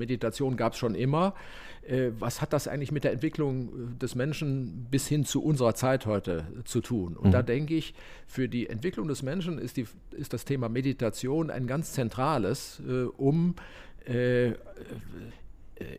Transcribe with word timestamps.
Meditation 0.00 0.56
gab 0.56 0.72
es 0.72 0.78
schon 0.78 0.96
immer. 0.96 1.34
Äh, 1.86 2.10
was 2.18 2.42
hat 2.42 2.52
das 2.52 2.66
eigentlich 2.66 2.90
mit 2.90 3.04
der 3.04 3.12
Entwicklung 3.12 3.96
des 3.98 4.16
Menschen 4.16 4.86
bis 4.90 5.06
hin 5.06 5.24
zu 5.24 5.42
unserer 5.42 5.74
Zeit 5.74 6.06
heute 6.06 6.44
zu 6.64 6.80
tun? 6.80 7.16
Und 7.16 7.28
mhm. 7.28 7.32
da 7.32 7.42
denke 7.42 7.74
ich, 7.74 7.94
für 8.26 8.48
die 8.48 8.68
Entwicklung 8.68 9.06
des 9.06 9.22
Menschen 9.22 9.58
ist, 9.58 9.76
die, 9.76 9.86
ist 10.10 10.32
das 10.32 10.44
Thema 10.44 10.68
Meditation 10.68 11.50
ein 11.50 11.68
ganz 11.68 11.92
zentrales, 11.92 12.82
äh, 12.88 13.04
um 13.04 13.54
äh, 14.06 14.54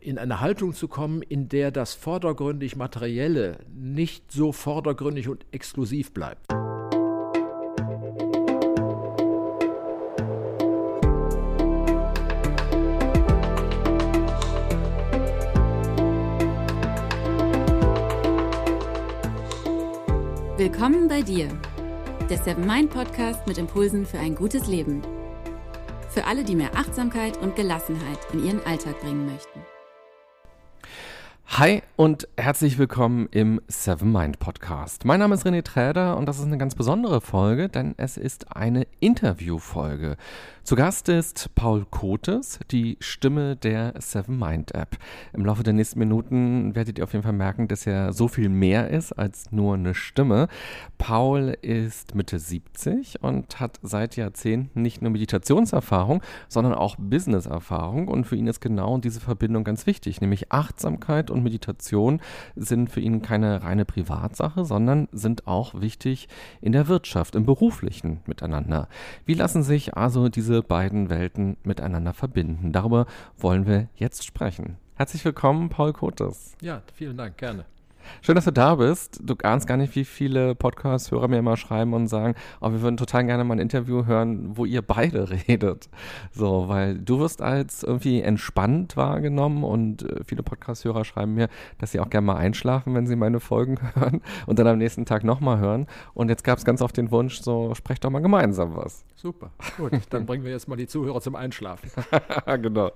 in 0.00 0.18
eine 0.18 0.40
Haltung 0.40 0.74
zu 0.74 0.86
kommen, 0.86 1.22
in 1.22 1.48
der 1.48 1.70
das 1.70 1.94
vordergründig 1.94 2.76
Materielle 2.76 3.58
nicht 3.74 4.30
so 4.30 4.52
vordergründig 4.52 5.28
und 5.28 5.44
exklusiv 5.50 6.12
bleibt. 6.12 6.46
Willkommen 20.62 21.08
bei 21.08 21.22
dir, 21.22 21.48
der 22.30 22.38
Seven 22.38 22.64
Mind 22.64 22.88
Podcast 22.88 23.48
mit 23.48 23.58
Impulsen 23.58 24.06
für 24.06 24.20
ein 24.20 24.36
gutes 24.36 24.68
Leben. 24.68 25.02
Für 26.08 26.24
alle, 26.24 26.44
die 26.44 26.54
mehr 26.54 26.76
Achtsamkeit 26.76 27.36
und 27.38 27.56
Gelassenheit 27.56 28.20
in 28.32 28.46
ihren 28.46 28.64
Alltag 28.64 29.00
bringen 29.00 29.26
möchten. 29.26 29.58
Hi 31.48 31.82
und 31.96 32.28
herzlich 32.36 32.78
willkommen 32.78 33.28
im 33.32 33.60
Seven 33.66 34.12
Mind 34.12 34.38
Podcast. 34.38 35.04
Mein 35.04 35.18
Name 35.18 35.34
ist 35.34 35.44
René 35.44 35.64
Träder 35.64 36.16
und 36.16 36.26
das 36.26 36.38
ist 36.38 36.46
eine 36.46 36.58
ganz 36.58 36.76
besondere 36.76 37.20
Folge, 37.20 37.68
denn 37.68 37.96
es 37.96 38.16
ist 38.16 38.56
eine 38.56 38.86
Interviewfolge. 39.00 40.16
Zu 40.64 40.76
Gast 40.76 41.08
ist 41.08 41.52
Paul 41.56 41.84
Kotes, 41.90 42.60
die 42.70 42.96
Stimme 43.00 43.56
der 43.56 43.94
Seven 43.98 44.38
Mind 44.38 44.72
App. 44.76 44.96
Im 45.32 45.44
Laufe 45.44 45.64
der 45.64 45.72
nächsten 45.72 45.98
Minuten 45.98 46.76
werdet 46.76 46.98
ihr 46.98 47.04
auf 47.04 47.12
jeden 47.14 47.24
Fall 47.24 47.32
merken, 47.32 47.66
dass 47.66 47.84
er 47.84 48.12
so 48.12 48.28
viel 48.28 48.48
mehr 48.48 48.88
ist 48.88 49.12
als 49.12 49.50
nur 49.50 49.74
eine 49.74 49.92
Stimme. 49.92 50.46
Paul 50.98 51.56
ist 51.62 52.14
Mitte 52.14 52.38
70 52.38 53.24
und 53.24 53.58
hat 53.58 53.80
seit 53.82 54.14
Jahrzehnten 54.14 54.82
nicht 54.82 55.02
nur 55.02 55.10
Meditationserfahrung, 55.10 56.22
sondern 56.48 56.74
auch 56.74 56.94
Businesserfahrung 56.96 58.06
und 58.06 58.24
für 58.24 58.36
ihn 58.36 58.46
ist 58.46 58.60
genau 58.60 58.98
diese 58.98 59.18
Verbindung 59.18 59.64
ganz 59.64 59.86
wichtig, 59.86 60.20
nämlich 60.20 60.52
Achtsamkeit 60.52 61.32
und 61.32 61.42
Meditation 61.42 62.20
sind 62.54 62.88
für 62.88 63.00
ihn 63.00 63.20
keine 63.20 63.64
reine 63.64 63.84
Privatsache, 63.84 64.64
sondern 64.64 65.08
sind 65.10 65.48
auch 65.48 65.80
wichtig 65.80 66.28
in 66.60 66.70
der 66.70 66.86
Wirtschaft, 66.86 67.34
im 67.34 67.46
beruflichen 67.46 68.20
miteinander. 68.26 68.86
Wie 69.26 69.34
lassen 69.34 69.64
sich 69.64 69.96
also 69.96 70.28
diese 70.28 70.51
diese 70.52 70.62
beiden 70.62 71.08
Welten 71.08 71.56
miteinander 71.62 72.12
verbinden. 72.12 72.72
Darüber 72.72 73.06
wollen 73.38 73.66
wir 73.66 73.88
jetzt 73.94 74.26
sprechen. 74.26 74.76
Herzlich 74.96 75.24
willkommen, 75.24 75.70
Paul 75.70 75.94
Kotes. 75.94 76.54
Ja, 76.60 76.82
vielen 76.92 77.16
Dank, 77.16 77.38
gerne. 77.38 77.64
Schön, 78.20 78.34
dass 78.34 78.44
du 78.44 78.52
da 78.52 78.76
bist. 78.76 79.20
Du 79.22 79.34
ahnst 79.42 79.66
gar 79.66 79.76
nicht, 79.76 79.94
wie 79.96 80.04
viele 80.04 80.54
Podcast-Hörer 80.54 81.28
mir 81.28 81.38
immer 81.38 81.56
schreiben 81.56 81.94
und 81.94 82.08
sagen, 82.08 82.34
oh, 82.60 82.70
wir 82.70 82.82
würden 82.82 82.96
total 82.96 83.24
gerne 83.24 83.44
mal 83.44 83.54
ein 83.54 83.60
Interview 83.60 84.06
hören, 84.06 84.56
wo 84.56 84.64
ihr 84.64 84.82
beide 84.82 85.30
redet. 85.48 85.88
So, 86.32 86.68
weil 86.68 86.98
du 86.98 87.18
wirst 87.18 87.42
als 87.42 87.82
irgendwie 87.82 88.22
entspannt 88.22 88.96
wahrgenommen 88.96 89.64
und 89.64 90.02
äh, 90.02 90.24
viele 90.24 90.42
Podcast-Hörer 90.42 91.04
schreiben 91.04 91.34
mir, 91.34 91.48
dass 91.78 91.92
sie 91.92 92.00
auch 92.00 92.10
gerne 92.10 92.26
mal 92.26 92.36
einschlafen, 92.36 92.94
wenn 92.94 93.06
sie 93.06 93.16
meine 93.16 93.40
Folgen 93.40 93.78
hören 93.94 94.20
und 94.46 94.58
dann 94.58 94.66
am 94.66 94.78
nächsten 94.78 95.04
Tag 95.04 95.24
nochmal 95.24 95.58
hören. 95.58 95.86
Und 96.14 96.28
jetzt 96.28 96.44
gab 96.44 96.58
es 96.58 96.64
ganz 96.64 96.82
oft 96.82 96.96
den 96.96 97.10
Wunsch, 97.10 97.40
so, 97.40 97.74
sprecht 97.74 98.04
doch 98.04 98.10
mal 98.10 98.20
gemeinsam 98.20 98.76
was. 98.76 99.04
Super, 99.14 99.50
gut. 99.76 99.92
Dann 100.10 100.26
bringen 100.26 100.44
wir 100.44 100.50
jetzt 100.50 100.68
mal 100.68 100.76
die 100.76 100.86
Zuhörer 100.86 101.20
zum 101.20 101.36
Einschlafen. 101.36 101.90
genau. 102.62 102.90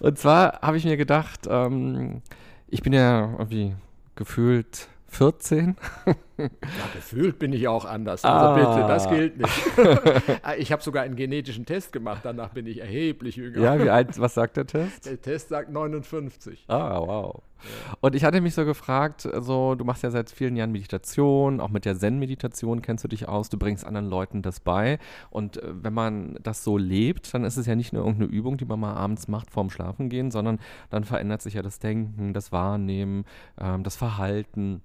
Und 0.00 0.18
zwar 0.18 0.60
habe 0.60 0.76
ich 0.76 0.84
mir 0.84 0.96
gedacht, 0.96 1.46
ähm, 1.48 2.22
ich 2.68 2.82
bin 2.82 2.92
ja 2.92 3.32
irgendwie 3.38 3.74
gefühlt 4.14 4.88
14. 5.08 5.76
Ja, 6.38 6.48
gefühlt 6.94 7.38
bin 7.38 7.52
ich 7.52 7.68
auch 7.68 7.84
anders. 7.84 8.24
Also 8.24 8.46
ah. 8.46 8.54
bitte, 8.54 8.88
das 8.88 9.08
gilt 9.08 9.38
nicht. 9.38 9.52
Ich 10.58 10.72
habe 10.72 10.82
sogar 10.82 11.02
einen 11.02 11.16
genetischen 11.16 11.66
Test 11.66 11.92
gemacht, 11.92 12.20
danach 12.24 12.50
bin 12.50 12.66
ich 12.66 12.80
erheblich 12.80 13.36
jünger. 13.36 13.60
Ja, 13.60 13.82
wie 13.82 13.90
alt, 13.90 14.18
was 14.18 14.34
sagt 14.34 14.56
der 14.56 14.66
Test? 14.66 15.06
Der 15.06 15.20
Test 15.20 15.48
sagt 15.48 15.70
59. 15.70 16.64
Ah, 16.68 16.98
wow. 16.98 17.42
Ja. 17.64 17.96
Und 18.00 18.14
ich 18.14 18.24
hatte 18.24 18.40
mich 18.40 18.54
so 18.54 18.64
gefragt, 18.64 19.26
also 19.26 19.74
du 19.74 19.84
machst 19.84 20.02
ja 20.02 20.10
seit 20.10 20.30
vielen 20.30 20.56
Jahren 20.56 20.72
Meditation, 20.72 21.60
auch 21.60 21.70
mit 21.70 21.84
der 21.84 21.96
Zen-Meditation 21.96 22.82
kennst 22.82 23.04
du 23.04 23.08
dich 23.08 23.28
aus, 23.28 23.48
du 23.48 23.58
bringst 23.58 23.86
anderen 23.86 24.06
Leuten 24.06 24.42
das 24.42 24.60
bei. 24.60 24.98
Und 25.30 25.62
äh, 25.62 25.70
wenn 25.82 25.94
man 25.94 26.38
das 26.42 26.64
so 26.64 26.76
lebt, 26.76 27.32
dann 27.34 27.44
ist 27.44 27.56
es 27.56 27.66
ja 27.66 27.74
nicht 27.74 27.92
nur 27.92 28.04
irgendeine 28.04 28.30
Übung, 28.30 28.56
die 28.56 28.64
man 28.64 28.80
mal 28.80 28.94
abends 28.94 29.28
macht 29.28 29.50
vorm 29.50 29.70
Schlafengehen, 29.70 30.30
sondern 30.30 30.58
dann 30.90 31.04
verändert 31.04 31.42
sich 31.42 31.54
ja 31.54 31.62
das 31.62 31.78
Denken, 31.78 32.32
das 32.32 32.52
Wahrnehmen, 32.52 33.24
ähm, 33.58 33.82
das 33.82 33.96
Verhalten. 33.96 34.82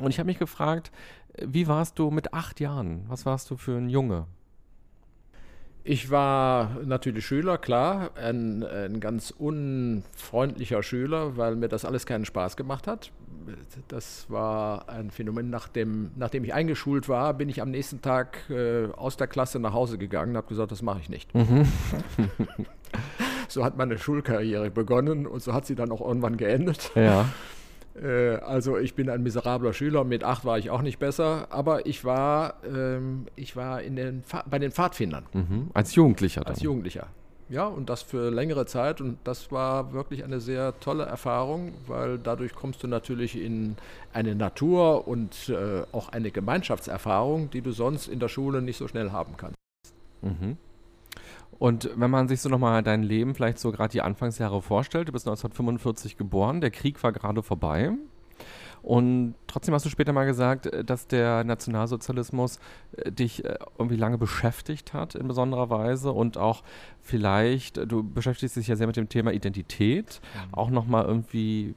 Und 0.00 0.10
ich 0.10 0.18
habe 0.18 0.26
mich 0.26 0.38
gefragt, 0.38 0.90
wie 1.40 1.68
warst 1.68 1.98
du 1.98 2.10
mit 2.10 2.34
acht 2.34 2.60
Jahren? 2.60 3.04
Was 3.08 3.26
warst 3.26 3.50
du 3.50 3.56
für 3.56 3.76
ein 3.76 3.88
Junge? 3.88 4.26
Ich 5.82 6.10
war 6.10 6.76
natürlich 6.84 7.26
Schüler, 7.26 7.56
klar, 7.56 8.10
ein, 8.14 8.62
ein, 8.64 9.00
ganz 9.00 9.30
unfreundlicher 9.30 10.82
Schüler, 10.82 11.38
weil 11.38 11.56
mir 11.56 11.68
das 11.68 11.86
alles 11.86 12.04
keinen 12.04 12.26
Spaß 12.26 12.56
gemacht 12.56 12.86
hat. 12.86 13.12
Das 13.88 14.26
war 14.28 14.90
ein 14.90 15.10
Phänomen, 15.10 15.48
nachdem, 15.48 16.10
nachdem 16.16 16.44
ich 16.44 16.52
eingeschult 16.52 17.08
war, 17.08 17.32
bin 17.32 17.48
ich 17.48 17.62
am 17.62 17.70
nächsten 17.70 18.02
Tag 18.02 18.38
äh, 18.50 18.88
aus 18.92 19.16
der 19.16 19.26
Klasse 19.26 19.58
nach 19.58 19.72
Hause 19.72 19.96
gegangen 19.96 20.32
und 20.32 20.36
habe 20.36 20.48
gesagt, 20.48 20.70
das 20.70 20.82
mache 20.82 21.00
ich 21.00 21.08
nicht. 21.08 21.34
Mhm. 21.34 21.66
so 23.48 23.64
hat 23.64 23.78
meine 23.78 23.98
Schulkarriere 23.98 24.70
begonnen 24.70 25.26
und 25.26 25.42
so 25.42 25.54
hat 25.54 25.64
sie 25.64 25.74
dann 25.74 25.90
auch 25.90 26.02
irgendwann 26.02 26.36
geendet. 26.36 26.92
Ja. 26.94 27.26
Äh, 28.00 28.36
also 28.36 28.78
ich 28.78 28.94
bin 28.94 29.10
ein 29.10 29.22
miserabler 29.22 29.72
Schüler, 29.72 30.04
mit 30.04 30.24
acht 30.24 30.44
war 30.44 30.58
ich 30.58 30.70
auch 30.70 30.82
nicht 30.82 30.98
besser, 30.98 31.46
aber 31.50 31.86
ich 31.86 32.04
war, 32.04 32.54
ähm, 32.64 33.26
ich 33.36 33.56
war 33.56 33.82
in 33.82 33.96
den 33.96 34.22
bei 34.48 34.58
den 34.58 34.72
Pfadfindern. 34.72 35.26
Mhm. 35.32 35.70
Als 35.74 35.94
Jugendlicher 35.94 36.42
dann? 36.42 36.54
Als 36.54 36.62
Jugendlicher. 36.62 37.08
Ja, 37.50 37.66
und 37.66 37.90
das 37.90 38.02
für 38.02 38.30
längere 38.30 38.64
Zeit. 38.64 39.00
Und 39.00 39.18
das 39.24 39.50
war 39.50 39.92
wirklich 39.92 40.22
eine 40.22 40.40
sehr 40.40 40.78
tolle 40.78 41.04
Erfahrung, 41.04 41.72
weil 41.88 42.16
dadurch 42.16 42.54
kommst 42.54 42.84
du 42.84 42.86
natürlich 42.86 43.36
in 43.36 43.76
eine 44.12 44.36
Natur 44.36 45.08
und 45.08 45.48
äh, 45.48 45.82
auch 45.90 46.10
eine 46.10 46.30
Gemeinschaftserfahrung, 46.30 47.50
die 47.50 47.60
du 47.60 47.72
sonst 47.72 48.06
in 48.06 48.20
der 48.20 48.28
Schule 48.28 48.62
nicht 48.62 48.76
so 48.76 48.86
schnell 48.86 49.10
haben 49.10 49.36
kannst. 49.36 49.56
Mhm. 50.22 50.58
Und 51.60 51.90
wenn 51.94 52.10
man 52.10 52.26
sich 52.26 52.40
so 52.40 52.48
nochmal 52.48 52.82
dein 52.82 53.02
Leben 53.02 53.34
vielleicht 53.34 53.58
so 53.58 53.70
gerade 53.70 53.92
die 53.92 54.00
Anfangsjahre 54.00 54.62
vorstellt, 54.62 55.08
du 55.08 55.12
bist 55.12 55.28
1945 55.28 56.16
geboren, 56.16 56.62
der 56.62 56.70
Krieg 56.70 57.00
war 57.02 57.12
gerade 57.12 57.42
vorbei. 57.42 57.92
Und 58.82 59.34
trotzdem 59.46 59.74
hast 59.74 59.84
du 59.84 59.90
später 59.90 60.14
mal 60.14 60.24
gesagt, 60.24 60.64
äh, 60.64 60.82
dass 60.82 61.06
der 61.06 61.44
Nationalsozialismus 61.44 62.58
äh, 62.96 63.12
dich 63.12 63.44
äh, 63.44 63.58
irgendwie 63.78 63.96
lange 63.96 64.16
beschäftigt 64.16 64.94
hat 64.94 65.14
in 65.14 65.28
besonderer 65.28 65.68
Weise 65.68 66.12
und 66.12 66.38
auch 66.38 66.62
vielleicht, 67.02 67.76
du 67.76 68.02
beschäftigst 68.02 68.56
dich 68.56 68.68
ja 68.68 68.76
sehr 68.76 68.86
mit 68.86 68.96
dem 68.96 69.10
Thema 69.10 69.34
Identität, 69.34 70.22
mhm. 70.22 70.54
auch 70.54 70.70
nochmal 70.70 71.04
irgendwie 71.04 71.74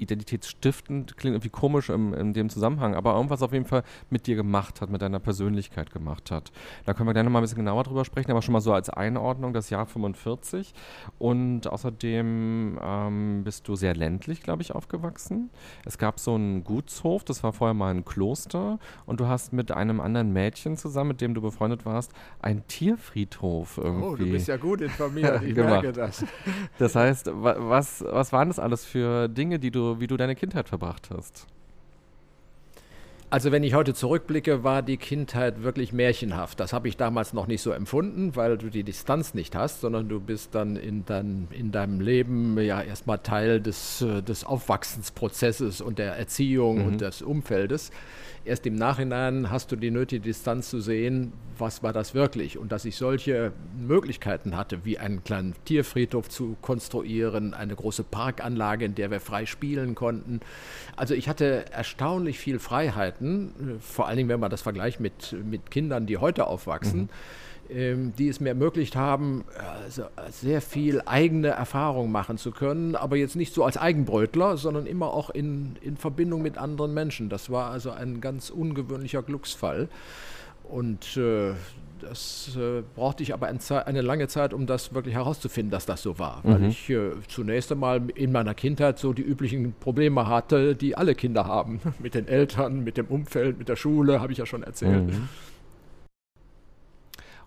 identitätsstiftend, 0.00 1.16
klingt 1.16 1.34
irgendwie 1.34 1.50
komisch 1.50 1.88
im, 1.88 2.14
in 2.14 2.32
dem 2.32 2.48
Zusammenhang, 2.48 2.94
aber 2.94 3.14
irgendwas 3.14 3.42
auf 3.42 3.52
jeden 3.52 3.64
Fall 3.64 3.82
mit 4.08 4.26
dir 4.26 4.36
gemacht 4.36 4.80
hat, 4.80 4.90
mit 4.90 5.02
deiner 5.02 5.20
Persönlichkeit 5.20 5.90
gemacht 5.90 6.30
hat. 6.30 6.52
Da 6.86 6.94
können 6.94 7.08
wir 7.08 7.12
gleich 7.12 7.24
nochmal 7.24 7.40
ein 7.40 7.44
bisschen 7.44 7.58
genauer 7.58 7.84
drüber 7.84 8.04
sprechen, 8.04 8.30
aber 8.30 8.42
schon 8.42 8.52
mal 8.52 8.60
so 8.60 8.72
als 8.72 8.90
Einordnung 8.90 9.52
das 9.52 9.70
Jahr 9.70 9.86
45. 9.86 10.74
Und 11.18 11.66
außerdem 11.66 12.78
ähm, 12.82 13.44
bist 13.44 13.68
du 13.68 13.76
sehr 13.76 13.94
ländlich, 13.94 14.42
glaube 14.42 14.62
ich, 14.62 14.74
aufgewachsen. 14.74 15.50
Es 15.84 15.98
gab 15.98 16.18
so 16.18 16.34
einen 16.34 16.64
Gutshof, 16.64 17.24
das 17.24 17.42
war 17.42 17.52
vorher 17.52 17.74
mal 17.74 17.94
ein 17.94 18.04
Kloster 18.04 18.78
und 19.06 19.20
du 19.20 19.26
hast 19.26 19.52
mit 19.52 19.70
einem 19.70 20.00
anderen 20.00 20.32
Mädchen 20.32 20.76
zusammen, 20.76 21.08
mit 21.08 21.20
dem 21.20 21.34
du 21.34 21.40
befreundet 21.40 21.84
warst, 21.84 22.12
einen 22.40 22.66
Tierfriedhof 22.66 23.78
irgendwie. 23.78 24.06
Oh, 24.06 24.16
du 24.16 24.30
bist 24.30 24.48
ja 24.48 24.56
gut 24.56 24.80
informiert, 24.80 25.42
ich 25.42 25.54
merke 25.56 25.92
das. 25.92 26.24
Das 26.78 26.94
heißt, 26.94 27.30
was, 27.34 28.04
was 28.06 28.32
waren 28.32 28.48
das 28.48 28.58
alles 28.58 28.84
für 28.84 29.28
Dinge, 29.28 29.58
die 29.58 29.70
du 29.70 29.89
wie 29.98 30.06
du 30.06 30.16
deine 30.16 30.36
Kindheit 30.36 30.68
verbracht 30.68 31.08
hast. 31.10 31.46
Also 33.32 33.52
wenn 33.52 33.62
ich 33.62 33.74
heute 33.74 33.94
zurückblicke, 33.94 34.64
war 34.64 34.82
die 34.82 34.96
Kindheit 34.96 35.62
wirklich 35.62 35.92
märchenhaft. 35.92 36.58
Das 36.58 36.72
habe 36.72 36.88
ich 36.88 36.96
damals 36.96 37.32
noch 37.32 37.46
nicht 37.46 37.62
so 37.62 37.70
empfunden, 37.70 38.34
weil 38.34 38.58
du 38.58 38.70
die 38.70 38.82
Distanz 38.82 39.34
nicht 39.34 39.54
hast, 39.54 39.80
sondern 39.80 40.08
du 40.08 40.18
bist 40.18 40.56
dann 40.56 40.74
in, 40.74 41.06
dein, 41.06 41.46
in 41.52 41.70
deinem 41.70 42.00
Leben 42.00 42.58
ja 42.58 42.82
erstmal 42.82 43.18
Teil 43.18 43.60
des, 43.60 44.02
äh, 44.02 44.20
des 44.20 44.44
Aufwachsensprozesses 44.44 45.80
und 45.80 46.00
der 46.00 46.16
Erziehung 46.16 46.78
mhm. 46.78 46.86
und 46.86 47.00
des 47.02 47.22
Umfeldes 47.22 47.92
erst 48.44 48.66
im 48.66 48.74
Nachhinein 48.74 49.50
hast 49.50 49.72
du 49.72 49.76
die 49.76 49.90
nötige 49.90 50.22
Distanz 50.22 50.70
zu 50.70 50.80
sehen, 50.80 51.32
was 51.58 51.82
war 51.82 51.92
das 51.92 52.14
wirklich. 52.14 52.58
Und 52.58 52.72
dass 52.72 52.84
ich 52.84 52.96
solche 52.96 53.52
Möglichkeiten 53.78 54.56
hatte, 54.56 54.84
wie 54.84 54.98
einen 54.98 55.22
kleinen 55.22 55.54
Tierfriedhof 55.64 56.28
zu 56.28 56.56
konstruieren, 56.62 57.54
eine 57.54 57.74
große 57.74 58.04
Parkanlage, 58.04 58.84
in 58.84 58.94
der 58.94 59.10
wir 59.10 59.20
frei 59.20 59.46
spielen 59.46 59.94
konnten. 59.94 60.40
Also 60.96 61.14
ich 61.14 61.28
hatte 61.28 61.70
erstaunlich 61.70 62.38
viel 62.38 62.58
Freiheiten, 62.58 63.78
vor 63.80 64.08
allen 64.08 64.16
Dingen, 64.16 64.28
wenn 64.28 64.40
man 64.40 64.50
das 64.50 64.62
vergleicht 64.62 65.00
mit, 65.00 65.36
mit 65.44 65.70
Kindern, 65.70 66.06
die 66.06 66.18
heute 66.18 66.46
aufwachsen. 66.46 67.02
Mhm 67.02 67.08
die 67.72 68.28
es 68.28 68.40
mir 68.40 68.48
ermöglicht 68.50 68.96
haben, 68.96 69.44
also 69.84 70.04
sehr 70.30 70.60
viel 70.60 71.02
eigene 71.06 71.48
Erfahrung 71.48 72.10
machen 72.10 72.36
zu 72.36 72.50
können, 72.50 72.96
aber 72.96 73.16
jetzt 73.16 73.36
nicht 73.36 73.54
so 73.54 73.64
als 73.64 73.76
Eigenbrötler, 73.76 74.56
sondern 74.56 74.86
immer 74.86 75.12
auch 75.12 75.30
in, 75.30 75.76
in 75.80 75.96
Verbindung 75.96 76.42
mit 76.42 76.58
anderen 76.58 76.94
Menschen. 76.94 77.28
Das 77.28 77.50
war 77.50 77.70
also 77.70 77.90
ein 77.90 78.20
ganz 78.20 78.50
ungewöhnlicher 78.50 79.22
Glücksfall. 79.22 79.88
Und 80.64 81.16
äh, 81.16 81.52
das 82.00 82.56
äh, 82.56 82.82
brauchte 82.94 83.22
ich 83.22 83.34
aber 83.34 83.46
ein 83.46 83.58
eine 83.68 84.00
lange 84.00 84.28
Zeit, 84.28 84.54
um 84.54 84.66
das 84.66 84.94
wirklich 84.94 85.14
herauszufinden, 85.14 85.70
dass 85.70 85.86
das 85.86 86.02
so 86.02 86.18
war. 86.18 86.40
Mhm. 86.42 86.50
Weil 86.52 86.64
ich 86.64 86.90
äh, 86.90 87.10
zunächst 87.28 87.70
einmal 87.72 88.02
in 88.14 88.32
meiner 88.32 88.54
Kindheit 88.54 88.98
so 88.98 89.12
die 89.12 89.22
üblichen 89.22 89.74
Probleme 89.78 90.26
hatte, 90.26 90.74
die 90.74 90.96
alle 90.96 91.14
Kinder 91.14 91.46
haben. 91.46 91.80
mit 91.98 92.14
den 92.14 92.26
Eltern, 92.26 92.84
mit 92.84 92.96
dem 92.96 93.06
Umfeld, 93.06 93.58
mit 93.58 93.68
der 93.68 93.76
Schule, 93.76 94.20
habe 94.20 94.32
ich 94.32 94.38
ja 94.38 94.46
schon 94.46 94.62
erzählt. 94.62 95.06
Mhm. 95.08 95.28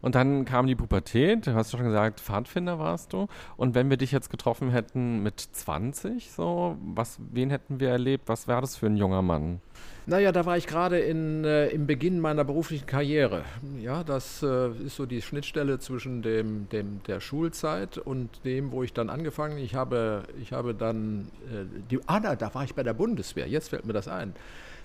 Und 0.04 0.16
dann 0.16 0.44
kam 0.44 0.68
die 0.68 0.76
Pubertät, 0.76 1.48
du 1.48 1.54
hast 1.54 1.72
schon 1.72 1.82
gesagt, 1.82 2.20
Pfadfinder 2.20 2.78
warst 2.78 3.14
du. 3.14 3.28
Und 3.56 3.74
wenn 3.74 3.90
wir 3.90 3.96
dich 3.96 4.12
jetzt 4.12 4.30
getroffen 4.30 4.70
hätten 4.70 5.24
mit 5.24 5.40
20, 5.40 6.30
so, 6.30 6.76
was, 6.84 7.20
wen 7.32 7.50
hätten 7.50 7.80
wir 7.80 7.90
erlebt? 7.90 8.28
Was 8.28 8.50
wäre 8.50 8.60
das 8.60 8.76
für 8.76 8.88
ein 8.88 8.98
junger 8.98 9.22
Mann? 9.22 9.62
Naja, 10.06 10.34
da 10.34 10.46
war 10.46 10.58
ich 10.58 10.68
gerade 10.68 11.02
äh, 11.02 11.74
im 11.74 11.88
Beginn 11.88 12.20
meiner 12.20 12.44
beruflichen 12.44 12.86
Karriere. 12.86 13.46
Ja, 13.80 14.04
das 14.04 14.44
äh, 14.44 14.72
ist 14.86 14.98
so 14.98 15.06
die 15.06 15.22
Schnittstelle 15.22 15.80
zwischen 15.80 16.22
dem, 16.22 16.68
dem, 16.68 17.02
der 17.08 17.22
Schulzeit 17.22 17.98
und 17.98 18.44
dem, 18.44 18.74
wo 18.74 18.84
ich 18.84 18.92
dann 18.92 19.10
angefangen 19.10 19.58
Ich 19.58 19.74
habe, 19.74 20.24
ich 20.42 20.52
habe 20.52 20.76
dann, 20.76 21.30
äh, 21.50 21.64
die, 21.90 22.02
ah, 22.08 22.20
da, 22.20 22.36
da 22.36 22.54
war 22.54 22.66
ich 22.66 22.76
bei 22.76 22.84
der 22.84 22.94
Bundeswehr, 22.94 23.48
jetzt 23.48 23.70
fällt 23.70 23.86
mir 23.86 23.94
das 23.94 24.10
ein. 24.10 24.34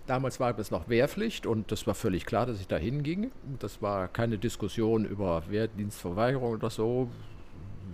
Damals 0.09 0.41
war 0.41 0.59
es 0.59 0.71
noch 0.71 0.89
Wehrpflicht 0.89 1.47
und 1.47 1.71
das 1.71 1.87
war 1.87 1.95
völlig 1.95 2.25
klar, 2.25 2.47
dass 2.47 2.59
ich 2.61 2.67
da 2.67 2.79
hinging. 2.79 3.31
Das 3.59 3.83
war 3.83 4.09
keine 4.09 4.39
Diskussion 4.39 5.05
über 5.05 5.43
Wehrdienstverweigerung 5.51 6.55
oder 6.55 6.71
so. 6.71 7.11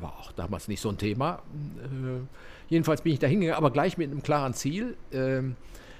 War 0.01 0.13
auch 0.21 0.31
damals 0.31 0.69
nicht 0.69 0.81
so 0.81 0.91
ein 0.91 0.97
Thema. 0.97 1.43
Äh, 1.83 2.23
jedenfalls 2.69 3.03
bin 3.03 3.15
ich 3.15 3.19
da 3.19 3.27
hingegangen, 3.27 3.59
aber 3.59 3.73
gleich 3.73 3.99
mit 3.99 4.13
einem 4.13 4.23
klaren 4.23 4.55
Ziel. 4.55 4.97
Äh, 5.11 5.43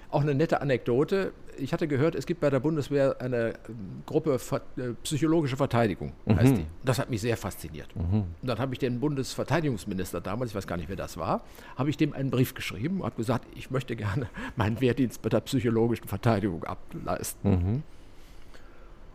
auch 0.09 0.21
eine 0.21 0.37
nette 0.37 0.61
Anekdote. 0.61 1.33
Ich 1.59 1.73
hatte 1.73 1.89
gehört, 1.89 2.15
es 2.15 2.27
gibt 2.27 2.41
bei 2.41 2.51
der 2.51 2.61
Bundeswehr 2.61 3.17
eine 3.21 3.55
ähm, 3.69 4.03
Gruppe 4.07 4.39
äh, 4.77 4.93
psychologische 5.03 5.57
Verteidigung, 5.57 6.13
mhm. 6.27 6.37
heißt 6.37 6.57
die. 6.57 6.67
Das 6.85 6.99
hat 6.99 7.11
mich 7.11 7.21
sehr 7.21 7.37
fasziniert. 7.37 7.95
Mhm. 7.95 8.25
Und 8.41 8.49
dann 8.49 8.59
habe 8.59 8.75
ich 8.75 8.79
den 8.79 9.01
Bundesverteidigungsminister 9.01 10.21
damals, 10.21 10.51
ich 10.51 10.57
weiß 10.57 10.67
gar 10.67 10.77
nicht, 10.77 10.89
wer 10.89 10.97
das 10.97 11.17
war, 11.17 11.43
habe 11.77 11.91
ich 11.91 11.97
dem 11.97 12.13
einen 12.13 12.31
Brief 12.31 12.55
geschrieben 12.55 13.01
und 13.01 13.07
habe 13.07 13.17
gesagt, 13.17 13.47
ich 13.55 13.71
möchte 13.71 13.97
gerne 13.97 14.29
meinen 14.57 14.81
Wehrdienst 14.81 15.23
bei 15.23 15.29
der 15.29 15.41
psychologischen 15.41 16.09
Verteidigung 16.09 16.65
ableisten. 16.65 17.51
Mhm. 17.51 17.83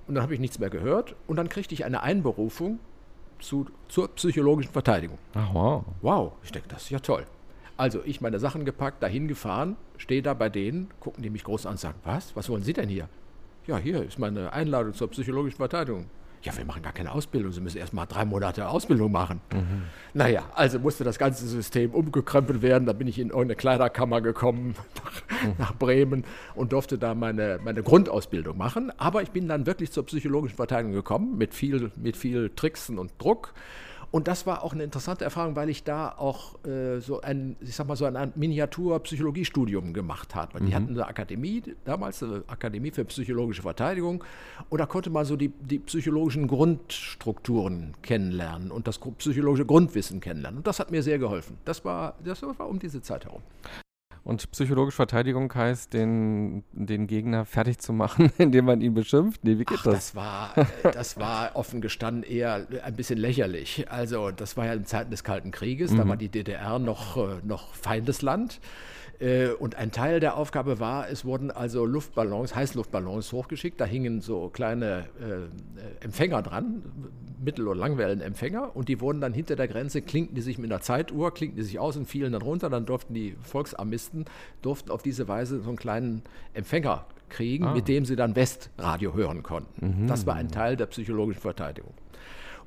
Und 0.07 0.15
dann 0.15 0.24
habe 0.24 0.33
ich 0.33 0.39
nichts 0.39 0.57
mehr 0.57 0.69
gehört 0.69 1.15
und 1.27 1.35
dann 1.35 1.50
kriegte 1.50 1.74
ich 1.74 1.85
eine 1.85 2.01
Einberufung 2.01 2.80
zu, 3.39 3.68
zur 3.88 4.07
psychologischen 4.15 4.71
Verteidigung. 4.71 5.18
Ach, 5.33 5.53
wow. 5.53 5.85
Wow, 6.01 6.33
ich 6.44 6.51
denke, 6.51 6.68
das 6.68 6.83
ist 6.83 6.89
ja 6.89 7.00
toll. 7.00 7.25
Also 7.77 8.01
ich 8.03 8.19
meine 8.19 8.39
Sachen 8.39 8.65
gepackt, 8.65 9.01
dahin 9.01 9.27
gefahren, 9.27 9.77
stehe 9.99 10.21
da 10.21 10.33
bei 10.33 10.49
denen, 10.49 10.89
gucken 10.99 11.21
die 11.21 11.29
mich 11.29 11.43
groß 11.43 11.65
an 11.65 11.73
und 11.73 11.79
sagen, 11.79 11.99
was, 12.03 12.35
was 12.35 12.49
wollen 12.49 12.63
Sie 12.63 12.73
denn 12.73 12.89
hier? 12.89 13.07
Ja, 13.67 13.77
hier 13.77 14.03
ist 14.03 14.17
meine 14.17 14.51
Einladung 14.51 14.93
zur 14.93 15.09
psychologischen 15.09 15.57
Verteidigung. 15.57 16.07
Ja, 16.41 16.55
wir 16.57 16.63
machen 16.63 16.81
gar 16.81 16.93
keine 16.93 17.11
Ausbildung, 17.11 17.51
Sie 17.51 17.59
müssen 17.59 17.77
erst 17.77 17.93
mal 17.93 18.05
drei 18.05 18.23
Monate 18.23 18.69
Ausbildung 18.69 19.11
machen. 19.11 19.41
Mhm. 19.53 19.83
Naja, 20.13 20.43
also 20.55 20.79
musste 20.79 21.03
das 21.03 21.19
ganze 21.19 21.45
System 21.45 21.91
umgekrempelt 21.91 22.61
werden. 22.61 22.85
Da 22.85 22.93
bin 22.93 23.07
ich 23.07 23.19
in 23.19 23.27
irgendeine 23.27 23.57
Kleiderkammer 23.57 24.21
gekommen 24.21 24.75
nach, 25.03 25.43
mhm. 25.43 25.55
nach 25.57 25.75
Bremen 25.75 26.23
und 26.55 26.71
durfte 26.71 26.97
da 26.97 27.13
meine, 27.13 27.59
meine 27.61 27.83
Grundausbildung 27.83 28.57
machen. 28.57 28.89
Aber 28.97 29.21
ich 29.21 29.31
bin 29.31 29.49
dann 29.49 29.65
wirklich 29.65 29.91
zur 29.91 30.05
psychologischen 30.05 30.55
Verteidigung 30.55 30.93
gekommen, 30.93 31.37
mit 31.37 31.53
viel, 31.53 31.91
mit 31.97 32.15
viel 32.15 32.51
Tricksen 32.55 32.97
und 32.99 33.11
Druck. 33.19 33.53
Und 34.11 34.27
das 34.27 34.47
war 34.47 34.63
auch 34.63 34.73
eine 34.73 34.83
interessante 34.83 35.23
Erfahrung, 35.23 35.56
weil 35.56 35.69
ich 35.69 35.83
da 35.83 36.09
auch 36.09 36.63
äh, 36.65 37.00
so 37.00 37.21
ein, 37.21 37.56
ich 37.61 37.75
sag 37.75 37.88
mal, 37.88 37.95
so 37.95 38.06
ein 38.06 38.33
Miniatur-Psychologiestudium 38.35 39.94
gemacht 39.94 40.33
habe. 40.35 40.59
Die 40.59 40.67
mhm. 40.67 40.73
hatten 40.73 40.89
eine 40.89 41.07
Akademie, 41.07 41.61
damals 41.85 42.23
eine 42.23 42.44
Akademie 42.47 42.91
für 42.91 43.06
psychologische 43.06 43.61
Verteidigung. 43.61 44.23
Und 44.69 44.79
da 44.79 44.85
konnte 44.85 45.09
man 45.09 45.25
so 45.25 45.35
die, 45.35 45.50
die 45.50 45.79
psychologischen 45.79 46.47
Grundstrukturen 46.47 47.94
kennenlernen 48.01 48.71
und 48.71 48.88
das 48.88 49.00
psychologische 49.00 49.65
Grundwissen 49.65 50.19
kennenlernen. 50.19 50.57
Und 50.57 50.67
das 50.67 50.79
hat 50.79 50.89
mir 50.89 51.03
sehr 51.03 51.19
geholfen. 51.19 51.57
Das 51.65 51.85
war, 51.85 52.15
das 52.23 52.41
war 52.41 52.67
um 52.67 52.79
diese 52.79 53.01
Zeit 53.01 53.25
herum. 53.25 53.41
Und 54.29 54.51
psychologische 54.51 54.97
Verteidigung 54.97 55.51
heißt, 55.51 55.91
den, 55.91 56.63
den 56.71 57.07
Gegner 57.07 57.45
fertig 57.45 57.79
zu 57.79 57.93
machen, 57.93 58.31
indem 58.37 58.65
man 58.65 58.79
ihn 58.79 58.93
beschimpft? 58.93 59.43
Nee, 59.43 59.57
wie 59.57 59.65
geht 59.65 59.79
Ach, 59.79 59.85
das? 59.85 59.93
Das 59.95 60.15
war, 60.15 60.55
äh, 60.55 60.65
das 60.91 61.17
war 61.17 61.51
offen 61.55 61.81
gestanden 61.81 62.21
eher 62.21 62.67
ein 62.83 62.95
bisschen 62.95 63.17
lächerlich. 63.17 63.87
Also, 63.89 64.29
das 64.29 64.55
war 64.55 64.67
ja 64.67 64.73
in 64.73 64.85
Zeiten 64.85 65.09
des 65.09 65.23
Kalten 65.23 65.49
Krieges, 65.49 65.91
mhm. 65.91 65.97
da 65.97 66.07
war 66.07 66.15
die 66.15 66.29
DDR 66.29 66.77
noch, 66.77 67.17
äh, 67.17 67.37
noch 67.43 67.73
Feindesland. 67.73 68.59
Äh, 68.61 68.98
und 69.60 69.75
ein 69.75 69.92
Teil 69.92 70.21
der 70.21 70.38
Aufgabe 70.38 70.80
war, 70.80 71.10
es 71.10 71.25
wurden 71.25 71.51
also 71.51 71.86
Luftballons, 71.86 72.56
Heißluftballons 72.56 73.33
hochgeschickt. 73.33 73.80
Da 73.80 73.86
hingen 73.86 74.21
so 74.21 74.50
kleine 74.50 75.06
äh, 75.19 76.04
Empfänger 76.04 76.42
dran, 76.42 76.83
Mittel- 77.44 77.68
oder 77.68 77.80
Langwellenempfänger. 77.80 78.75
Und 78.75 78.88
die 78.88 79.01
wurden 79.01 79.19
dann 79.19 79.33
hinter 79.33 79.57
der 79.57 79.68
Grenze, 79.68 80.01
klinkten 80.01 80.36
die 80.36 80.42
sich 80.42 80.57
mit 80.57 80.71
einer 80.71 80.81
Zeituhr, 80.81 81.33
klinkten 81.33 81.57
die 81.57 81.66
sich 81.66 81.80
aus 81.80 81.98
und 81.98 82.06
fielen 82.06 82.31
dann 82.31 82.42
runter. 82.42 82.69
Dann 82.69 82.86
durften 82.86 83.13
die 83.13 83.36
Volksarmisten, 83.42 84.24
durften 84.62 84.89
auf 84.89 85.04
diese 85.04 85.27
Weise 85.27 85.60
so 85.60 85.68
einen 85.68 85.77
kleinen 85.77 86.21
Empfänger 86.54 87.06
kriegen, 87.27 87.66
ah. 87.66 87.74
mit 87.74 87.89
dem 87.89 88.06
sie 88.06 88.16
dann 88.16 88.38
Westradio 88.38 89.13
hören 89.13 89.44
konnten. 89.44 90.04
Mhm. 90.04 90.07
Das 90.07 90.25
war 90.25 90.36
ein 90.36 90.50
Teil 90.50 90.77
der 90.77 90.86
psychologischen 90.86 91.42
Verteidigung. 91.42 91.94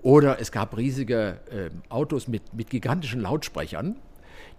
Oder 0.03 0.41
es 0.41 0.53
gab 0.53 0.77
riesige 0.77 1.41
äh, 1.51 1.71
Autos 1.89 2.29
mit, 2.29 2.55
mit 2.55 2.69
gigantischen 2.69 3.21
Lautsprechern, 3.21 3.97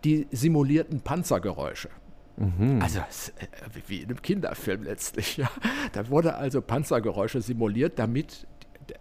die 0.04 0.28
simulierten 0.32 1.02
Panzergeräusche. 1.02 1.90
Mhm. 2.38 2.82
Also 2.82 3.00
äh, 3.00 3.46
wie 3.88 4.00
in 4.00 4.10
einem 4.10 4.22
Kinderfilm 4.22 4.84
letztlich. 4.84 5.38
Ja. 5.38 5.50
Da 5.94 6.10
wurde 6.10 6.36
also 6.36 6.62
Panzergeräusche 6.62 7.42
simuliert, 7.42 8.00
damit 8.00 8.48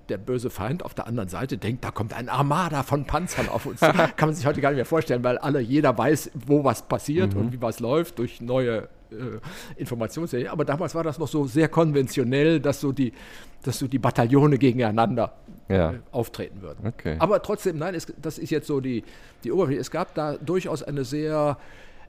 der 0.08 0.18
böse 0.18 0.50
Feind 0.50 0.84
auf 0.84 0.94
der 0.94 1.06
anderen 1.06 1.28
Seite 1.28 1.58
denkt, 1.58 1.84
da 1.84 1.90
kommt 1.90 2.12
ein 2.12 2.28
Armada 2.28 2.82
von 2.82 3.04
Panzern 3.04 3.48
auf 3.48 3.66
uns. 3.66 3.80
Kann 3.80 4.14
man 4.20 4.34
sich 4.34 4.46
heute 4.46 4.60
gar 4.60 4.70
nicht 4.70 4.76
mehr 4.76 4.84
vorstellen, 4.84 5.24
weil 5.24 5.38
alle, 5.38 5.60
jeder 5.60 5.96
weiß, 5.96 6.32
wo 6.46 6.64
was 6.64 6.82
passiert 6.82 7.34
mhm. 7.34 7.40
und 7.40 7.52
wie 7.52 7.60
was 7.60 7.80
läuft 7.80 8.18
durch 8.18 8.40
neue 8.40 8.88
äh, 9.10 9.40
Informationsserien. 9.76 10.48
Aber 10.48 10.64
damals 10.64 10.94
war 10.94 11.02
das 11.02 11.18
noch 11.18 11.28
so 11.28 11.46
sehr 11.46 11.68
konventionell, 11.68 12.60
dass 12.60 12.80
so 12.80 12.92
die, 12.92 13.12
dass 13.62 13.78
so 13.78 13.88
die 13.88 13.98
Bataillone 13.98 14.58
gegeneinander 14.58 15.34
ja. 15.68 15.92
äh, 15.92 15.98
auftreten 16.10 16.62
würden. 16.62 16.86
Okay. 16.86 17.16
Aber 17.18 17.42
trotzdem, 17.42 17.78
nein, 17.78 17.94
es, 17.94 18.06
das 18.20 18.38
ist 18.38 18.50
jetzt 18.50 18.66
so 18.66 18.80
die, 18.80 19.04
die 19.44 19.52
Oberfläche. 19.52 19.80
Es 19.80 19.90
gab 19.90 20.14
da 20.14 20.36
durchaus 20.36 20.82
eine 20.82 21.04
sehr 21.04 21.58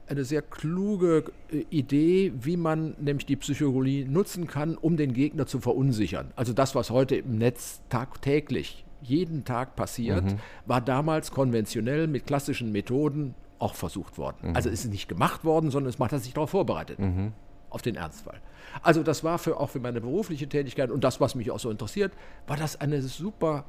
eine 0.06 0.24
sehr 0.24 0.42
kluge 0.42 1.24
äh, 1.50 1.64
Idee, 1.70 2.32
wie 2.40 2.56
man 2.56 2.94
nämlich 3.00 3.26
die 3.26 3.36
Psychologie 3.36 4.04
nutzen 4.04 4.46
kann, 4.46 4.76
um 4.76 4.96
den 4.96 5.14
Gegner 5.14 5.46
zu 5.46 5.60
verunsichern. 5.60 6.30
Also 6.36 6.52
das, 6.52 6.74
was 6.74 6.90
heute 6.90 7.16
im 7.16 7.38
Netz 7.38 7.80
tagtäglich 7.88 8.84
jeden 9.02 9.44
Tag 9.44 9.76
passiert, 9.76 10.24
mhm. 10.24 10.38
war 10.66 10.80
damals 10.80 11.30
konventionell 11.30 12.06
mit 12.06 12.26
klassischen 12.26 12.72
Methoden 12.72 13.34
auch 13.58 13.74
versucht 13.74 14.18
worden. 14.18 14.50
Mhm. 14.50 14.56
Also 14.56 14.68
es 14.68 14.84
ist 14.84 14.90
nicht 14.90 15.08
gemacht 15.08 15.44
worden, 15.44 15.70
sondern 15.70 15.92
es 15.92 15.98
hat 15.98 16.22
sich 16.22 16.34
darauf 16.34 16.50
vorbereitet, 16.50 16.98
mhm. 16.98 17.32
Auf 17.74 17.82
den 17.82 17.96
Ernstfall. 17.96 18.40
Also 18.82 19.02
das 19.02 19.24
war 19.24 19.38
für, 19.38 19.58
auch 19.58 19.70
für 19.70 19.80
meine 19.80 20.00
berufliche 20.00 20.48
Tätigkeit 20.48 20.90
und 20.90 21.04
das, 21.04 21.20
was 21.20 21.34
mich 21.34 21.50
auch 21.50 21.58
so 21.58 21.70
interessiert, 21.70 22.12
war 22.46 22.56
das 22.56 22.80
eine 22.80 23.02
super 23.02 23.64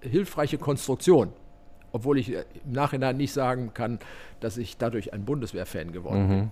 hilfreiche 0.00 0.58
Konstruktion. 0.58 1.32
Obwohl 1.92 2.18
ich 2.18 2.32
äh, 2.32 2.44
im 2.64 2.72
Nachhinein 2.72 3.16
nicht 3.16 3.32
sagen 3.32 3.74
kann, 3.74 3.98
dass 4.38 4.56
ich 4.56 4.76
dadurch 4.76 5.12
ein 5.12 5.24
Bundeswehrfan 5.24 5.92
geworden 5.92 6.28
mhm. 6.28 6.50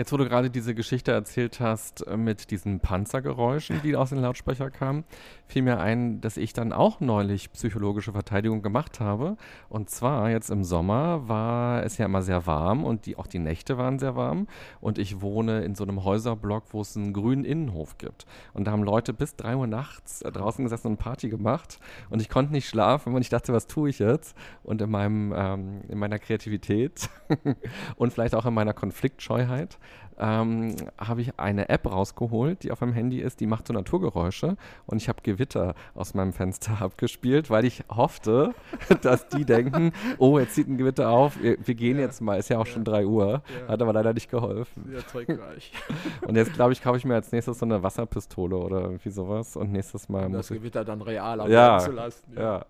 Jetzt, 0.00 0.14
wo 0.14 0.16
du 0.16 0.26
gerade 0.26 0.48
diese 0.48 0.74
Geschichte 0.74 1.12
erzählt 1.12 1.60
hast 1.60 2.06
äh, 2.06 2.16
mit 2.16 2.50
diesen 2.50 2.80
Panzergeräuschen, 2.80 3.82
die 3.82 3.96
aus 3.96 4.08
den 4.08 4.20
Lautsprecher 4.20 4.70
kamen, 4.70 5.04
fiel 5.46 5.60
mir 5.60 5.78
ein, 5.78 6.22
dass 6.22 6.38
ich 6.38 6.54
dann 6.54 6.72
auch 6.72 7.00
neulich 7.00 7.52
psychologische 7.52 8.12
Verteidigung 8.12 8.62
gemacht 8.62 8.98
habe. 8.98 9.36
Und 9.68 9.90
zwar 9.90 10.30
jetzt 10.30 10.48
im 10.48 10.64
Sommer 10.64 11.28
war 11.28 11.84
es 11.84 11.98
ja 11.98 12.06
immer 12.06 12.22
sehr 12.22 12.46
warm 12.46 12.82
und 12.82 13.04
die, 13.04 13.16
auch 13.16 13.26
die 13.26 13.40
Nächte 13.40 13.76
waren 13.76 13.98
sehr 13.98 14.16
warm. 14.16 14.46
Und 14.80 14.96
ich 14.96 15.20
wohne 15.20 15.64
in 15.64 15.74
so 15.74 15.84
einem 15.84 16.02
Häuserblock, 16.02 16.64
wo 16.70 16.80
es 16.80 16.96
einen 16.96 17.12
grünen 17.12 17.44
Innenhof 17.44 17.98
gibt. 17.98 18.24
Und 18.54 18.68
da 18.68 18.70
haben 18.70 18.84
Leute 18.84 19.12
bis 19.12 19.36
drei 19.36 19.54
Uhr 19.54 19.66
nachts 19.66 20.20
draußen 20.20 20.64
gesessen 20.64 20.86
und 20.86 20.96
Party 20.96 21.28
gemacht. 21.28 21.78
Und 22.08 22.22
ich 22.22 22.30
konnte 22.30 22.52
nicht 22.54 22.70
schlafen 22.70 23.14
und 23.14 23.20
ich 23.20 23.28
dachte, 23.28 23.52
was 23.52 23.66
tue 23.66 23.90
ich 23.90 23.98
jetzt? 23.98 24.34
Und 24.62 24.80
in, 24.80 24.90
meinem, 24.90 25.34
ähm, 25.36 25.82
in 25.90 25.98
meiner 25.98 26.18
Kreativität 26.18 27.10
und 27.96 28.14
vielleicht 28.14 28.34
auch 28.34 28.46
in 28.46 28.54
meiner 28.54 28.72
Konfliktscheuheit 28.72 29.78
ähm, 30.20 30.76
habe 30.98 31.22
ich 31.22 31.38
eine 31.38 31.68
App 31.68 31.90
rausgeholt, 31.90 32.62
die 32.62 32.70
auf 32.70 32.80
meinem 32.82 32.92
Handy 32.92 33.20
ist, 33.20 33.40
die 33.40 33.46
macht 33.46 33.66
so 33.66 33.72
Naturgeräusche 33.72 34.56
und 34.86 34.98
ich 34.98 35.08
habe 35.08 35.20
Gewitter 35.22 35.74
aus 35.94 36.14
meinem 36.14 36.32
Fenster 36.32 36.80
abgespielt, 36.80 37.50
weil 37.50 37.64
ich 37.64 37.84
hoffte, 37.88 38.54
dass 39.02 39.28
die 39.28 39.44
denken, 39.44 39.92
oh, 40.18 40.38
jetzt 40.38 40.54
zieht 40.54 40.68
ein 40.68 40.76
Gewitter 40.76 41.10
auf, 41.10 41.40
wir, 41.42 41.56
wir 41.64 41.74
gehen 41.74 41.96
ja. 41.96 42.04
jetzt 42.04 42.20
mal, 42.20 42.38
ist 42.38 42.50
ja 42.50 42.58
auch 42.58 42.66
ja. 42.66 42.72
schon 42.72 42.84
3 42.84 43.06
Uhr, 43.06 43.42
ja. 43.60 43.68
hat 43.68 43.80
aber 43.80 43.92
leider 43.92 44.12
nicht 44.12 44.30
geholfen. 44.30 44.84
Sehr 44.90 45.06
trickreich. 45.06 45.72
und 46.26 46.36
jetzt 46.36 46.52
glaube 46.52 46.72
ich, 46.72 46.82
kaufe 46.82 46.98
ich 46.98 47.04
mir 47.04 47.14
als 47.14 47.32
nächstes 47.32 47.58
so 47.58 47.64
eine 47.64 47.82
Wasserpistole 47.82 48.56
oder 48.56 48.82
irgendwie 48.82 49.10
sowas 49.10 49.56
und 49.56 49.72
nächstes 49.72 50.08
Mal 50.08 50.26
um 50.26 50.32
muss 50.32 50.48
das 50.48 50.58
Gewitter 50.58 50.84
dann 50.84 51.00
real 51.00 51.40
am 51.40 51.50
ja, 51.50 51.78
zu 51.78 51.92
lassen. 51.92 52.32
Ja. 52.36 52.66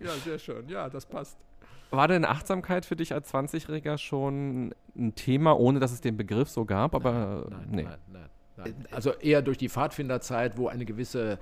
ja, 0.00 0.10
sehr 0.24 0.38
schön, 0.38 0.68
ja, 0.68 0.88
das 0.88 1.06
passt. 1.06 1.38
War 1.96 2.08
denn 2.08 2.24
Achtsamkeit 2.24 2.86
für 2.86 2.96
dich 2.96 3.12
als 3.12 3.32
20-Jähriger 3.32 3.98
schon 3.98 4.74
ein 4.96 5.14
Thema, 5.14 5.58
ohne 5.58 5.80
dass 5.80 5.92
es 5.92 6.00
den 6.00 6.16
Begriff 6.16 6.48
so 6.48 6.64
gab? 6.64 6.94
Aber 6.94 7.46
nein, 7.50 7.68
nee. 7.70 7.82
nein, 7.82 7.98
nein, 8.12 8.28
nein, 8.56 8.74
Also 8.90 9.12
eher 9.12 9.42
durch 9.42 9.58
die 9.58 9.68
Pfadfinderzeit, 9.68 10.56
wo 10.56 10.68
eine 10.68 10.84
gewisse 10.84 11.38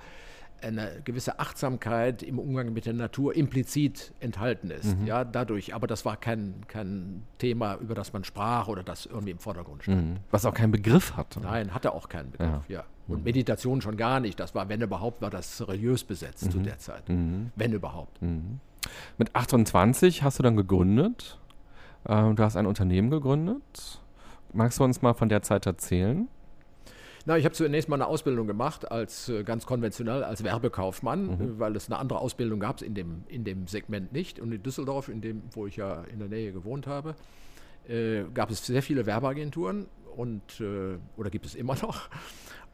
eine 0.63 1.01
gewisse 1.03 1.39
Achtsamkeit 1.39 2.23
im 2.23 2.39
Umgang 2.39 2.73
mit 2.73 2.85
der 2.85 2.93
Natur 2.93 3.35
implizit 3.35 4.13
enthalten 4.19 4.71
ist. 4.71 4.97
Mhm. 4.97 5.07
Ja, 5.07 5.23
dadurch. 5.23 5.75
Aber 5.75 5.87
das 5.87 6.05
war 6.05 6.17
kein, 6.17 6.55
kein 6.67 7.23
Thema, 7.37 7.75
über 7.75 7.95
das 7.95 8.13
man 8.13 8.23
sprach 8.23 8.67
oder 8.67 8.83
das 8.83 9.05
irgendwie 9.05 9.31
im 9.31 9.39
Vordergrund 9.39 9.83
stand. 9.83 10.11
Mhm. 10.11 10.17
Was 10.31 10.45
auch 10.45 10.53
keinen 10.53 10.71
Begriff 10.71 11.15
hatte. 11.15 11.41
Nein, 11.41 11.73
hatte 11.73 11.93
auch 11.93 12.09
keinen 12.09 12.31
Begriff, 12.31 12.69
ja. 12.69 12.77
ja. 12.77 12.83
Und 13.07 13.19
mhm. 13.19 13.23
Meditation 13.25 13.81
schon 13.81 13.97
gar 13.97 14.19
nicht. 14.19 14.39
Das 14.39 14.55
war, 14.55 14.69
wenn 14.69 14.81
überhaupt, 14.81 15.21
war 15.21 15.29
das 15.29 15.67
religiös 15.67 16.03
besetzt 16.03 16.49
zu 16.51 16.59
mhm. 16.59 16.63
der 16.63 16.77
Zeit. 16.79 17.09
Mhm. 17.09 17.51
Wenn 17.55 17.73
überhaupt. 17.73 18.21
Mit 19.17 19.35
28 19.35 20.23
hast 20.23 20.39
du 20.39 20.43
dann 20.43 20.55
gegründet. 20.55 21.39
Äh, 22.05 22.33
du 22.33 22.43
hast 22.43 22.55
ein 22.55 22.65
Unternehmen 22.65 23.09
gegründet. 23.09 24.01
Magst 24.53 24.79
du 24.79 24.83
uns 24.83 25.01
mal 25.01 25.13
von 25.13 25.29
der 25.29 25.41
Zeit 25.41 25.65
erzählen? 25.65 26.27
Na, 27.25 27.37
ich 27.37 27.45
habe 27.45 27.55
zunächst 27.55 27.87
mal 27.87 27.95
eine 27.95 28.07
Ausbildung 28.07 28.47
gemacht 28.47 28.91
als 28.91 29.29
äh, 29.29 29.43
ganz 29.43 29.65
konventionell 29.65 30.23
als 30.23 30.43
Werbekaufmann, 30.43 31.25
mhm. 31.25 31.31
Äh, 31.31 31.59
weil 31.59 31.75
es 31.75 31.87
eine 31.87 31.97
andere 31.97 32.19
Ausbildung 32.19 32.59
gab 32.59 32.81
in 32.81 32.93
dem, 32.95 33.23
in 33.27 33.45
dem 33.45 33.67
Segment 33.67 34.11
nicht. 34.11 34.39
Und 34.39 34.51
in 34.51 34.61
Düsseldorf, 34.61 35.07
in 35.07 35.21
dem, 35.21 35.43
wo 35.51 35.65
ich 35.65 35.77
ja 35.77 36.03
in 36.11 36.19
der 36.19 36.27
Nähe 36.27 36.51
gewohnt 36.51 36.85
habe, 36.85 37.15
äh, 37.87 38.23
gab 38.33 38.51
es 38.51 38.65
sehr 38.65 38.81
viele 38.81 39.05
Werbeagenturen 39.05 39.87
und 40.15 40.59
äh, 40.59 40.97
oder 41.17 41.29
gibt 41.29 41.45
es 41.45 41.55
immer 41.55 41.75
noch. 41.81 42.09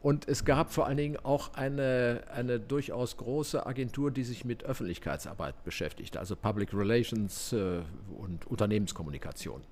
Und 0.02 0.28
es 0.28 0.46
gab 0.46 0.72
vor 0.72 0.86
allen 0.86 0.96
Dingen 0.96 1.18
auch 1.18 1.52
eine, 1.54 2.22
eine 2.34 2.58
durchaus 2.58 3.18
große 3.18 3.66
Agentur, 3.66 4.10
die 4.10 4.24
sich 4.24 4.46
mit 4.46 4.64
Öffentlichkeitsarbeit 4.64 5.62
beschäftigt, 5.62 6.16
also 6.16 6.36
Public 6.36 6.72
Relations 6.72 7.52
äh, 7.52 7.82
und 8.18 8.46
Unternehmenskommunikation. 8.46 9.62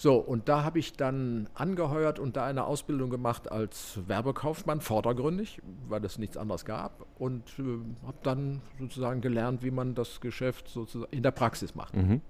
So, 0.00 0.14
und 0.14 0.48
da 0.48 0.62
habe 0.62 0.78
ich 0.78 0.92
dann 0.92 1.48
angeheuert 1.54 2.20
und 2.20 2.36
da 2.36 2.46
eine 2.46 2.64
Ausbildung 2.64 3.10
gemacht 3.10 3.50
als 3.50 3.98
Werbekaufmann, 4.06 4.80
vordergründig, 4.80 5.60
weil 5.88 6.04
es 6.04 6.18
nichts 6.18 6.36
anderes 6.36 6.64
gab. 6.64 7.04
Und 7.18 7.42
äh, 7.58 7.62
habe 8.06 8.18
dann 8.22 8.62
sozusagen 8.78 9.20
gelernt, 9.20 9.64
wie 9.64 9.72
man 9.72 9.96
das 9.96 10.20
Geschäft 10.20 10.68
sozusagen 10.68 11.12
in 11.12 11.24
der 11.24 11.32
Praxis 11.32 11.74
macht. 11.74 11.96
Mhm. 11.96 12.22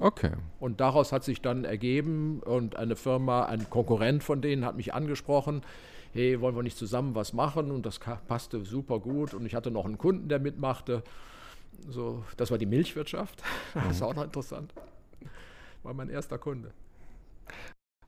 Okay. 0.00 0.32
Und 0.58 0.80
daraus 0.80 1.12
hat 1.12 1.24
sich 1.24 1.40
dann 1.40 1.64
ergeben 1.64 2.40
und 2.40 2.76
eine 2.76 2.96
Firma, 2.96 3.44
ein 3.44 3.70
Konkurrent 3.70 4.24
von 4.24 4.40
denen 4.40 4.64
hat 4.64 4.76
mich 4.76 4.92
angesprochen, 4.92 5.62
hey, 6.12 6.40
wollen 6.40 6.56
wir 6.56 6.62
nicht 6.62 6.78
zusammen 6.78 7.14
was 7.14 7.32
machen? 7.32 7.70
Und 7.70 7.86
das 7.86 7.98
passte 7.98 8.64
super 8.64 9.00
gut. 9.00 9.34
Und 9.34 9.46
ich 9.46 9.54
hatte 9.54 9.70
noch 9.70 9.84
einen 9.84 9.98
Kunden, 9.98 10.28
der 10.28 10.38
mitmachte. 10.38 11.02
So, 11.88 12.24
das 12.36 12.50
war 12.50 12.58
die 12.58 12.66
Milchwirtschaft. 12.66 13.42
Das 13.74 13.96
ist 13.96 14.00
mhm. 14.00 14.06
auch 14.06 14.14
noch 14.14 14.24
interessant. 14.24 14.72
War 15.82 15.94
mein 15.94 16.08
erster 16.08 16.38
Kunde. 16.38 16.72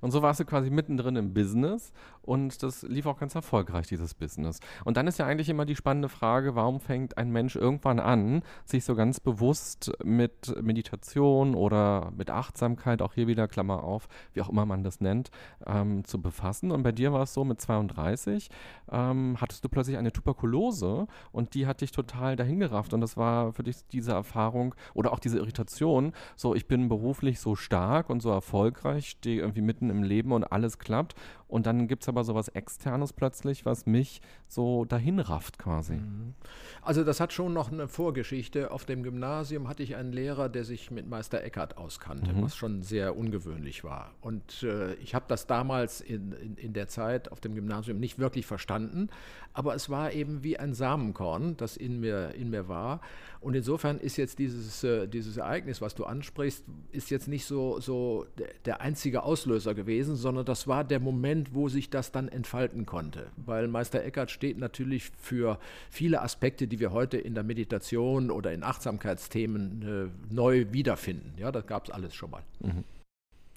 Und 0.01 0.11
so 0.11 0.23
warst 0.23 0.41
du 0.41 0.45
quasi 0.45 0.71
mittendrin 0.71 1.17
im 1.17 1.35
Business 1.35 1.93
und 2.23 2.63
das 2.63 2.83
lief 2.83 3.07
auch 3.07 3.19
ganz 3.19 3.35
erfolgreich, 3.35 3.87
dieses 3.87 4.15
Business. 4.15 4.61
Und 4.85 4.97
dann 4.97 5.07
ist 5.07 5.19
ja 5.19 5.27
eigentlich 5.27 5.49
immer 5.49 5.65
die 5.65 5.77
spannende 5.77 6.09
Frage, 6.09 6.55
warum 6.55 6.81
fängt 6.81 7.17
ein 7.19 7.31
Mensch 7.31 7.57
irgendwann 7.57 8.01
an, 8.01 8.43
sich 8.65 8.85
so 8.85 8.95
ganz 8.95 9.21
bewusst 9.21 9.93
mit 10.05 10.55
Meditation 10.63 11.55
oder 11.55 12.13
mit 12.17 12.31
Achtsamkeit, 12.31 13.01
auch 13.01 13.15
hier 13.15 13.27
wieder 13.27 13.49
Klammer 13.49 13.85
auf, 13.85 14.09
wie 14.35 14.43
auch 14.43 14.49
immer 14.49 14.67
man 14.67 14.83
das 14.83 15.01
nennt, 15.01 15.31
ähm, 15.67 16.05
zu 16.05 16.21
befassen. 16.21 16.71
Und 16.71 16.83
bei 16.83 16.93
dir 16.93 17.13
war 17.13 17.23
es 17.23 17.35
so, 17.35 17.45
mit 17.45 17.61
32 17.61 18.51
ähm, 18.91 19.37
hattest 19.41 19.65
du 19.65 19.69
plötzlich 19.69 19.97
eine 19.97 20.13
Tuberkulose 20.13 21.07
und 21.33 21.55
die 21.55 21.67
hat 21.67 21.81
dich 21.81 21.93
total 21.93 22.37
dahingerafft. 22.37 22.93
Und 22.93 23.01
das 23.01 23.17
war 23.17 23.53
für 23.53 23.63
dich 23.63 23.87
diese 23.93 24.13
Erfahrung 24.13 24.75
oder 24.95 25.13
auch 25.13 25.19
diese 25.19 25.39
Irritation, 25.39 26.13
so 26.35 26.55
ich 26.55 26.67
bin 26.67 26.89
beruflich 26.89 27.41
so 27.41 27.55
stark 27.55 28.11
und 28.11 28.21
so 28.21 28.31
erfolgreich, 28.31 29.11
stehe 29.11 29.41
irgendwie 29.41 29.63
mitten 29.63 29.86
im 29.91 30.03
Leben 30.03 30.33
und 30.33 30.45
alles 30.45 30.79
klappt. 30.79 31.15
Und 31.49 31.67
dann 31.67 31.87
gibt 31.87 32.03
es 32.03 32.09
aber 32.09 32.25
sowas 32.25 32.49
Externes 32.49 33.13
plötzlich, 33.13 33.65
was 33.65 33.87
mich 33.87 34.21
so 34.49 34.85
dahin 34.85 35.21
rafft 35.21 35.59
quasi. 35.59 35.95
Mhm. 35.95 36.35
Also 36.83 37.05
das 37.05 37.21
hat 37.21 37.33
schon 37.33 37.53
noch 37.53 37.71
eine 37.71 37.87
Vorgeschichte. 37.87 38.73
Auf 38.73 38.85
dem 38.85 39.05
Gymnasium 39.05 39.69
hatte 39.69 39.83
ich 39.83 39.95
einen 39.95 40.13
Lehrer, 40.13 40.49
der 40.49 40.65
sich 40.65 40.91
mit 40.91 41.09
Meister 41.09 41.43
Eckhart 41.43 41.77
auskannte, 41.77 42.33
mhm. 42.33 42.43
was 42.43 42.57
schon 42.57 42.83
sehr 42.83 43.17
ungewöhnlich 43.17 43.85
war. 43.85 44.13
Und 44.21 44.65
äh, 44.65 44.95
ich 44.95 45.15
habe 45.15 45.27
das 45.29 45.47
damals 45.47 46.01
in, 46.01 46.33
in, 46.33 46.57
in, 46.57 46.73
der 46.73 46.89
Zeit 46.89 47.31
auf 47.31 47.41
dem 47.41 47.55
Gymnasium 47.55 47.99
nicht 47.99 48.19
wirklich 48.19 48.47
verstanden, 48.47 49.09
aber 49.53 49.75
es 49.75 49.89
war 49.89 50.13
eben 50.13 50.43
wie 50.43 50.59
ein 50.59 50.75
Samenkorn, 50.75 51.57
das 51.57 51.77
in 51.77 52.01
mir, 52.01 52.35
in 52.35 52.51
mir 52.51 52.69
war. 52.69 53.01
Und 53.41 53.55
insofern 53.55 53.99
ist 53.99 54.17
jetzt 54.17 54.39
dieses, 54.39 54.83
äh, 54.83 55.07
dieses 55.07 55.37
Ereignis, 55.37 55.81
was 55.81 55.95
du 55.95 56.05
ansprichst, 56.05 56.65
ist 56.91 57.11
jetzt 57.11 57.29
nicht 57.29 57.47
so, 57.47 57.79
so 57.81 58.27
der, 58.39 58.49
der 58.65 58.81
einzige 58.81 59.23
Auslöser 59.23 59.75
gewesen, 59.75 60.17
sondern 60.17 60.45
das 60.45 60.67
war 60.67 60.83
der 60.83 60.99
Moment, 60.99 61.36
wo 61.53 61.69
sich 61.69 61.91
das 61.91 62.13
dann 62.13 62.29
entfalten 62.29 62.87
konnte. 62.87 63.27
Weil 63.37 63.69
Meister 63.69 64.03
Eckhart 64.03 64.31
steht 64.31 64.59
natürlich 64.59 65.11
für 65.19 65.59
viele 65.91 66.23
Aspekte, 66.23 66.67
die 66.67 66.81
wir 66.81 66.93
heute 66.93 67.19
in 67.19 67.35
der 67.35 67.45
Meditation 67.45 68.31
oder 68.31 68.53
in 68.53 68.63
Achtsamkeitsthemen 68.63 70.11
äh, 70.31 70.35
neu 70.35 70.67
wiederfinden. 70.73 71.35
Ja, 71.39 71.53
das 71.53 71.67
gab 71.67 71.85
es 71.85 71.91
alles 71.91 72.15
schon 72.15 72.31
mal. 72.31 72.43
Mhm. 72.61 72.85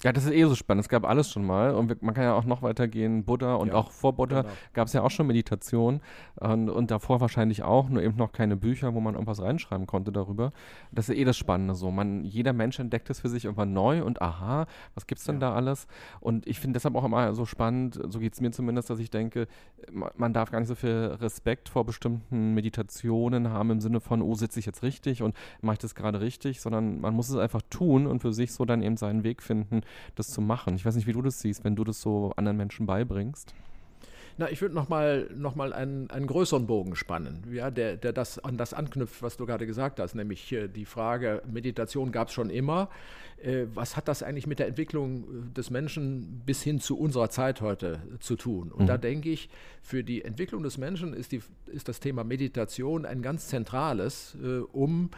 Ja, 0.02 0.12
das 0.12 0.24
ist 0.24 0.32
eh 0.32 0.44
so 0.44 0.54
spannend. 0.54 0.82
Es 0.82 0.88
gab 0.88 1.04
alles 1.04 1.30
schon 1.30 1.44
mal. 1.44 1.74
Und 1.74 2.02
man 2.02 2.14
kann 2.14 2.24
ja 2.24 2.34
auch 2.34 2.44
noch 2.44 2.62
weitergehen. 2.62 3.24
Buddha 3.24 3.54
und 3.54 3.68
ja, 3.68 3.74
auch 3.74 3.90
vor 3.90 4.14
Buddha 4.14 4.42
genau. 4.42 4.54
gab 4.72 4.86
es 4.86 4.94
ja 4.94 5.02
auch 5.02 5.10
schon 5.10 5.26
Meditation. 5.26 6.00
Und, 6.36 6.70
und, 6.70 6.90
davor 6.90 7.20
wahrscheinlich 7.20 7.62
auch, 7.62 7.88
nur 7.88 8.02
eben 8.02 8.16
noch 8.16 8.32
keine 8.32 8.56
Bücher, 8.56 8.94
wo 8.94 9.00
man 9.00 9.14
irgendwas 9.14 9.42
reinschreiben 9.42 9.86
konnte 9.86 10.10
darüber. 10.10 10.52
Das 10.90 11.08
ist 11.08 11.16
eh 11.16 11.24
das 11.24 11.36
Spannende 11.36 11.74
so. 11.74 11.90
Man, 11.90 12.24
jeder 12.24 12.54
Mensch 12.54 12.78
entdeckt 12.78 13.10
es 13.10 13.20
für 13.20 13.28
sich 13.28 13.44
irgendwann 13.44 13.74
neu 13.74 14.02
und 14.02 14.22
aha, 14.22 14.66
was 14.94 15.06
gibt's 15.06 15.24
denn 15.24 15.36
ja. 15.36 15.50
da 15.50 15.54
alles? 15.54 15.86
Und 16.20 16.46
ich 16.46 16.60
finde 16.60 16.74
deshalb 16.74 16.94
auch 16.94 17.04
immer 17.04 17.34
so 17.34 17.44
spannend, 17.44 18.00
so 18.08 18.20
geht 18.20 18.32
es 18.32 18.40
mir 18.40 18.52
zumindest, 18.52 18.88
dass 18.88 18.98
ich 18.98 19.10
denke, 19.10 19.48
man 20.16 20.32
darf 20.32 20.50
gar 20.50 20.60
nicht 20.60 20.68
so 20.68 20.74
viel 20.74 21.16
Respekt 21.20 21.68
vor 21.68 21.84
bestimmten 21.84 22.54
Meditationen 22.54 23.50
haben 23.50 23.70
im 23.70 23.80
Sinne 23.80 24.00
von, 24.00 24.22
oh, 24.22 24.34
sitze 24.34 24.60
ich 24.60 24.66
jetzt 24.66 24.82
richtig 24.82 25.22
und 25.22 25.36
mache 25.60 25.74
ich 25.74 25.78
das 25.80 25.94
gerade 25.94 26.20
richtig, 26.20 26.60
sondern 26.60 27.00
man 27.00 27.14
muss 27.14 27.28
es 27.28 27.36
einfach 27.36 27.62
tun 27.68 28.06
und 28.06 28.20
für 28.20 28.32
sich 28.32 28.52
so 28.52 28.64
dann 28.64 28.82
eben 28.82 28.96
seinen 28.96 29.24
Weg 29.24 29.42
finden 29.42 29.82
das 30.14 30.28
zu 30.28 30.40
machen. 30.40 30.74
Ich 30.76 30.84
weiß 30.84 30.94
nicht, 30.96 31.06
wie 31.06 31.12
du 31.12 31.22
das 31.22 31.40
siehst, 31.40 31.64
wenn 31.64 31.76
du 31.76 31.84
das 31.84 32.00
so 32.00 32.32
anderen 32.36 32.56
Menschen 32.56 32.86
beibringst. 32.86 33.54
Na, 34.38 34.50
ich 34.50 34.62
würde 34.62 34.74
nochmal 34.74 35.28
noch 35.36 35.54
mal 35.54 35.74
einen, 35.74 36.10
einen 36.10 36.26
größeren 36.26 36.66
Bogen 36.66 36.96
spannen, 36.96 37.44
ja, 37.52 37.70
der, 37.70 37.98
der 37.98 38.14
das 38.14 38.38
an 38.38 38.56
das 38.56 38.72
anknüpft, 38.72 39.22
was 39.22 39.36
du 39.36 39.44
gerade 39.44 39.66
gesagt 39.66 40.00
hast, 40.00 40.14
nämlich 40.14 40.50
äh, 40.52 40.66
die 40.66 40.86
Frage, 40.86 41.42
Meditation 41.46 42.10
gab 42.10 42.28
es 42.28 42.34
schon 42.34 42.48
immer. 42.48 42.88
Äh, 43.42 43.66
was 43.74 43.98
hat 43.98 44.08
das 44.08 44.22
eigentlich 44.22 44.46
mit 44.46 44.58
der 44.58 44.68
Entwicklung 44.68 45.24
äh, 45.24 45.54
des 45.54 45.68
Menschen 45.68 46.40
bis 46.46 46.62
hin 46.62 46.80
zu 46.80 46.98
unserer 46.98 47.28
Zeit 47.28 47.60
heute 47.60 48.00
zu 48.20 48.36
tun? 48.36 48.72
Und 48.72 48.84
mhm. 48.84 48.86
da 48.86 48.96
denke 48.96 49.28
ich, 49.28 49.50
für 49.82 50.02
die 50.02 50.24
Entwicklung 50.24 50.62
des 50.62 50.78
Menschen 50.78 51.12
ist, 51.12 51.32
die, 51.32 51.42
ist 51.66 51.88
das 51.88 52.00
Thema 52.00 52.24
Meditation 52.24 53.04
ein 53.04 53.20
ganz 53.20 53.48
zentrales, 53.48 54.38
äh, 54.42 54.60
um 54.72 55.10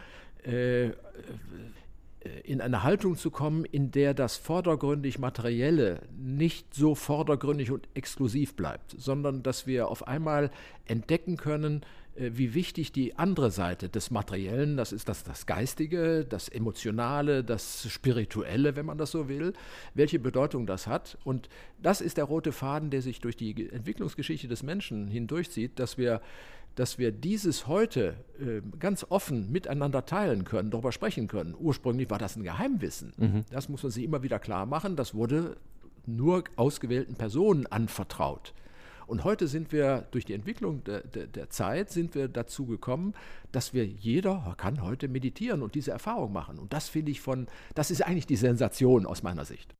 äh, 0.45 0.87
äh, 0.87 0.93
in 2.43 2.61
eine 2.61 2.83
Haltung 2.83 3.15
zu 3.15 3.31
kommen, 3.31 3.65
in 3.65 3.91
der 3.91 4.13
das 4.13 4.37
vordergründig 4.37 5.19
Materielle 5.19 6.01
nicht 6.17 6.73
so 6.73 6.95
vordergründig 6.95 7.71
und 7.71 7.87
exklusiv 7.93 8.55
bleibt, 8.55 8.95
sondern 8.97 9.43
dass 9.43 9.67
wir 9.67 9.89
auf 9.89 10.07
einmal 10.07 10.51
entdecken 10.85 11.37
können, 11.37 11.81
äh, 12.15 12.31
wie 12.33 12.53
wichtig 12.53 12.91
die 12.91 13.17
andere 13.17 13.51
Seite 13.51 13.89
des 13.89 14.11
Materiellen, 14.11 14.77
das 14.77 14.91
ist 14.91 15.09
das, 15.09 15.23
das 15.23 15.45
Geistige, 15.45 16.25
das 16.25 16.47
Emotionale, 16.47 17.43
das 17.43 17.87
Spirituelle, 17.89 18.75
wenn 18.75 18.85
man 18.85 18.97
das 18.97 19.11
so 19.11 19.27
will, 19.27 19.53
welche 19.93 20.19
Bedeutung 20.19 20.65
das 20.65 20.87
hat. 20.87 21.17
Und 21.23 21.49
das 21.81 22.01
ist 22.01 22.17
der 22.17 22.25
rote 22.25 22.51
Faden, 22.51 22.89
der 22.89 23.01
sich 23.01 23.19
durch 23.19 23.35
die 23.35 23.69
Entwicklungsgeschichte 23.69 24.47
des 24.47 24.63
Menschen 24.63 25.07
hindurchzieht, 25.07 25.79
dass 25.79 25.97
wir 25.97 26.21
dass 26.75 26.97
wir 26.97 27.11
dieses 27.11 27.67
heute 27.67 28.15
äh, 28.39 28.61
ganz 28.79 29.05
offen 29.09 29.51
miteinander 29.51 30.05
teilen 30.05 30.43
können, 30.43 30.71
darüber 30.71 30.91
sprechen 30.91 31.27
können. 31.27 31.55
Ursprünglich 31.57 32.09
war 32.09 32.17
das 32.17 32.35
ein 32.35 32.43
Geheimwissen. 32.43 33.13
Mhm. 33.17 33.45
Das 33.51 33.69
muss 33.69 33.83
man 33.83 33.91
sich 33.91 34.03
immer 34.03 34.23
wieder 34.23 34.39
klar 34.39 34.65
machen. 34.65 34.95
Das 34.95 35.13
wurde 35.13 35.57
nur 36.05 36.43
ausgewählten 36.55 37.15
Personen 37.15 37.67
anvertraut. 37.67 38.53
Und 39.05 39.23
heute 39.23 39.47
sind 39.47 39.71
wir 39.71 40.07
durch 40.11 40.25
die 40.25 40.33
Entwicklung 40.33 40.83
der, 40.85 41.01
der, 41.01 41.27
der, 41.27 41.49
Zeit 41.49 41.89
sind 41.91 42.15
wir 42.15 42.27
dazu 42.27 42.65
gekommen, 42.65 43.13
dass 43.51 43.73
wir 43.73 43.85
jeder 43.85 44.55
kann 44.57 44.81
heute 44.81 45.07
meditieren 45.07 45.61
und 45.61 45.75
diese 45.75 45.91
Erfahrung 45.91 46.31
machen. 46.31 46.57
Und 46.57 46.73
das 46.73 46.89
finde 46.89 47.11
ich 47.11 47.21
von, 47.21 47.47
das 47.75 47.91
ist 47.91 48.01
eigentlich 48.01 48.27
die 48.27 48.37
Sensation 48.37 49.05
aus 49.05 49.21
meiner 49.21 49.45
Sicht. 49.45 49.75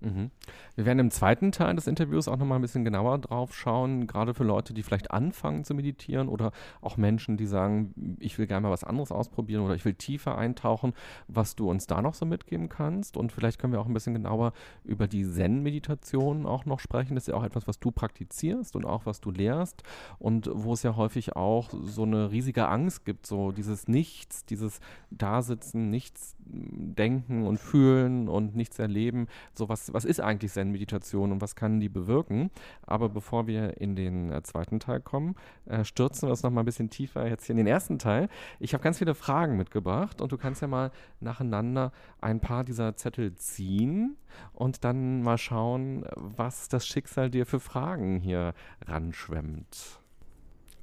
Mhm. 0.00 0.30
Wir 0.76 0.86
werden 0.86 1.00
im 1.00 1.10
zweiten 1.10 1.50
Teil 1.50 1.74
des 1.74 1.88
Interviews 1.88 2.28
auch 2.28 2.36
nochmal 2.36 2.58
ein 2.58 2.62
bisschen 2.62 2.84
genauer 2.84 3.18
drauf 3.18 3.54
schauen, 3.54 4.06
gerade 4.06 4.32
für 4.32 4.44
Leute, 4.44 4.72
die 4.72 4.84
vielleicht 4.84 5.10
anfangen 5.10 5.64
zu 5.64 5.74
meditieren 5.74 6.28
oder 6.28 6.52
auch 6.80 6.96
Menschen, 6.96 7.36
die 7.36 7.46
sagen, 7.46 8.16
ich 8.20 8.38
will 8.38 8.46
gerne 8.46 8.68
mal 8.68 8.72
was 8.72 8.84
anderes 8.84 9.10
ausprobieren 9.10 9.62
oder 9.62 9.74
ich 9.74 9.84
will 9.84 9.94
tiefer 9.94 10.38
eintauchen, 10.38 10.94
was 11.26 11.56
du 11.56 11.68
uns 11.68 11.86
da 11.86 12.00
noch 12.00 12.14
so 12.14 12.26
mitgeben 12.26 12.68
kannst. 12.68 13.16
Und 13.16 13.32
vielleicht 13.32 13.58
können 13.58 13.72
wir 13.72 13.80
auch 13.80 13.86
ein 13.86 13.94
bisschen 13.94 14.14
genauer 14.14 14.52
über 14.84 15.08
die 15.08 15.28
Zen-Meditation 15.28 16.46
auch 16.46 16.64
noch 16.64 16.78
sprechen. 16.78 17.16
Das 17.16 17.24
ist 17.24 17.28
ja 17.28 17.34
auch 17.34 17.44
etwas, 17.44 17.66
was 17.66 17.80
du 17.80 17.90
praktizierst 17.90 18.76
und 18.76 18.84
auch 18.84 19.04
was 19.04 19.20
du 19.20 19.32
lehrst 19.32 19.82
und 20.20 20.48
wo 20.52 20.74
es 20.74 20.84
ja 20.84 20.94
häufig 20.94 21.34
auch 21.34 21.70
so 21.70 22.04
eine 22.04 22.30
riesige 22.30 22.68
Angst 22.68 23.04
gibt, 23.04 23.26
so 23.26 23.50
dieses 23.50 23.88
Nichts, 23.88 24.44
dieses 24.44 24.80
Dasitzen, 25.10 25.90
nichts 25.90 26.36
denken 26.50 27.46
und 27.46 27.58
fühlen 27.58 28.28
und 28.28 28.56
nichts 28.56 28.78
erleben, 28.78 29.26
sowas 29.54 29.92
was, 29.92 30.04
ist 30.04 30.20
eigentlich 30.20 30.52
Zen-Meditation 30.52 31.32
und 31.32 31.40
was 31.40 31.56
kann 31.56 31.80
die 31.80 31.88
bewirken. 31.88 32.50
Aber 32.82 33.08
bevor 33.08 33.46
wir 33.46 33.80
in 33.80 33.96
den 33.96 34.32
äh, 34.32 34.42
zweiten 34.42 34.80
Teil 34.80 35.00
kommen, 35.00 35.34
äh, 35.66 35.84
stürzen 35.84 36.28
wir 36.28 36.30
uns 36.30 36.42
noch 36.42 36.50
mal 36.50 36.62
ein 36.62 36.66
bisschen 36.66 36.90
tiefer 36.90 37.28
jetzt 37.28 37.44
hier 37.46 37.52
in 37.54 37.58
den 37.58 37.66
ersten 37.66 37.98
Teil. 37.98 38.28
Ich 38.58 38.74
habe 38.74 38.82
ganz 38.82 38.98
viele 38.98 39.14
Fragen 39.14 39.56
mitgebracht 39.56 40.20
und 40.20 40.32
du 40.32 40.38
kannst 40.38 40.62
ja 40.62 40.68
mal 40.68 40.90
nacheinander 41.20 41.92
ein 42.20 42.40
paar 42.40 42.64
dieser 42.64 42.96
Zettel 42.96 43.34
ziehen 43.34 44.16
und 44.52 44.84
dann 44.84 45.22
mal 45.22 45.38
schauen, 45.38 46.04
was 46.14 46.68
das 46.68 46.86
Schicksal 46.86 47.30
dir 47.30 47.46
für 47.46 47.60
Fragen 47.60 48.20
hier 48.20 48.54
ranschwemmt. 48.86 50.00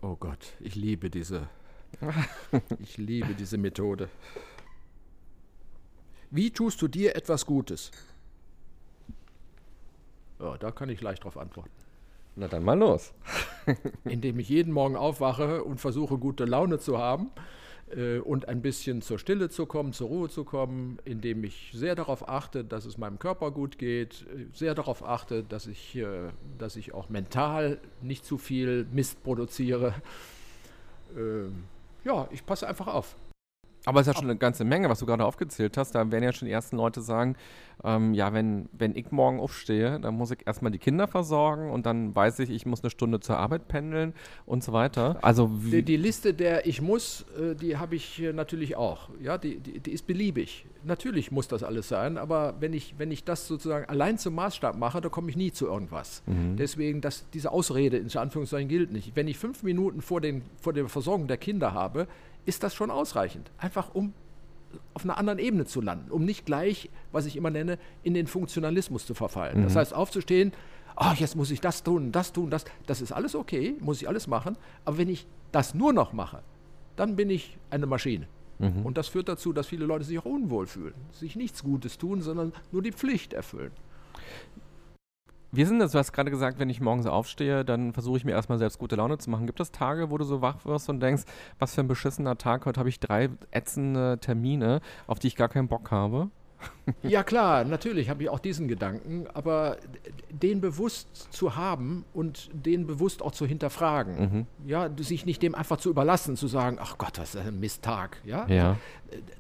Oh 0.02 0.16
Gott, 0.16 0.54
ich 0.60 0.76
liebe 0.76 1.10
diese, 1.10 1.50
ich 2.80 2.98
liebe 2.98 3.34
diese 3.34 3.58
Methode. 3.58 4.10
Wie 6.32 6.52
tust 6.52 6.82
du 6.82 6.88
dir 6.88 7.16
etwas 7.16 7.46
Gutes? 7.46 7.92
Ja, 10.40 10.58
da 10.58 10.72
kann 10.72 10.90
ich 10.90 11.02
leicht 11.02 11.24
drauf 11.24 11.38
antworten. 11.38 11.72
Na 12.36 12.48
dann 12.48 12.64
mal 12.64 12.78
los. 12.78 13.14
Indem 14.04 14.40
ich 14.40 14.50
jeden 14.50 14.74
Morgen 14.74 14.96
aufwache 14.96 15.64
und 15.64 15.80
versuche, 15.80 16.18
gute 16.18 16.44
Laune 16.44 16.80
zu 16.80 16.98
haben 16.98 17.32
äh, 17.96 18.20
und 18.20 18.50
ein 18.50 18.62
bisschen 18.62 19.02
zur 19.02 19.20
Stille 19.20 19.50
zu 19.50 19.66
kommen, 19.66 19.94
zur 19.94 20.10
Ruhe 20.10 20.30
zu 20.30 20.44
kommen, 20.44 20.98
indem 21.06 21.44
ich 21.46 21.72
sehr 21.74 21.96
darauf 21.96 22.28
achte, 22.28 22.66
dass 22.66 22.86
es 22.86 22.98
meinem 22.98 23.20
Körper 23.20 23.52
gut 23.52 23.78
geht, 23.78 24.26
äh, 24.34 24.48
sehr 24.54 24.76
darauf 24.76 25.04
achte, 25.04 25.44
dass 25.44 25.68
ich, 25.68 25.96
äh, 25.96 26.30
dass 26.58 26.76
ich 26.76 26.94
auch 26.94 27.10
mental 27.10 27.80
nicht 28.02 28.26
zu 28.26 28.38
viel 28.38 28.86
Mist 28.92 29.24
produziere. 29.24 29.94
Ähm, 31.16 31.64
ja, 32.04 32.28
ich 32.32 32.46
passe 32.46 32.68
einfach 32.68 32.88
auf. 32.88 33.16
Aber 33.86 34.02
es 34.02 34.08
ist 34.08 34.14
ja 34.14 34.20
schon 34.20 34.30
eine 34.30 34.38
ganze 34.38 34.66
Menge, 34.66 34.90
was 34.90 35.00
du 35.00 35.06
gerade 35.06 35.26
aufgezählt 35.26 35.78
hast. 35.78 35.94
Da 35.96 36.12
werden 36.12 36.24
ja 36.24 36.34
schon 36.34 36.48
die 36.48 36.52
ersten 36.52 36.78
Leute 36.78 37.02
sagen, 37.02 37.36
ähm, 37.84 38.14
ja, 38.14 38.34
wenn, 38.34 38.70
wenn 38.72 38.96
ich 38.96 39.12
morgen 39.12 39.40
aufstehe, 39.40 40.00
dann 40.00 40.16
muss 40.16 40.32
ich 40.32 40.40
erstmal 40.46 40.72
die 40.72 40.78
Kinder 40.78 41.08
versorgen 41.08 41.70
und 41.70 41.86
dann 41.86 42.16
weiß 42.16 42.40
ich, 42.40 42.50
ich 42.50 42.66
muss 42.66 42.84
eine 42.84 42.90
Stunde 42.90 43.20
zur 43.20 43.38
Arbeit 43.38 43.68
pendeln 43.68 44.14
und 44.46 44.64
so 44.64 44.74
weiter. 44.74 45.18
Also 45.22 45.52
die, 45.72 45.84
die 45.84 45.98
Liste 45.98 46.34
der 46.34 46.66
Ich 46.66 46.82
muss, 46.82 47.26
äh, 47.40 47.56
die 47.56 47.78
habe 47.78 47.96
ich 47.96 48.22
natürlich 48.34 48.76
auch. 48.76 49.10
Ja, 49.22 49.38
die, 49.38 49.60
die, 49.60 49.80
die, 49.80 49.92
ist 49.92 50.08
beliebig. 50.08 50.66
Natürlich 50.84 51.32
muss 51.32 51.48
das 51.48 51.64
alles 51.64 51.90
sein, 51.90 52.18
aber 52.18 52.56
wenn 52.60 52.74
ich, 52.74 52.96
wenn 52.98 53.12
ich 53.12 53.24
das 53.24 53.48
sozusagen 53.48 53.86
allein 53.86 54.18
zum 54.18 54.36
Maßstab 54.36 54.78
mache, 54.78 55.02
da 55.02 55.10
komme 55.10 55.30
ich 55.30 55.36
nie 55.36 55.52
zu 55.52 55.66
irgendwas. 55.66 56.24
Mhm. 56.26 56.58
Deswegen, 56.58 57.02
dass 57.02 57.30
diese 57.32 57.52
Ausrede 57.52 57.98
in 57.98 58.16
Anführungszeichen 58.16 58.70
gilt 58.70 58.92
nicht. 58.92 59.16
Wenn 59.16 59.28
ich 59.28 59.38
fünf 59.38 59.64
Minuten 59.64 60.02
vor, 60.02 60.22
den, 60.22 60.44
vor 60.62 60.74
der 60.74 60.88
Versorgung 60.88 61.28
der 61.28 61.38
Kinder 61.38 61.74
habe, 61.74 62.08
ist 62.46 62.64
das 62.64 62.74
schon 62.74 62.92
ausreichend. 62.92 63.52
Einfach 63.58 63.94
um 63.94 64.14
auf 64.94 65.04
einer 65.04 65.18
anderen 65.18 65.40
Ebene 65.40 65.66
zu 65.66 65.82
landen, 65.82 66.12
um 66.12 66.26
nicht 66.26 66.46
gleich, 66.46 66.90
was 67.12 67.26
ich 67.26 67.38
immer 67.38 67.50
nenne, 67.50 67.78
in 68.04 68.14
den 68.14 68.28
Funktionalismus 68.28 69.06
zu 69.06 69.14
verfallen. 69.14 69.60
Mhm. 69.60 69.64
Das 69.64 69.76
heißt, 69.76 69.94
aufzustehen, 69.94 70.52
oh, 70.98 71.14
jetzt 71.16 71.36
muss 71.36 71.52
ich 71.52 71.62
das 71.62 71.84
tun, 71.84 72.12
das 72.12 72.34
tun, 72.34 72.50
das, 72.50 72.66
das 72.86 73.02
ist 73.02 73.12
alles 73.12 73.36
okay, 73.36 73.76
muss 73.80 74.02
ich 74.02 74.08
alles 74.08 74.28
machen. 74.28 74.58
Aber 74.84 74.98
wenn 74.98 75.10
ich 75.10 75.28
das 75.52 75.74
nur 75.74 75.94
noch 75.94 76.14
mache, 76.14 76.42
dann 76.96 77.16
bin 77.16 77.30
ich 77.30 77.58
eine 77.70 77.86
Maschine. 77.86 78.28
Mhm. 78.60 78.86
Und 78.86 78.98
das 78.98 79.08
führt 79.08 79.28
dazu, 79.28 79.54
dass 79.54 79.68
viele 79.68 79.86
Leute 79.86 80.06
sich 80.06 80.18
auch 80.20 80.26
unwohl 80.26 80.68
fühlen, 80.68 80.94
sich 81.12 81.36
nichts 81.36 81.64
Gutes 81.64 81.98
tun, 81.98 82.22
sondern 82.22 82.54
nur 82.72 82.82
die 82.82 82.92
Pflicht 82.92 83.34
erfüllen. 83.34 83.72
Wie 85.52 85.64
sind 85.64 85.80
das? 85.80 85.94
Du 85.94 86.00
hast 86.00 86.12
gerade 86.12 86.32
gesagt, 86.32 86.60
wenn 86.60 86.70
ich 86.70 86.82
morgens 86.82 87.06
aufstehe, 87.06 87.64
dann 87.64 87.94
versuche 87.94 88.18
ich 88.18 88.26
mir 88.26 88.32
erstmal 88.32 88.58
selbst 88.58 88.78
gute 88.78 88.98
Laune 88.98 89.18
zu 89.18 89.30
machen. 89.30 89.46
Gibt 89.46 89.60
es 89.60 89.72
Tage, 89.72 90.10
wo 90.10 90.18
du 90.18 90.26
so 90.26 90.42
wach 90.42 90.66
wirst 90.66 90.90
und 90.90 91.00
denkst, 91.00 91.24
was 91.60 91.76
für 91.76 91.82
ein 91.82 91.88
beschissener 91.88 92.38
Tag, 92.38 92.66
heute 92.66 92.80
habe 92.80 92.90
ich 92.90 93.00
drei 93.00 93.30
ätzende 93.52 94.18
Termine, 94.20 94.82
auf 95.08 95.20
die 95.20 95.28
ich 95.28 95.36
gar 95.36 95.48
keinen 95.48 95.68
Bock 95.68 95.92
habe? 95.92 96.30
Ja 97.04 97.24
klar, 97.24 97.64
natürlich 97.66 98.10
habe 98.10 98.24
ich 98.24 98.30
auch 98.30 98.40
diesen 98.40 98.68
Gedanken, 98.68 99.26
aber 99.34 99.78
den 100.30 100.62
bewusst 100.62 101.34
zu 101.34 101.56
haben 101.56 102.06
und 102.14 102.50
den 102.54 102.86
bewusst 102.86 103.22
auch 103.22 103.32
zu 103.32 103.46
hinterfragen, 103.46 104.20
mhm. 104.20 104.48
ja, 104.68 104.90
sich 104.98 105.26
nicht 105.26 105.42
dem 105.42 105.56
einfach 105.56 105.78
zu 105.78 105.90
überlassen, 105.90 106.38
zu 106.38 106.48
sagen, 106.48 106.78
ach 106.80 106.98
Gott, 106.98 107.18
was 107.18 107.36
ist 107.36 107.42
ein 107.42 107.60
Misttag, 107.60 108.22
ja? 108.24 108.48
ja. 108.48 108.78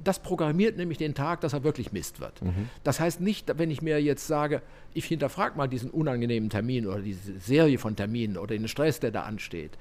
Das 0.03 0.19
programmiert 0.19 0.77
nämlich 0.77 0.97
den 0.97 1.13
Tag, 1.13 1.41
dass 1.41 1.53
er 1.53 1.63
wirklich 1.63 1.91
Mist 1.91 2.19
wird. 2.19 2.41
Mhm. 2.41 2.69
Das 2.83 2.99
heißt 2.99 3.21
nicht, 3.21 3.57
wenn 3.57 3.71
ich 3.71 3.81
mir 3.81 4.01
jetzt 4.01 4.27
sage, 4.27 4.61
ich 4.93 5.05
hinterfrage 5.05 5.57
mal 5.57 5.67
diesen 5.67 5.91
unangenehmen 5.91 6.49
Termin 6.49 6.87
oder 6.87 7.01
diese 7.01 7.39
Serie 7.39 7.77
von 7.77 7.95
Terminen 7.95 8.37
oder 8.37 8.55
den 8.55 8.67
Stress, 8.67 8.99
der 8.99 9.11
da 9.11 9.23
ansteht, 9.23 9.77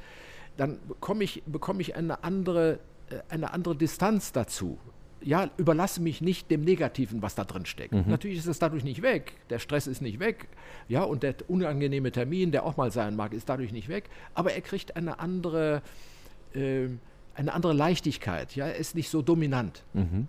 dann 0.56 0.78
bekomme 0.86 1.24
ich, 1.24 1.42
bekomme 1.46 1.80
ich 1.80 1.96
eine 1.96 2.24
andere, 2.24 2.78
äh, 3.10 3.20
eine 3.28 3.52
andere 3.52 3.76
Distanz 3.76 4.32
dazu 4.32 4.78
ja, 5.24 5.50
überlasse 5.56 6.02
mich 6.02 6.20
nicht 6.20 6.50
dem 6.50 6.62
Negativen, 6.62 7.22
was 7.22 7.34
da 7.34 7.44
drin 7.44 7.64
steckt. 7.64 7.94
Mhm. 7.94 8.04
Natürlich 8.06 8.38
ist 8.38 8.46
es 8.46 8.58
dadurch 8.58 8.84
nicht 8.84 9.00
weg. 9.00 9.32
Der 9.48 9.58
Stress 9.58 9.86
ist 9.86 10.02
nicht 10.02 10.20
weg. 10.20 10.48
Ja, 10.86 11.02
und 11.02 11.22
der 11.22 11.34
unangenehme 11.48 12.12
Termin, 12.12 12.52
der 12.52 12.64
auch 12.64 12.76
mal 12.76 12.90
sein 12.90 13.16
mag, 13.16 13.32
ist 13.32 13.48
dadurch 13.48 13.72
nicht 13.72 13.88
weg. 13.88 14.10
Aber 14.34 14.52
er 14.52 14.60
kriegt 14.60 14.96
eine 14.96 15.18
andere, 15.18 15.82
äh, 16.54 16.88
eine 17.34 17.54
andere 17.54 17.72
Leichtigkeit. 17.72 18.54
Ja, 18.54 18.66
er 18.66 18.76
ist 18.76 18.94
nicht 18.94 19.08
so 19.08 19.22
dominant. 19.22 19.82
Mhm. 19.94 20.28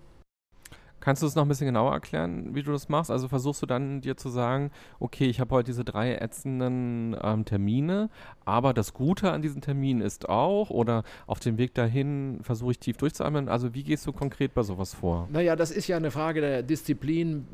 Kannst 1.06 1.22
du 1.22 1.28
es 1.28 1.36
noch 1.36 1.44
ein 1.44 1.48
bisschen 1.48 1.68
genauer 1.68 1.92
erklären, 1.92 2.52
wie 2.56 2.64
du 2.64 2.72
das 2.72 2.88
machst? 2.88 3.12
Also 3.12 3.28
versuchst 3.28 3.62
du 3.62 3.66
dann 3.66 4.00
dir 4.00 4.16
zu 4.16 4.28
sagen, 4.28 4.72
okay, 4.98 5.26
ich 5.26 5.38
habe 5.38 5.54
heute 5.54 5.66
diese 5.66 5.84
drei 5.84 6.16
ätzenden 6.16 7.16
ähm, 7.22 7.44
Termine, 7.44 8.10
aber 8.44 8.74
das 8.74 8.92
Gute 8.92 9.30
an 9.30 9.40
diesen 9.40 9.60
Terminen 9.60 10.00
ist 10.00 10.28
auch, 10.28 10.68
oder 10.68 11.04
auf 11.28 11.38
dem 11.38 11.58
Weg 11.58 11.74
dahin 11.74 12.40
versuche 12.42 12.72
ich 12.72 12.80
tief 12.80 12.96
durchzuatmen. 12.96 13.48
Also 13.48 13.72
wie 13.72 13.84
gehst 13.84 14.04
du 14.08 14.12
konkret 14.12 14.52
bei 14.52 14.64
sowas 14.64 14.94
vor? 14.94 15.28
Naja, 15.30 15.54
das 15.54 15.70
ist 15.70 15.86
ja 15.86 15.96
eine 15.96 16.10
Frage 16.10 16.40
der 16.40 16.64
Disziplin, 16.64 17.46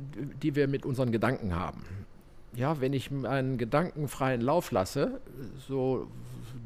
die 0.42 0.56
wir 0.56 0.66
mit 0.66 0.86
unseren 0.86 1.12
Gedanken 1.12 1.54
haben. 1.54 1.84
Ja, 2.54 2.80
wenn 2.80 2.94
ich 2.94 3.10
einen 3.10 3.58
gedankenfreien 3.58 4.40
Lauf 4.40 4.70
lasse, 4.70 5.20
so 5.58 6.06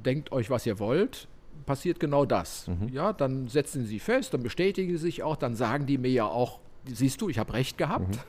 denkt 0.05 0.31
euch, 0.31 0.51
was 0.51 0.65
ihr 0.67 0.79
wollt, 0.79 1.27
passiert 1.67 1.99
genau 1.99 2.25
das. 2.25 2.69
Mhm. 2.69 2.91
Ja, 2.93 3.13
dann 3.13 3.49
setzen 3.49 3.87
sie 3.87 3.99
fest, 3.99 4.33
dann 4.35 4.45
bestätigen 4.45 4.93
sie 4.93 4.99
sich 4.99 5.25
auch, 5.25 5.35
dann 5.35 5.57
sagen 5.57 5.87
die 5.87 5.99
mir 5.99 6.13
ja 6.13 6.27
auch, 6.27 6.61
siehst 6.87 7.21
du, 7.21 7.29
ich 7.29 7.39
habe 7.39 7.53
recht 7.53 7.79
gehabt. 7.79 8.17
Mhm. 8.17 8.21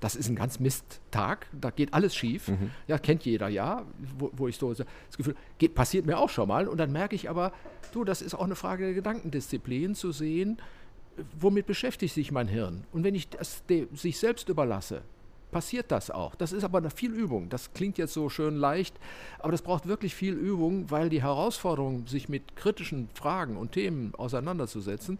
Das 0.00 0.14
ist 0.14 0.28
ein 0.28 0.36
ganz 0.36 0.60
Misttag, 0.60 1.46
da 1.52 1.70
geht 1.70 1.92
alles 1.92 2.14
schief. 2.14 2.48
Mhm. 2.48 2.70
Ja, 2.86 2.98
kennt 2.98 3.24
jeder 3.24 3.48
ja, 3.48 3.84
wo, 4.18 4.30
wo, 4.32 4.48
ich 4.48 4.56
so 4.56 4.72
das 4.72 4.86
Gefühl, 5.16 5.34
geht, 5.58 5.74
passiert 5.74 6.06
mir 6.06 6.18
auch 6.18 6.30
schon 6.30 6.48
mal. 6.48 6.68
Und 6.68 6.78
dann 6.78 6.92
merke 6.92 7.16
ich 7.16 7.28
aber, 7.28 7.52
du, 7.92 8.04
das 8.04 8.22
ist 8.22 8.34
auch 8.34 8.44
eine 8.44 8.54
Frage 8.54 8.84
der 8.84 8.94
Gedankendisziplin, 8.94 9.94
zu 9.94 10.12
sehen, 10.12 10.58
womit 11.38 11.66
beschäftigt 11.66 12.14
sich 12.14 12.30
mein 12.30 12.48
Hirn. 12.48 12.84
Und 12.92 13.04
wenn 13.04 13.14
ich 13.14 13.28
das 13.28 13.64
de, 13.66 13.88
sich 13.94 14.18
selbst 14.18 14.48
überlasse, 14.48 15.02
passiert 15.50 15.90
das 15.90 16.10
auch. 16.10 16.34
Das 16.34 16.52
ist 16.52 16.64
aber 16.64 16.78
eine 16.78 16.90
viel 16.90 17.12
Übung. 17.12 17.48
Das 17.48 17.72
klingt 17.72 17.98
jetzt 17.98 18.12
so 18.12 18.28
schön 18.28 18.56
leicht, 18.56 18.94
aber 19.38 19.52
das 19.52 19.62
braucht 19.62 19.86
wirklich 19.88 20.14
viel 20.14 20.34
Übung, 20.34 20.90
weil 20.90 21.08
die 21.08 21.22
Herausforderung, 21.22 22.06
sich 22.06 22.28
mit 22.28 22.56
kritischen 22.56 23.08
Fragen 23.14 23.56
und 23.56 23.72
Themen 23.72 24.14
auseinanderzusetzen 24.14 25.18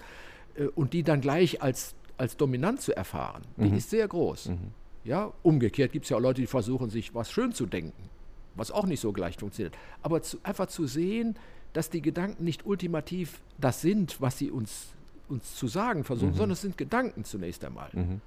äh, 0.55 0.67
und 0.67 0.93
die 0.93 1.03
dann 1.03 1.21
gleich 1.21 1.63
als 1.63 1.95
als 2.19 2.37
dominant 2.37 2.81
zu 2.81 2.95
erfahren, 2.95 3.43
die 3.57 3.71
mhm. 3.71 3.77
ist 3.77 3.91
sehr 3.91 4.07
groß. 4.07 4.51
Mhm. 4.51 4.73
Ja, 5.05 5.33
umgekehrt 5.43 5.93
gibt 5.93 6.05
es 6.05 6.11
ja 6.11 6.17
auch 6.17 6.21
Leute, 6.21 6.41
die 6.41 6.47
versuchen, 6.47 6.91
sich 6.91 7.15
was 7.15 7.31
schön 7.31 7.53
zu 7.53 7.65
denken, 7.65 8.11
was 8.57 8.71
auch 8.71 8.87
nicht 8.87 9.01
so 9.01 9.13
gleich 9.13 9.37
funktioniert. 9.37 9.75
Aber 10.03 10.23
zu, 10.23 10.39
einfach 10.43 10.67
zu 10.67 10.87
sehen, 10.87 11.37
dass 11.73 11.91
die 11.91 12.03
Gedanken 12.03 12.45
nicht 12.45 12.67
ultimativ 12.67 13.41
das 13.59 13.81
sind, 13.81 14.21
was 14.21 14.39
sie 14.39 14.51
uns, 14.51 14.89
uns 15.29 15.55
zu 15.55 15.69
sagen 15.69 16.05
versuchen, 16.05 16.33
mhm. 16.33 16.37
sondern 16.37 16.53
es 16.53 16.61
sind 16.61 16.77
Gedanken 16.77 17.25
zunächst 17.25 17.65
einmal. 17.65 17.91
Mhm. 17.93 18.21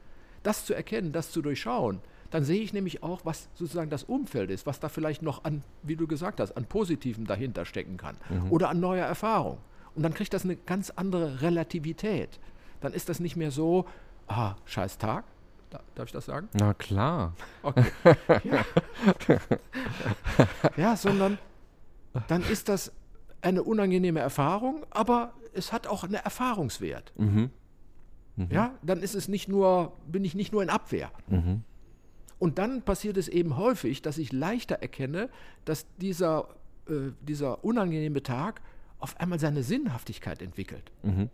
Das 0.43 0.65
zu 0.65 0.73
erkennen, 0.73 1.11
das 1.11 1.31
zu 1.31 1.41
durchschauen, 1.41 1.99
dann 2.31 2.45
sehe 2.45 2.61
ich 2.61 2.71
nämlich 2.71 3.03
auch, 3.03 3.25
was 3.25 3.49
sozusagen 3.55 3.89
das 3.89 4.03
Umfeld 4.03 4.49
ist, 4.49 4.65
was 4.65 4.79
da 4.79 4.89
vielleicht 4.89 5.21
noch 5.21 5.43
an, 5.43 5.63
wie 5.83 5.97
du 5.97 6.07
gesagt 6.07 6.39
hast, 6.39 6.53
an 6.53 6.65
Positiven 6.65 7.25
dahinter 7.25 7.65
stecken 7.65 7.97
kann 7.97 8.15
mhm. 8.29 8.51
oder 8.51 8.69
an 8.69 8.79
neuer 8.79 9.05
Erfahrung. 9.05 9.57
Und 9.93 10.03
dann 10.03 10.13
kriegt 10.13 10.33
das 10.33 10.45
eine 10.45 10.55
ganz 10.55 10.89
andere 10.91 11.41
Relativität 11.41 12.39
dann 12.81 12.93
ist 12.93 13.09
das 13.09 13.19
nicht 13.19 13.35
mehr 13.35 13.51
so, 13.51 13.85
ah, 14.27 14.55
scheiß 14.65 14.97
Tag. 14.97 15.23
Darf 15.95 16.07
ich 16.07 16.11
das 16.11 16.25
sagen? 16.25 16.49
Na 16.53 16.73
klar. 16.73 17.33
Okay. 17.63 17.85
Ja. 18.43 18.65
ja, 20.75 20.95
sondern 20.97 21.37
dann 22.27 22.43
ist 22.43 22.67
das 22.67 22.91
eine 23.41 23.63
unangenehme 23.63 24.19
Erfahrung, 24.19 24.85
aber 24.89 25.33
es 25.53 25.71
hat 25.71 25.87
auch 25.87 26.03
einen 26.03 26.15
Erfahrungswert. 26.15 27.13
Mhm. 27.17 27.51
Mhm. 28.35 28.47
Ja, 28.49 28.75
dann 28.81 29.01
ist 29.01 29.15
es 29.15 29.27
nicht 29.27 29.47
nur, 29.47 29.93
bin 30.07 30.25
ich 30.25 30.35
nicht 30.35 30.51
nur 30.51 30.63
in 30.63 30.69
Abwehr. 30.69 31.11
Mhm. 31.27 31.63
Und 32.39 32.57
dann 32.57 32.81
passiert 32.81 33.17
es 33.17 33.27
eben 33.27 33.57
häufig, 33.57 34.01
dass 34.01 34.17
ich 34.17 34.31
leichter 34.31 34.75
erkenne, 34.75 35.29
dass 35.63 35.85
dieser, 35.97 36.49
äh, 36.87 37.11
dieser 37.21 37.63
unangenehme 37.63 38.23
Tag 38.23 38.61
auf 38.99 39.19
einmal 39.19 39.39
seine 39.39 39.63
Sinnhaftigkeit 39.63 40.41
entwickelt. 40.41 40.91
Mhm. 41.03 41.29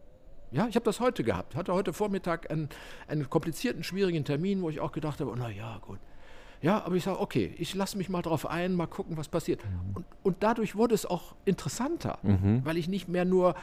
Ja, 0.51 0.67
ich 0.67 0.75
habe 0.75 0.85
das 0.85 0.99
heute 0.99 1.23
gehabt. 1.23 1.55
Hatte 1.55 1.73
heute 1.73 1.93
Vormittag 1.93 2.49
einen, 2.51 2.69
einen 3.07 3.29
komplizierten, 3.29 3.83
schwierigen 3.83 4.23
Termin, 4.23 4.61
wo 4.61 4.69
ich 4.69 4.79
auch 4.79 4.91
gedacht 4.91 5.19
habe, 5.19 5.33
na 5.37 5.49
ja, 5.49 5.77
gut. 5.79 5.99
Ja, 6.61 6.83
aber 6.83 6.95
ich 6.95 7.03
sage, 7.03 7.19
okay, 7.19 7.53
ich 7.59 7.75
lasse 7.75 7.97
mich 7.97 8.09
mal 8.09 8.21
drauf 8.21 8.47
ein, 8.47 8.73
mal 8.73 8.87
gucken, 8.87 9.17
was 9.17 9.27
passiert. 9.27 9.63
Mhm. 9.63 9.95
Und, 9.95 10.05
und 10.23 10.37
dadurch 10.41 10.75
wurde 10.75 10.95
es 10.95 11.05
auch 11.05 11.35
interessanter, 11.45 12.17
Mhm. 12.23 12.61
weil 12.63 12.77
ich 12.77 12.87
nicht 12.87 13.07
mehr 13.07 13.25
nur, 13.25 13.55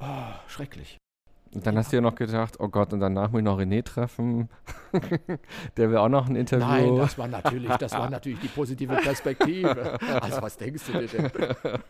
oh, 0.00 0.04
schrecklich. 0.48 0.98
Und 1.56 1.66
dann 1.66 1.78
hast 1.78 1.90
du 1.90 1.96
ja 1.96 2.02
noch 2.02 2.14
gedacht, 2.14 2.56
oh 2.60 2.68
Gott, 2.68 2.92
und 2.92 3.00
danach 3.00 3.30
muss 3.30 3.38
ich 3.38 3.44
noch 3.46 3.58
René 3.58 3.82
treffen. 3.82 4.50
Der 5.78 5.88
will 5.88 5.96
auch 5.96 6.10
noch 6.10 6.28
ein 6.28 6.36
Interview. 6.36 6.66
Nein, 6.66 6.96
das 6.96 7.16
war 7.16 7.28
natürlich, 7.38 7.70
das 7.76 7.92
war 7.92 8.10
natürlich 8.10 8.40
die 8.40 8.48
positive 8.48 8.94
Perspektive. 8.96 9.98
Also 10.20 10.42
was 10.42 10.58
denkst 10.58 10.82
du 10.84 10.98
dir 10.98 11.06
denn? 11.08 11.30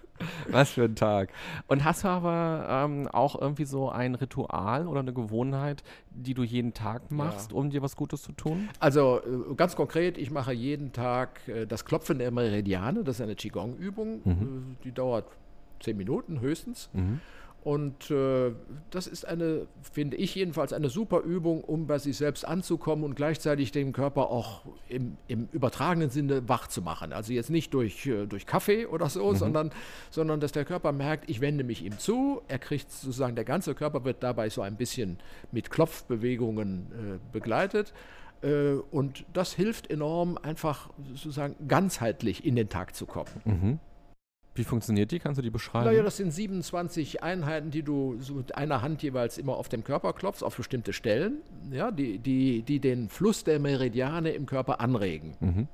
Was 0.50 0.70
für 0.70 0.84
ein 0.84 0.94
Tag. 0.94 1.30
Und 1.66 1.84
hast 1.84 2.04
du 2.04 2.08
aber 2.08 2.66
ähm, 2.70 3.08
auch 3.08 3.38
irgendwie 3.40 3.64
so 3.64 3.90
ein 3.90 4.14
Ritual 4.14 4.86
oder 4.86 5.00
eine 5.00 5.12
Gewohnheit, 5.12 5.82
die 6.10 6.32
du 6.32 6.44
jeden 6.44 6.72
Tag 6.72 7.10
machst, 7.10 7.52
um 7.52 7.68
dir 7.68 7.82
was 7.82 7.96
Gutes 7.96 8.22
zu 8.22 8.32
tun? 8.32 8.68
Also 8.78 9.20
äh, 9.50 9.54
ganz 9.56 9.74
konkret, 9.74 10.16
ich 10.16 10.30
mache 10.30 10.52
jeden 10.52 10.92
Tag 10.92 11.40
äh, 11.48 11.66
das 11.66 11.84
Klopfen 11.84 12.18
der 12.20 12.30
Meridiane. 12.30 13.02
Das 13.02 13.16
ist 13.16 13.20
eine 13.20 13.34
Qigong-Übung. 13.34 14.20
Äh, 14.24 14.84
Die 14.84 14.92
dauert 14.92 15.26
zehn 15.80 15.96
Minuten 15.96 16.40
höchstens. 16.40 16.88
Mhm. 16.92 17.20
Und 17.66 18.12
äh, 18.12 18.52
das 18.90 19.08
ist 19.08 19.26
eine, 19.26 19.66
finde 19.92 20.16
ich 20.18 20.36
jedenfalls, 20.36 20.72
eine 20.72 20.88
super 20.88 21.22
Übung, 21.22 21.64
um 21.64 21.88
bei 21.88 21.98
sich 21.98 22.16
selbst 22.16 22.46
anzukommen 22.46 23.02
und 23.04 23.16
gleichzeitig 23.16 23.72
den 23.72 23.92
Körper 23.92 24.30
auch 24.30 24.60
im, 24.88 25.16
im 25.26 25.48
übertragenen 25.50 26.08
Sinne 26.10 26.48
wach 26.48 26.68
zu 26.68 26.80
machen. 26.80 27.12
Also 27.12 27.32
jetzt 27.32 27.50
nicht 27.50 27.74
durch, 27.74 28.06
äh, 28.06 28.26
durch 28.26 28.46
Kaffee 28.46 28.86
oder 28.86 29.08
so, 29.08 29.34
sondern, 29.34 29.72
sondern 30.10 30.38
dass 30.38 30.52
der 30.52 30.64
Körper 30.64 30.92
merkt, 30.92 31.28
ich 31.28 31.40
wende 31.40 31.64
mich 31.64 31.84
ihm 31.84 31.98
zu. 31.98 32.40
Er 32.46 32.60
kriegt 32.60 32.92
sozusagen, 32.92 33.34
der 33.34 33.44
ganze 33.44 33.74
Körper 33.74 34.04
wird 34.04 34.22
dabei 34.22 34.48
so 34.48 34.62
ein 34.62 34.76
bisschen 34.76 35.18
mit 35.50 35.68
Klopfbewegungen 35.68 36.86
äh, 36.92 37.18
begleitet. 37.32 37.92
Äh, 38.42 38.74
Und 38.92 39.24
das 39.32 39.54
hilft 39.54 39.90
enorm, 39.90 40.38
einfach 40.40 40.90
sozusagen 41.08 41.56
ganzheitlich 41.66 42.44
in 42.44 42.54
den 42.54 42.68
Tag 42.68 42.94
zu 42.94 43.06
kommen. 43.06 43.30
Mhm. 43.44 43.78
Wie 44.56 44.64
funktioniert 44.64 45.10
die? 45.10 45.18
Kannst 45.18 45.38
du 45.38 45.42
die 45.42 45.50
beschreiben? 45.50 45.86
Naja, 45.86 46.02
das 46.02 46.16
sind 46.16 46.30
27 46.30 47.22
Einheiten, 47.22 47.70
die 47.70 47.82
du 47.82 48.16
so 48.20 48.34
mit 48.34 48.56
einer 48.56 48.82
Hand 48.82 49.02
jeweils 49.02 49.38
immer 49.38 49.56
auf 49.56 49.68
dem 49.68 49.84
Körper 49.84 50.12
klopfst, 50.12 50.42
auf 50.42 50.56
bestimmte 50.56 50.92
Stellen, 50.92 51.38
ja, 51.70 51.90
die, 51.90 52.18
die, 52.18 52.62
die 52.62 52.80
den 52.80 53.08
Fluss 53.08 53.44
der 53.44 53.58
Meridiane 53.58 54.30
im 54.30 54.46
Körper 54.46 54.80
anregen. 54.80 55.36
Mhm. 55.40 55.68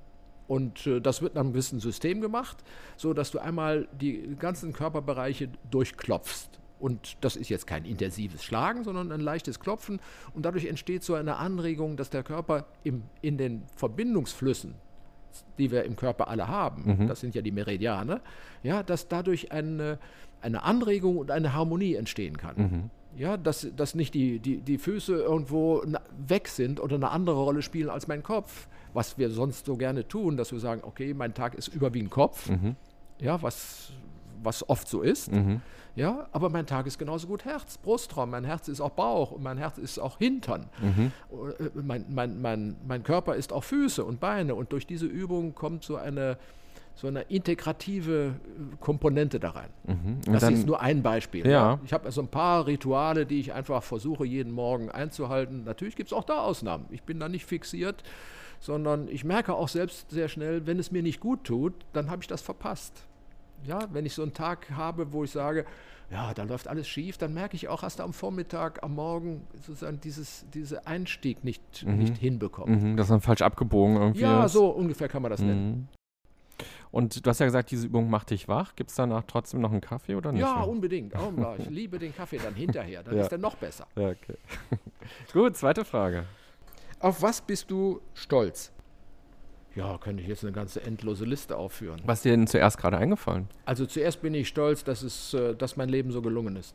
Und 0.49 0.87
äh, 0.87 1.01
das 1.01 1.23
wird 1.23 1.35
nach 1.35 1.42
einem 1.42 1.53
gewissen 1.53 1.81
System 1.81 2.21
gemacht, 2.21 2.59
so 2.97 3.14
dass 3.14 3.31
du 3.31 3.38
einmal 3.38 3.88
die 4.01 4.37
ganzen 4.38 4.73
Körperbereiche 4.73 5.49
durchklopfst. 5.71 6.61
Und 6.79 7.16
das 7.21 7.37
ist 7.37 7.49
jetzt 7.49 7.68
kein 7.68 7.85
intensives 7.85 8.42
Schlagen, 8.42 8.83
sondern 8.83 9.12
ein 9.12 9.21
leichtes 9.21 9.61
Klopfen. 9.61 10.01
Und 10.35 10.45
dadurch 10.45 10.66
entsteht 10.66 11.05
so 11.05 11.14
eine 11.14 11.37
Anregung, 11.37 11.97
dass 11.97 12.11
der 12.11 12.25
Körper 12.25 12.66
im, 12.83 13.05
in 13.21 13.38
den 13.38 13.62
Verbindungsflüssen, 13.77 14.75
die 15.59 15.71
wir 15.71 15.85
im 15.85 15.97
Körper 15.97 16.29
alle 16.29 16.49
haben, 16.49 16.85
das 17.09 17.21
sind 17.21 17.35
ja 17.35 17.42
die 17.42 17.53
Meridiane, 17.53 18.21
ja, 18.62 18.83
dass 18.83 19.09
dadurch 19.09 19.53
eine, 19.53 19.99
eine 20.40 20.62
Anregung 20.62 21.16
und 21.18 21.31
eine 21.31 21.53
Harmonie 21.55 21.95
entstehen 21.95 22.37
kann. 22.37 22.57
Ja, 23.16 23.37
dass, 23.37 23.66
dass 23.77 23.95
nicht 23.95 24.14
die, 24.14 24.38
die, 24.38 24.59
die 24.62 24.79
Füße 24.79 25.14
irgendwo 25.14 25.83
weg 26.27 26.49
sind 26.49 26.81
oder 26.81 26.97
eine 26.97 27.11
andere 27.11 27.37
Rolle 27.42 27.61
spielen 27.61 27.90
als 27.90 28.09
mein 28.09 28.23
Kopf, 28.23 28.68
was 28.95 29.18
wir 29.18 29.29
sonst 29.31 29.66
so 29.66 29.77
gerne 29.77 30.09
tun, 30.09 30.37
dass 30.38 30.51
wir 30.53 30.61
sagen, 30.61 30.81
okay, 30.85 31.12
mein 31.14 31.35
Tag 31.35 31.55
ist 31.55 31.68
überwiegend 31.68 32.11
Kopf, 32.11 32.49
ja, 33.21 33.42
was, 33.42 33.92
was 34.42 34.66
oft 34.68 34.88
so 34.88 35.03
ist. 35.03 35.31
Ja, 35.94 36.26
aber 36.33 36.48
mein 36.48 36.66
Tag 36.66 36.87
ist 36.87 36.98
genauso 36.98 37.26
gut 37.26 37.44
Herz, 37.44 37.76
Brustraum, 37.76 38.31
mein 38.31 38.44
Herz 38.44 38.68
ist 38.68 38.81
auch 38.81 38.90
Bauch 38.92 39.31
und 39.33 39.42
mein 39.42 39.59
Herz 39.59 39.76
ist 39.76 39.98
auch 39.98 40.16
Hintern. 40.18 40.70
Äh, 40.83 41.68
Mein, 41.74 42.07
mein, 42.09 42.40
mein, 42.40 42.76
mein 42.87 43.02
Körper 43.02 43.35
ist 43.37 43.52
auch 43.52 43.62
Füße 43.64 44.02
und 44.05 44.18
Beine 44.18 44.55
und 44.55 44.72
durch 44.72 44.87
diese 44.87 45.05
Übung 45.07 45.55
kommt 45.55 45.85
so 45.85 45.96
eine, 45.96 46.38
so 46.94 47.09
eine 47.09 47.22
integrative 47.22 48.28
äh, 48.28 48.76
Komponente 48.81 49.38
da 49.38 49.50
rein. 49.50 49.68
Und 49.87 50.26
Das 50.35 50.40
dann- 50.40 50.55
ist 50.55 50.66
nur 50.66 50.81
ein 50.81 51.02
Beispiel. 51.02 51.46
Ja. 51.46 51.78
Ich 51.85 51.92
habe 51.92 52.07
also 52.07 52.22
ein 52.22 52.28
paar 52.28 52.66
Rituale, 52.66 53.26
die 53.26 53.40
ich 53.40 53.52
einfach 53.52 53.83
versuche, 53.83 54.24
jeden 54.24 54.52
Morgen 54.52 54.90
einzuhalten. 54.90 55.64
Natürlich 55.64 55.96
gibt 55.96 56.09
es 56.11 56.12
auch 56.14 56.24
da 56.24 56.38
Ausnahmen. 56.40 56.87
Ich 56.90 57.02
bin 57.02 57.20
da 57.20 57.28
nicht 57.28 57.44
fixiert, 57.44 58.02
sondern 58.61 59.09
ich 59.09 59.24
merke 59.24 59.55
auch 59.55 59.68
selbst 59.68 60.11
sehr 60.11 60.28
schnell, 60.28 60.66
wenn 60.66 60.78
es 60.78 60.90
mir 60.90 61.02
nicht 61.02 61.20
gut 61.20 61.44
tut, 61.44 61.74
dann 61.92 62.11
habe 62.11 62.22
ich 62.22 62.28
das 62.28 62.40
verpasst. 62.40 63.05
Ja, 63.64 63.88
wenn 63.92 64.07
ich 64.07 64.14
so 64.14 64.22
einen 64.22 64.33
Tag 64.35 64.70
habe, 64.70 65.12
wo 65.12 65.25
ich 65.25 65.31
sage, 65.31 65.64
ja, 66.11 66.35
da 66.35 66.42
läuft 66.42 66.68
alles 66.68 66.87
schief, 66.88 67.16
dann 67.16 67.33
merke 67.33 67.57
ich 67.57 67.68
auch, 67.68 67.83
hast 67.83 67.98
du 67.98 68.03
am 68.03 68.12
Vormittag, 68.12 68.83
am 68.83 68.94
Morgen 68.94 69.46
sozusagen 69.55 70.01
dieses, 70.01 70.44
diese 70.53 70.87
Einstieg 70.87 71.42
nicht, 71.42 71.87
nicht 71.87 72.18
hinbekommen. 72.18 72.92
Mhm, 72.92 72.96
das 72.96 73.07
ist 73.07 73.11
dann 73.11 73.20
falsch 73.22 73.40
abgebogen 73.40 73.96
irgendwie. 73.96 74.20
Ja, 74.20 74.44
ist. 74.44 74.53
so 74.53 74.68
ungefähr 74.68 75.09
kann 75.09 75.22
man 75.22 75.31
das 75.31 75.40
nennen. 75.40 75.70
Mhm. 75.70 75.88
Und 76.90 77.25
du 77.25 77.31
hast 77.31 77.38
ja 77.38 77.46
gesagt, 77.46 77.70
diese 77.70 77.87
Übung 77.87 78.11
macht 78.11 78.29
dich 78.29 78.48
wach. 78.48 78.77
Gibt 78.77 78.90
es 78.90 78.96
danach 78.96 79.22
trotzdem 79.27 79.62
noch 79.62 79.72
einen 79.72 79.81
Kaffee 79.81 80.14
oder 80.14 80.31
nicht? 80.31 80.42
Ja, 80.42 80.61
unbedingt. 80.61 81.14
Oh, 81.16 81.33
ich 81.57 81.70
liebe 81.70 81.98
den 81.98 82.14
Kaffee 82.14 82.37
dann 82.38 82.55
hinterher, 82.55 83.03
dann 83.03 83.16
Ja. 83.16 83.22
ist 83.22 83.33
er 83.33 83.38
noch 83.38 83.57
besser. 83.57 83.87
Ja, 83.96 84.11
okay. 84.11 84.37
Gut, 85.33 85.57
zweite 85.57 85.87
Frage. 85.87 86.27
Auf 87.01 87.22
was 87.22 87.40
bist 87.40 87.70
du 87.70 88.03
stolz? 88.12 88.70
Ja, 89.75 89.99
könnte 89.99 90.23
ich 90.23 90.29
jetzt 90.29 90.45
eine 90.45 90.53
ganze 90.53 90.83
endlose 90.83 91.25
Liste 91.25 91.57
aufführen. 91.57 92.01
Was 92.05 92.19
ist 92.19 92.25
dir 92.27 92.33
denn 92.33 92.47
zuerst 92.47 92.79
gerade 92.79 92.99
eingefallen? 92.99 93.49
Also 93.65 93.87
zuerst 93.87 94.21
bin 94.21 94.35
ich 94.35 94.49
stolz, 94.49 94.85
dass, 94.85 95.03
es, 95.03 95.33
äh, 95.35 95.55
dass 95.55 95.77
mein 95.77 95.89
Leben 95.89 96.11
so 96.11 96.21
gelungen 96.21 96.57
ist. 96.57 96.75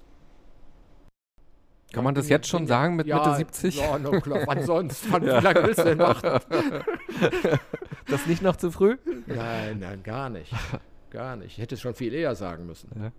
Kann 1.93 2.03
man 2.03 2.15
das 2.15 2.27
jetzt 2.27 2.47
schon 2.47 2.67
sagen 2.67 2.95
mit 2.95 3.07
ja, 3.07 3.17
Mitte 3.17 3.35
70? 3.35 3.77
Ja, 3.77 3.97
no, 3.97 4.19
klar. 4.19 4.41
Wann 4.45 4.63
sonst? 4.63 5.09
Wann, 5.11 5.21
Wie 5.25 5.27
lange 5.27 5.63
willst 5.63 5.79
du 5.79 5.83
denn 5.83 5.99
warten? 5.99 6.39
Das 8.09 8.25
nicht 8.25 8.41
noch 8.41 8.55
zu 8.55 8.71
früh? 8.71 8.97
Nein, 9.25 9.79
nein, 9.79 10.01
gar 10.01 10.29
nicht. 10.29 10.53
Gar 11.09 11.35
nicht. 11.35 11.57
Ich 11.57 11.57
hätte 11.57 11.75
es 11.75 11.81
schon 11.81 11.93
viel 11.93 12.13
eher 12.13 12.35
sagen 12.35 12.65
müssen. 12.65 12.89
Ja. 12.97 13.11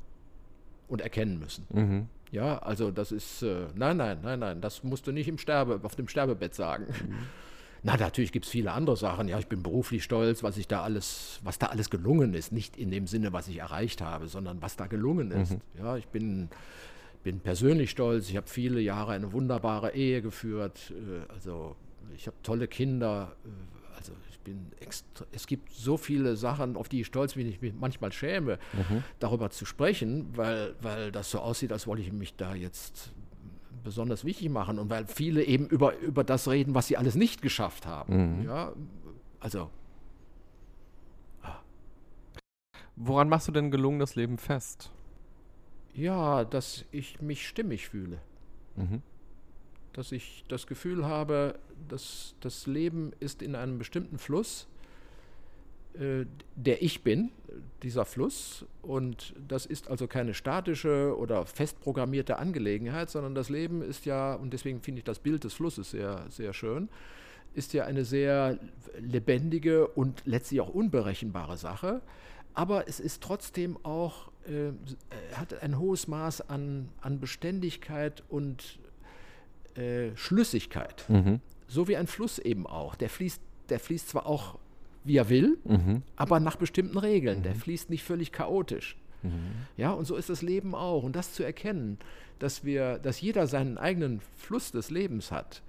Und 0.88 1.02
erkennen 1.02 1.38
müssen. 1.38 1.66
Mhm. 1.68 2.08
Ja, 2.30 2.58
also 2.58 2.90
das 2.90 3.12
ist, 3.12 3.42
äh, 3.42 3.66
nein, 3.74 3.98
nein, 3.98 4.20
nein, 4.22 4.38
nein, 4.38 4.60
das 4.62 4.82
musst 4.84 5.06
du 5.06 5.12
nicht 5.12 5.28
im 5.28 5.36
Sterbe, 5.36 5.80
auf 5.82 5.94
dem 5.94 6.08
Sterbebett 6.08 6.54
sagen. 6.54 6.86
Na, 7.82 7.96
natürlich 7.96 8.32
gibt 8.32 8.44
es 8.46 8.50
viele 8.50 8.72
andere 8.72 8.96
Sachen. 8.96 9.28
Ja, 9.28 9.38
ich 9.38 9.46
bin 9.46 9.62
beruflich 9.62 10.02
stolz, 10.04 10.42
was 10.42 10.56
ich 10.56 10.66
da 10.66 10.82
alles, 10.82 11.40
was 11.44 11.58
da 11.58 11.66
alles 11.66 11.90
gelungen 11.90 12.34
ist. 12.34 12.52
Nicht 12.52 12.76
in 12.76 12.90
dem 12.90 13.06
Sinne, 13.06 13.32
was 13.32 13.48
ich 13.48 13.58
erreicht 13.58 14.00
habe, 14.00 14.28
sondern 14.28 14.60
was 14.62 14.76
da 14.76 14.86
gelungen 14.86 15.30
ist. 15.30 15.56
Ja, 15.78 15.96
ich 15.96 16.08
bin, 16.08 16.48
bin 17.22 17.40
persönlich 17.40 17.90
stolz. 17.90 18.28
Ich 18.30 18.36
habe 18.36 18.48
viele 18.48 18.80
Jahre 18.80 19.12
eine 19.12 19.32
wunderbare 19.32 19.94
Ehe 19.94 20.22
geführt. 20.22 20.92
Äh, 20.92 21.32
also 21.32 21.76
ich 22.16 22.26
habe 22.26 22.36
tolle 22.42 22.66
Kinder. 22.66 23.36
Äh, 23.44 23.96
also 23.96 24.12
ich 24.30 24.38
bin 24.40 24.66
extra, 24.80 25.26
es 25.32 25.46
gibt 25.46 25.72
so 25.72 25.96
viele 25.96 26.36
Sachen, 26.36 26.76
auf 26.76 26.88
die 26.88 27.00
ich 27.00 27.06
stolz 27.08 27.34
bin, 27.34 27.48
ich 27.48 27.60
mich 27.60 27.74
manchmal 27.78 28.12
schäme, 28.12 28.58
darüber 29.18 29.50
zu 29.50 29.64
sprechen, 29.66 30.28
weil, 30.36 30.74
weil 30.80 31.10
das 31.10 31.32
so 31.32 31.40
aussieht, 31.40 31.72
als 31.72 31.88
wollte 31.88 32.02
ich 32.02 32.12
mich 32.12 32.36
da 32.36 32.54
jetzt 32.54 33.12
besonders 33.88 34.24
wichtig 34.24 34.50
machen 34.50 34.78
und 34.78 34.90
weil 34.90 35.06
viele 35.06 35.42
eben 35.44 35.66
über, 35.66 35.96
über 35.98 36.24
das 36.24 36.48
reden, 36.48 36.74
was 36.74 36.86
sie 36.86 36.96
alles 36.96 37.14
nicht 37.14 37.42
geschafft 37.42 37.86
haben. 37.86 38.44
Ja, 38.44 38.72
also 39.40 39.70
Woran 43.00 43.28
machst 43.28 43.46
du 43.46 43.52
denn 43.52 43.70
gelungenes 43.70 44.16
Leben 44.16 44.38
fest? 44.38 44.90
ja, 45.98 46.44
dass 46.44 46.84
ich 46.92 47.20
mich 47.20 47.46
stimmig 47.46 47.88
fühle. 47.88 48.20
Mhm. 48.76 49.02
Dass 49.92 50.12
ich 50.12 50.44
das 50.48 50.66
Gefühl 50.66 51.04
habe, 51.04 51.58
dass 51.88 52.36
das 52.40 52.66
Leben 52.66 53.12
ist 53.18 53.42
in 53.42 53.56
einem 53.56 53.78
bestimmten 53.78 54.18
Fluss, 54.18 54.68
äh, 54.68 54.77
der 55.98 56.82
ich 56.82 57.02
bin, 57.02 57.30
dieser 57.82 58.04
Fluss. 58.04 58.64
Und 58.82 59.34
das 59.46 59.66
ist 59.66 59.88
also 59.88 60.06
keine 60.06 60.34
statische 60.34 61.16
oder 61.16 61.46
fest 61.46 61.80
programmierte 61.80 62.38
Angelegenheit, 62.38 63.10
sondern 63.10 63.34
das 63.34 63.48
Leben 63.48 63.82
ist 63.82 64.06
ja, 64.06 64.34
und 64.34 64.52
deswegen 64.52 64.80
finde 64.80 65.00
ich 65.00 65.04
das 65.04 65.18
Bild 65.18 65.44
des 65.44 65.54
Flusses 65.54 65.90
sehr, 65.90 66.24
sehr 66.28 66.52
schön, 66.52 66.88
ist 67.54 67.72
ja 67.72 67.84
eine 67.84 68.04
sehr 68.04 68.58
lebendige 69.00 69.88
und 69.88 70.22
letztlich 70.24 70.60
auch 70.60 70.68
unberechenbare 70.68 71.56
Sache. 71.56 72.02
Aber 72.54 72.88
es 72.88 73.00
ist 73.00 73.22
trotzdem 73.22 73.78
auch, 73.84 74.30
äh, 74.46 74.72
hat 75.34 75.62
ein 75.62 75.78
hohes 75.78 76.08
Maß 76.08 76.48
an, 76.48 76.88
an 77.00 77.20
Beständigkeit 77.20 78.22
und 78.28 78.78
äh, 79.76 80.16
Schlüssigkeit. 80.16 81.04
Mhm. 81.08 81.40
So 81.68 81.86
wie 81.86 81.96
ein 81.96 82.06
Fluss 82.06 82.38
eben 82.38 82.66
auch. 82.66 82.94
Der 82.96 83.10
fließt, 83.10 83.40
der 83.68 83.78
fließt 83.78 84.08
zwar 84.08 84.26
auch, 84.26 84.58
wie 85.08 85.16
er 85.16 85.28
will, 85.28 85.58
Mhm. 85.64 86.02
aber 86.16 86.38
nach 86.40 86.56
bestimmten 86.56 86.98
Regeln. 86.98 87.42
Der 87.42 87.54
fließt 87.54 87.90
nicht 87.90 88.04
völlig 88.04 88.30
chaotisch. 88.32 88.96
Mhm. 89.22 89.32
Ja, 89.76 89.90
und 89.90 90.04
so 90.04 90.14
ist 90.16 90.28
das 90.28 90.42
Leben 90.42 90.74
auch. 90.74 91.02
Und 91.02 91.16
das 91.16 91.32
zu 91.34 91.42
erkennen, 91.42 91.98
dass 92.38 92.64
wir, 92.64 92.98
dass 92.98 93.20
jeder 93.20 93.46
seinen 93.48 93.78
eigenen 93.78 94.20
Fluss 94.36 94.70
des 94.70 94.90
Lebens 94.90 95.32
hat, 95.32 95.62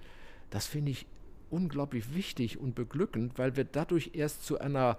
das 0.51 0.67
finde 0.67 0.91
ich 0.91 1.07
unglaublich 1.49 2.13
wichtig 2.13 2.59
und 2.59 2.75
beglückend, 2.75 3.39
weil 3.39 3.55
wir 3.55 3.63
dadurch 3.63 4.11
erst 4.13 4.45
zu 4.45 4.59
einer, 4.59 4.97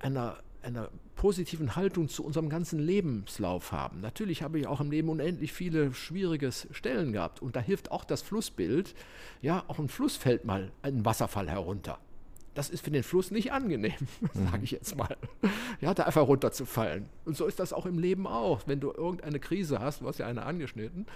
einer, 0.00 0.36
einer 0.62 0.90
positiven 1.16 1.76
Haltung 1.76 2.08
zu 2.08 2.24
unserem 2.24 2.48
ganzen 2.50 2.78
Lebenslauf 2.78 3.72
haben. 3.72 4.00
Natürlich 4.00 4.42
habe 4.42 4.58
ich 4.58 4.66
auch 4.66 4.80
im 4.80 4.90
Leben 4.90 5.08
unendlich 5.08 5.52
viele 5.52 5.94
schwierige 5.94 6.50
Stellen 6.52 7.12
gehabt 7.12 7.40
und 7.40 7.56
da 7.56 7.60
hilft 7.60 7.90
auch 7.90 8.04
das 8.04 8.20
Flussbild. 8.22 8.94
Ja, 9.40 9.64
auch 9.68 9.78
ein 9.78 9.88
Fluss 9.88 10.16
fällt 10.16 10.44
mal 10.44 10.70
ein 10.82 11.04
Wasserfall 11.06 11.48
herunter. 11.48 11.98
Das 12.54 12.68
ist 12.68 12.84
für 12.84 12.90
den 12.90 13.02
Fluss 13.02 13.30
nicht 13.30 13.52
angenehm, 13.52 13.92
mhm. 14.20 14.50
sage 14.50 14.64
ich 14.64 14.70
jetzt 14.72 14.96
mal. 14.96 15.16
Ja, 15.80 15.94
da 15.94 16.04
einfach 16.04 16.26
runterzufallen. 16.26 17.06
Und 17.24 17.36
so 17.36 17.46
ist 17.46 17.58
das 17.58 17.72
auch 17.72 17.86
im 17.86 17.98
Leben 17.98 18.26
auch. 18.26 18.62
Wenn 18.66 18.80
du 18.80 18.92
irgendeine 18.92 19.40
Krise 19.40 19.80
hast, 19.80 20.02
du 20.02 20.08
hast 20.08 20.18
ja 20.18 20.26
eine 20.26 20.44
angeschnitten, 20.44 21.06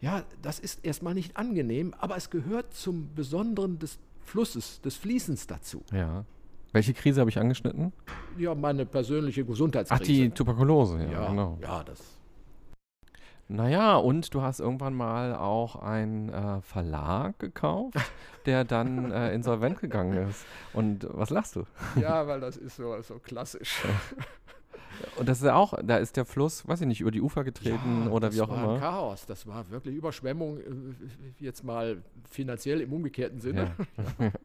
ja, 0.00 0.24
das 0.42 0.58
ist 0.58 0.84
erstmal 0.84 1.14
nicht 1.14 1.36
angenehm, 1.36 1.94
aber 1.96 2.16
es 2.16 2.28
gehört 2.28 2.74
zum 2.74 3.14
Besonderen 3.14 3.78
des 3.78 3.98
Flusses, 4.24 4.80
des 4.80 4.96
Fließens 4.96 5.46
dazu. 5.46 5.84
Ja. 5.92 6.24
Welche 6.72 6.94
Krise 6.94 7.20
habe 7.20 7.30
ich 7.30 7.38
angeschnitten? 7.38 7.92
Ja, 8.38 8.54
meine 8.54 8.86
persönliche 8.86 9.44
Gesundheitskrise. 9.44 10.02
Ach, 10.02 10.06
die 10.06 10.30
Tuberkulose, 10.30 10.98
ja, 11.04 11.10
ja 11.12 11.28
genau. 11.28 11.58
Ja, 11.60 11.84
das. 11.84 12.00
Naja, 13.52 13.96
und 13.96 14.32
du 14.32 14.40
hast 14.40 14.60
irgendwann 14.60 14.94
mal 14.94 15.34
auch 15.34 15.76
einen 15.76 16.30
äh, 16.30 16.62
Verlag 16.62 17.38
gekauft, 17.38 17.98
der 18.46 18.64
dann 18.64 19.12
äh, 19.12 19.34
insolvent 19.34 19.78
gegangen 19.78 20.26
ist. 20.26 20.46
Und 20.72 21.06
was 21.10 21.28
lachst 21.28 21.56
du? 21.56 21.64
Ja, 22.00 22.26
weil 22.26 22.40
das 22.40 22.56
ist 22.56 22.76
so, 22.76 22.98
so 23.02 23.18
klassisch. 23.18 23.82
Und 25.16 25.28
das 25.28 25.38
ist 25.38 25.44
ja 25.44 25.54
auch, 25.54 25.74
da 25.82 25.96
ist 25.98 26.16
der 26.16 26.24
Fluss, 26.24 26.66
weiß 26.66 26.80
ich 26.80 26.86
nicht, 26.86 27.00
über 27.00 27.10
die 27.10 27.20
Ufer 27.20 27.44
getreten 27.44 28.04
ja, 28.04 28.10
oder 28.10 28.32
wie 28.32 28.40
auch 28.40 28.48
immer. 28.48 28.56
Das 28.56 28.66
war 28.66 28.80
Chaos, 28.80 29.26
das 29.26 29.46
war 29.46 29.70
wirklich 29.70 29.94
Überschwemmung, 29.94 30.58
äh, 30.58 30.62
jetzt 31.38 31.64
mal 31.64 32.02
finanziell 32.30 32.80
im 32.80 32.92
umgekehrten 32.92 33.40
Sinne. 33.40 33.74
Ja. 34.18 34.30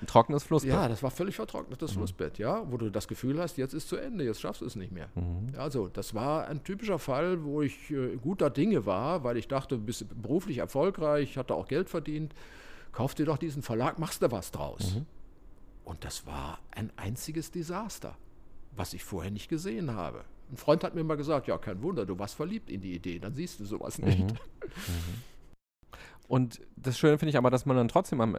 Ein 0.00 0.06
trockenes 0.08 0.42
Flussbett. 0.42 0.72
Ja, 0.72 0.88
das 0.88 1.02
war 1.04 1.12
völlig 1.12 1.36
vertrocknetes 1.36 1.92
mhm. 1.92 1.98
Flussbett, 1.98 2.38
ja, 2.38 2.64
wo 2.68 2.76
du 2.76 2.90
das 2.90 3.06
Gefühl 3.06 3.38
hast, 3.38 3.56
jetzt 3.58 3.72
ist 3.74 3.88
zu 3.88 3.96
Ende, 3.96 4.24
jetzt 4.24 4.40
schaffst 4.40 4.60
du 4.60 4.66
es 4.66 4.74
nicht 4.74 4.90
mehr. 4.90 5.08
Mhm. 5.14 5.52
Also, 5.56 5.86
das 5.86 6.14
war 6.14 6.48
ein 6.48 6.64
typischer 6.64 6.98
Fall, 6.98 7.44
wo 7.44 7.62
ich 7.62 7.90
äh, 7.92 8.16
guter 8.16 8.50
Dinge 8.50 8.84
war, 8.86 9.22
weil 9.22 9.36
ich 9.36 9.46
dachte, 9.46 9.76
du 9.76 9.84
bist 9.84 10.04
beruflich 10.20 10.58
erfolgreich, 10.58 11.38
hatte 11.38 11.54
auch 11.54 11.68
Geld 11.68 11.88
verdient, 11.88 12.34
kauf 12.90 13.14
dir 13.14 13.26
doch 13.26 13.38
diesen 13.38 13.62
Verlag, 13.62 14.00
machst 14.00 14.22
du 14.22 14.30
was 14.32 14.50
draus. 14.50 14.96
Mhm. 14.96 15.06
Und 15.84 16.04
das 16.04 16.26
war 16.26 16.58
ein 16.72 16.90
einziges 16.96 17.52
Desaster 17.52 18.16
was 18.74 18.94
ich 18.94 19.04
vorher 19.04 19.30
nicht 19.30 19.48
gesehen 19.48 19.92
habe. 19.92 20.24
Ein 20.50 20.56
Freund 20.56 20.84
hat 20.84 20.94
mir 20.94 21.04
mal 21.04 21.16
gesagt, 21.16 21.46
ja, 21.46 21.56
kein 21.58 21.82
Wunder, 21.82 22.04
du 22.04 22.18
warst 22.18 22.34
verliebt 22.34 22.70
in 22.70 22.80
die 22.80 22.94
Idee, 22.94 23.18
dann 23.18 23.34
siehst 23.34 23.60
du 23.60 23.64
sowas 23.64 23.98
nicht. 23.98 24.20
Mhm. 24.20 24.26
Mhm. 24.26 25.22
Und 26.28 26.60
das 26.76 26.98
Schöne 26.98 27.18
finde 27.18 27.30
ich 27.30 27.36
aber, 27.36 27.50
dass 27.50 27.66
man 27.66 27.76
dann 27.76 27.88
trotzdem 27.88 28.20
am 28.20 28.36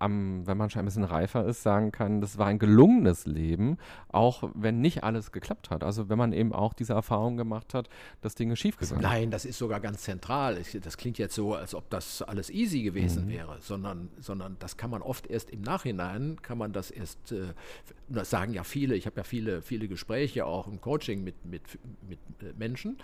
am, 0.00 0.46
wenn 0.46 0.56
man 0.56 0.70
schon 0.70 0.80
ein 0.80 0.84
bisschen 0.86 1.04
reifer 1.04 1.46
ist, 1.46 1.62
sagen 1.62 1.92
kann, 1.92 2.20
das 2.20 2.38
war 2.38 2.46
ein 2.46 2.58
gelungenes 2.58 3.26
Leben, 3.26 3.76
auch 4.08 4.50
wenn 4.54 4.80
nicht 4.80 5.04
alles 5.04 5.30
geklappt 5.30 5.70
hat. 5.70 5.84
Also 5.84 6.08
wenn 6.08 6.18
man 6.18 6.32
eben 6.32 6.52
auch 6.52 6.72
diese 6.72 6.94
Erfahrung 6.94 7.36
gemacht 7.36 7.74
hat, 7.74 7.88
dass 8.22 8.34
Dinge 8.34 8.56
schiefgegangen 8.56 9.02
sind. 9.02 9.10
Nein, 9.10 9.30
das 9.30 9.44
ist 9.44 9.58
sogar 9.58 9.80
ganz 9.80 10.02
zentral. 10.02 10.58
Das 10.82 10.96
klingt 10.96 11.18
jetzt 11.18 11.34
so, 11.34 11.54
als 11.54 11.74
ob 11.74 11.90
das 11.90 12.22
alles 12.22 12.50
easy 12.50 12.82
gewesen 12.82 13.26
mhm. 13.26 13.30
wäre, 13.30 13.56
sondern, 13.60 14.08
sondern 14.18 14.56
das 14.58 14.76
kann 14.76 14.90
man 14.90 15.02
oft 15.02 15.26
erst 15.26 15.50
im 15.50 15.60
Nachhinein, 15.60 16.40
kann 16.42 16.58
man 16.58 16.72
das 16.72 16.90
erst, 16.90 17.32
äh, 17.32 17.54
das 18.08 18.30
sagen 18.30 18.54
ja 18.54 18.64
viele, 18.64 18.96
ich 18.96 19.06
habe 19.06 19.16
ja 19.18 19.24
viele, 19.24 19.62
viele 19.62 19.86
Gespräche 19.86 20.46
auch 20.46 20.66
im 20.66 20.80
Coaching 20.80 21.22
mit, 21.22 21.44
mit, 21.44 21.62
mit 22.08 22.18
äh, 22.42 22.54
Menschen 22.58 22.96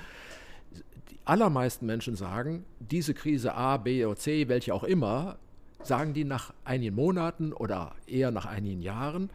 die 1.11 1.19
allermeisten 1.25 1.87
Menschen 1.87 2.17
sagen, 2.17 2.65
diese 2.81 3.15
Krise 3.15 3.55
A, 3.55 3.77
B 3.77 4.05
oder 4.05 4.17
C, 4.17 4.49
welche 4.49 4.75
auch 4.75 4.85
immer, 4.85 5.39
sagen 5.87 6.15
die 6.15 6.25
nach 6.25 6.53
einigen 6.65 6.95
Monaten 6.95 7.53
oder 7.53 7.95
eher 8.07 8.31
nach 8.31 8.47
einigen 8.47 8.83
Jahren, 8.83 9.31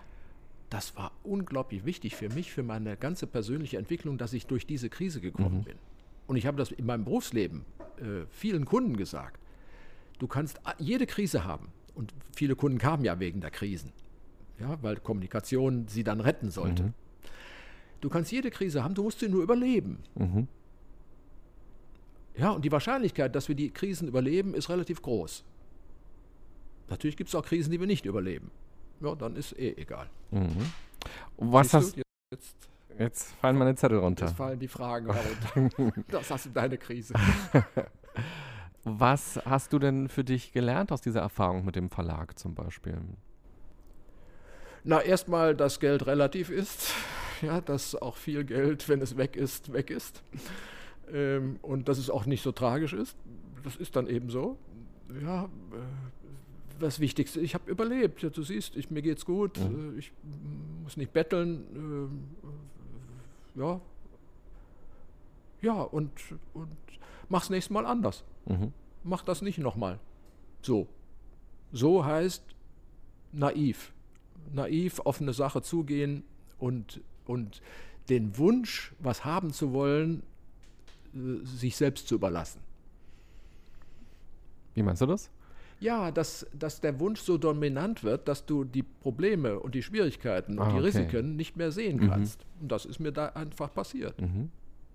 das 0.70 0.96
war 0.96 1.12
unglaublich 1.24 1.86
wichtig 1.86 2.16
für 2.16 2.30
mich, 2.30 2.52
für 2.52 2.64
meine 2.64 2.96
ganze 2.96 3.28
persönliche 3.28 3.78
Entwicklung, 3.78 4.18
dass 4.18 4.34
ich 4.34 4.48
durch 4.48 4.66
diese 4.66 4.90
Krise 4.90 5.20
gekommen 5.20 5.60
mhm. 5.60 5.64
bin. 5.64 5.76
Und 6.28 6.38
ich 6.38 6.46
habe 6.46 6.58
das 6.58 6.72
in 6.72 6.86
meinem 6.86 7.04
Berufsleben 7.04 7.66
äh, 7.98 8.26
vielen 8.30 8.66
Kunden 8.66 8.96
gesagt. 8.96 9.40
Du 10.20 10.28
kannst 10.28 10.62
jede 10.78 11.08
Krise 11.08 11.44
haben. 11.44 11.70
Und 11.94 12.14
viele 12.34 12.56
Kunden 12.56 12.78
kamen 12.78 13.04
ja 13.04 13.20
wegen 13.20 13.42
der 13.42 13.52
Krisen, 13.52 13.92
ja, 14.60 14.82
weil 14.82 14.96
Kommunikation 14.98 15.88
sie 15.90 16.06
dann 16.06 16.22
retten 16.22 16.50
sollte. 16.50 16.84
Mhm. 16.84 16.94
Du 18.00 18.10
kannst 18.10 18.32
jede 18.32 18.50
Krise 18.50 18.84
haben, 18.84 18.96
du 18.96 19.04
musst 19.04 19.20
sie 19.20 19.28
nur 19.28 19.44
überleben. 19.44 20.00
Mhm. 20.16 20.48
Ja, 22.38 22.52
und 22.52 22.64
die 22.64 22.72
Wahrscheinlichkeit, 22.72 23.36
dass 23.36 23.50
wir 23.50 23.56
die 23.56 23.72
Krisen 23.72 24.08
überleben, 24.08 24.54
ist 24.54 24.70
relativ 24.70 25.02
groß. 25.02 25.44
Natürlich 26.90 27.18
gibt 27.18 27.30
es 27.30 27.36
auch 27.36 27.46
Krisen, 27.46 27.72
die 27.72 27.80
wir 27.80 27.88
nicht 27.88 28.06
überleben. 28.06 28.52
Ja, 29.02 29.16
dann 29.16 29.36
ist 29.36 29.58
eh 29.58 29.74
egal. 29.78 30.10
Mhm. 30.32 30.72
Was 31.38 31.74
hast 31.74 31.98
du? 31.98 32.02
Jetzt, 32.32 32.56
jetzt 32.98 33.32
fallen 33.36 33.58
meine 33.58 33.76
Zettel 33.76 34.00
runter. 34.00 34.26
Jetzt 34.26 34.38
fallen 34.38 34.60
die 34.60 34.68
Fragen 34.68 35.12
herunter. 35.12 36.04
das 36.10 36.30
hast 36.30 36.46
du 36.46 36.50
deine 36.50 36.78
Krise. 36.78 37.14
Was 38.84 39.40
hast 39.46 39.74
du 39.74 39.80
denn 39.80 40.10
für 40.10 40.24
dich 40.24 40.54
gelernt 40.54 40.92
aus 40.92 41.02
dieser 41.02 41.22
Erfahrung 41.22 41.66
mit 41.66 41.76
dem 41.76 41.92
Verlag 41.92 42.40
zum 42.40 42.56
Beispiel? 42.56 42.98
Na, 44.84 45.02
erstmal, 45.02 45.56
dass 45.56 45.80
Geld 45.80 46.08
relativ 46.08 46.50
ist. 46.50 46.94
Ja, 47.44 47.62
dass 47.62 47.96
auch 47.96 48.18
viel 48.18 48.44
Geld, 48.44 48.90
wenn 48.90 49.02
es 49.02 49.18
weg 49.18 49.36
ist, 49.36 49.74
weg 49.74 49.92
ist. 49.92 50.24
Ähm, 51.12 51.60
und 51.62 51.90
dass 51.90 51.98
es 51.98 52.10
auch 52.10 52.26
nicht 52.26 52.42
so 52.42 52.52
tragisch 52.52 52.94
ist. 52.94 53.16
Das 53.64 53.76
ist 53.76 53.96
dann 53.96 54.08
eben 54.08 54.30
so. 54.30 54.58
Ja, 55.24 55.44
äh, 55.46 55.48
das 56.82 57.00
Wichtigste, 57.00 57.40
ich 57.40 57.54
habe 57.54 57.70
überlebt. 57.70 58.22
Ja, 58.22 58.30
du 58.30 58.44
siehst, 58.44 58.76
ich, 58.76 58.92
mir 58.92 59.02
geht's 59.02 59.26
gut, 59.26 59.58
mhm. 59.60 59.98
ich 59.98 60.12
muss 60.84 60.98
nicht 60.98 61.14
betteln. 61.14 62.12
Äh, 63.56 63.60
ja. 63.60 63.82
Ja, 65.62 65.82
und, 65.82 66.12
und 66.54 66.70
mach's 67.30 67.50
nächstes 67.50 67.72
Mal 67.72 67.86
anders. 67.86 68.24
Mhm. 68.46 68.74
Mach 69.04 69.24
das 69.24 69.42
nicht 69.42 69.58
nochmal. 69.58 70.00
So. 70.62 70.88
So 71.72 72.04
heißt 72.04 72.44
naiv. 73.32 73.94
Naiv 74.54 75.00
auf 75.00 75.22
eine 75.22 75.34
Sache 75.34 75.62
zugehen 75.62 76.24
und, 76.58 77.02
und 77.26 77.62
den 78.10 78.38
Wunsch, 78.38 78.94
was 79.00 79.24
haben 79.24 79.54
zu 79.54 79.72
wollen, 79.74 80.24
äh, 81.14 81.46
sich 81.46 81.76
selbst 81.78 82.08
zu 82.08 82.16
überlassen. 82.16 82.60
Wie 84.74 84.84
meinst 84.84 85.02
du 85.02 85.06
das? 85.06 85.30
Ja, 85.82 86.12
dass, 86.12 86.46
dass 86.54 86.80
der 86.80 87.00
Wunsch 87.00 87.22
so 87.22 87.40
dominant 87.40 88.04
wird, 88.04 88.28
dass 88.28 88.46
du 88.46 88.64
die 88.64 88.84
Probleme 88.84 89.60
und 89.60 89.74
die 89.74 89.82
Schwierigkeiten 89.82 90.60
ah, 90.60 90.64
und 90.64 90.70
die 90.70 90.76
okay. 90.76 90.86
Risiken 90.86 91.36
nicht 91.36 91.58
mehr 91.58 91.72
sehen 91.72 91.98
mhm. 91.98 92.10
kannst. 92.10 92.46
Und 92.62 92.72
das 92.72 92.86
ist 92.86 93.00
mir 93.00 93.12
da 93.12 93.30
einfach 93.30 93.74
passiert. 93.74 94.22
Mhm. 94.22 94.52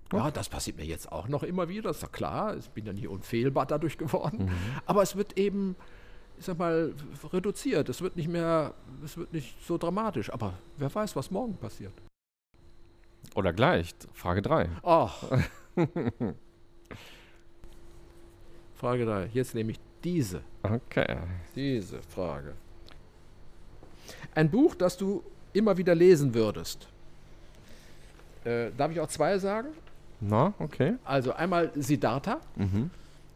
Okay. 0.07 0.17
Ja, 0.17 0.31
das 0.31 0.49
passiert 0.49 0.77
mir 0.77 0.85
jetzt 0.85 1.11
auch 1.11 1.27
noch 1.27 1.43
immer 1.43 1.69
wieder, 1.69 1.91
ist 1.91 2.03
ja 2.03 2.09
klar. 2.09 2.57
Ich 2.57 2.71
bin 2.71 2.87
ja 2.87 2.93
nicht 2.93 3.09
unfehlbar 3.09 3.67
dadurch 3.67 3.99
geworden. 3.99 4.45
Mhm. 4.45 4.51
Aber 4.87 5.03
es 5.03 5.17
wird 5.17 5.37
eben, 5.37 5.75
ich 6.39 6.45
sag 6.45 6.57
mal, 6.57 6.95
reduziert. 7.33 7.89
Es 7.89 8.01
wird 8.01 8.15
nicht 8.15 8.29
mehr, 8.29 8.73
es 9.05 9.17
wird 9.17 9.33
nicht 9.33 9.57
so 9.67 9.79
dramatisch. 9.79 10.33
Aber 10.33 10.55
wer 10.77 10.95
weiß, 10.95 11.17
was 11.17 11.33
morgen 11.33 11.57
passiert. 11.57 11.95
Oder 13.35 13.53
gleich. 13.53 13.93
Frage 14.13 14.41
3. 14.41 14.71
Ach. 14.85 15.25
Frage 18.75 19.05
3. 19.05 19.31
Jetzt 19.33 19.57
nehme 19.57 19.73
ich 19.73 19.81
diese. 20.05 20.41
Okay. 20.63 21.17
Diese 21.55 22.01
Frage. 22.03 22.55
Ein 24.35 24.51
Buch, 24.51 24.75
das 24.75 24.97
du 24.97 25.23
immer 25.53 25.77
wieder 25.77 25.95
lesen 25.95 26.35
würdest. 26.35 26.87
Äh, 28.45 28.71
darf 28.77 28.93
ich 28.93 29.01
auch 29.01 29.09
zwei 29.09 29.39
sagen? 29.39 29.69
Na, 30.21 30.55
okay. 30.59 30.95
Also 31.05 31.33
einmal 31.33 31.71
Siddhartha 31.75 32.41
mhm. 32.57 32.91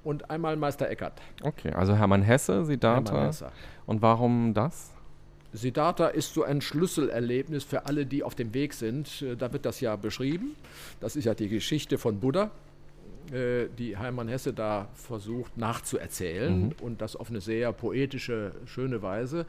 und 0.05 0.31
einmal 0.31 0.57
Meister 0.57 0.89
Eckert. 0.89 1.21
Okay, 1.43 1.73
also 1.73 1.95
Hermann 1.95 2.23
Hesse, 2.23 2.65
Siddhartha. 2.65 3.13
Hermann 3.13 3.27
Hesse. 3.29 3.51
Und 3.87 4.03
warum 4.03 4.55
das? 4.55 4.91
Siddhartha 5.53 6.09
ist 6.09 6.33
so 6.33 6.45
ein 6.45 6.61
Schlüsselerlebnis 6.61 7.65
für 7.65 7.87
alle, 7.87 8.07
die 8.07 8.23
auf 8.23 8.35
dem 8.35 8.55
Weg 8.55 8.73
sind. 8.75 9.23
Äh, 9.23 9.37
da 9.37 9.53
wird 9.53 9.67
das 9.67 9.81
ja 9.81 9.97
beschrieben. 9.97 10.55
Das 11.01 11.17
ist 11.17 11.25
ja 11.25 11.35
die 11.35 11.49
Geschichte 11.49 11.99
von 11.99 12.21
Buddha. 12.21 12.51
Äh, 13.33 13.69
die 13.79 13.97
Heimann 13.97 14.27
Hesse 14.27 14.53
da 14.53 14.89
versucht 14.95 15.57
nachzuerzählen 15.57 16.67
mhm. 16.67 16.73
und 16.81 17.01
das 17.01 17.15
auf 17.15 17.31
eine 17.31 17.41
sehr 17.41 17.73
poetische, 17.73 18.53
schöne 18.65 19.03
Weise. 19.03 19.47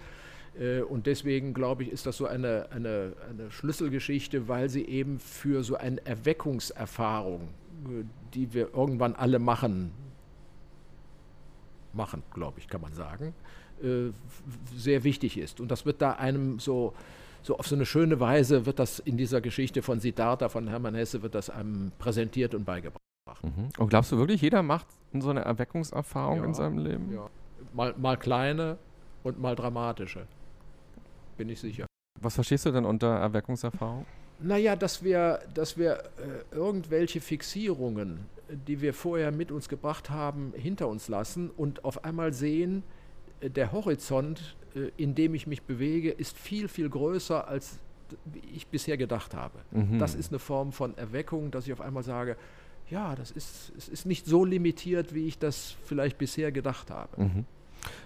Äh, 0.59 0.81
und 0.81 1.07
deswegen 1.07 1.55
glaube 1.55 1.83
ich, 1.83 1.91
ist 1.91 2.05
das 2.05 2.17
so 2.17 2.27
eine, 2.27 2.67
eine, 2.71 3.13
eine 3.27 3.49
Schlüsselgeschichte, 3.49 4.47
weil 4.47 4.69
sie 4.69 4.85
eben 4.85 5.17
für 5.17 5.63
so 5.63 5.77
eine 5.77 6.05
Erweckungserfahrung, 6.05 7.41
äh, 7.85 8.03
die 8.35 8.53
wir 8.53 8.71
irgendwann 8.73 9.15
alle 9.15 9.39
machen, 9.39 9.91
machen, 11.93 12.21
glaube 12.33 12.59
ich, 12.59 12.67
kann 12.67 12.81
man 12.81 12.93
sagen, 12.93 13.33
sehr 14.77 15.03
wichtig 15.03 15.39
ist. 15.39 15.59
Und 15.59 15.71
das 15.71 15.87
wird 15.87 16.03
da 16.03 16.11
einem 16.11 16.59
so, 16.59 16.93
so 17.41 17.57
auf 17.57 17.67
so 17.67 17.73
eine 17.73 17.87
schöne 17.87 18.19
Weise, 18.19 18.67
wird 18.67 18.77
das 18.77 18.99
in 18.99 19.17
dieser 19.17 19.41
Geschichte 19.41 19.81
von 19.81 19.99
Siddhartha, 19.99 20.49
von 20.49 20.67
Hermann 20.67 20.93
Hesse, 20.93 21.23
wird 21.23 21.33
das 21.33 21.49
einem 21.49 21.91
präsentiert 21.97 22.53
und 22.53 22.63
beigebracht. 22.63 23.01
Mhm. 23.43 23.69
Und 23.77 23.89
glaubst 23.89 24.11
du 24.11 24.17
wirklich, 24.17 24.41
jeder 24.41 24.63
macht 24.63 24.87
so 25.13 25.29
eine 25.29 25.41
Erweckungserfahrung 25.41 26.39
ja, 26.39 26.45
in 26.45 26.53
seinem 26.53 26.77
Leben? 26.77 27.13
Ja. 27.13 27.29
Mal, 27.73 27.93
mal 27.97 28.17
kleine, 28.17 28.77
und 29.23 29.39
mal 29.39 29.55
dramatischer. 29.55 30.27
Bin 31.37 31.49
ich 31.49 31.59
sicher. 31.59 31.85
Was 32.19 32.35
verstehst 32.35 32.65
du 32.65 32.71
denn 32.71 32.85
unter 32.85 33.07
Erweckungserfahrung? 33.07 34.05
Naja, 34.39 34.75
dass 34.75 35.03
wir, 35.03 35.39
dass 35.53 35.77
wir 35.77 35.93
äh, 35.93 36.55
irgendwelche 36.55 37.21
Fixierungen, 37.21 38.25
die 38.49 38.81
wir 38.81 38.93
vorher 38.93 39.31
mit 39.31 39.51
uns 39.51 39.69
gebracht 39.69 40.09
haben, 40.09 40.53
hinter 40.55 40.87
uns 40.87 41.07
lassen 41.07 41.49
und 41.49 41.85
auf 41.85 42.03
einmal 42.03 42.33
sehen, 42.33 42.83
äh, 43.39 43.49
der 43.49 43.71
Horizont, 43.71 44.55
äh, 44.75 44.91
in 44.97 45.15
dem 45.15 45.35
ich 45.35 45.45
mich 45.45 45.61
bewege, 45.61 46.11
ist 46.11 46.37
viel, 46.37 46.67
viel 46.67 46.89
größer, 46.89 47.47
als 47.47 47.79
ich 48.51 48.67
bisher 48.67 48.97
gedacht 48.97 49.35
habe. 49.35 49.59
Mhm. 49.71 49.99
Das 49.99 50.15
ist 50.15 50.31
eine 50.31 50.39
Form 50.39 50.71
von 50.71 50.97
Erweckung, 50.97 51.51
dass 51.51 51.67
ich 51.67 51.73
auf 51.73 51.81
einmal 51.81 52.03
sage, 52.03 52.35
ja, 52.91 53.15
das 53.15 53.31
ist, 53.31 53.71
es 53.77 53.87
ist 53.87 54.05
nicht 54.05 54.25
so 54.25 54.45
limitiert, 54.45 55.15
wie 55.15 55.27
ich 55.27 55.39
das 55.39 55.75
vielleicht 55.85 56.17
bisher 56.17 56.51
gedacht 56.51 56.91
habe. 56.91 57.21
Mhm. 57.21 57.45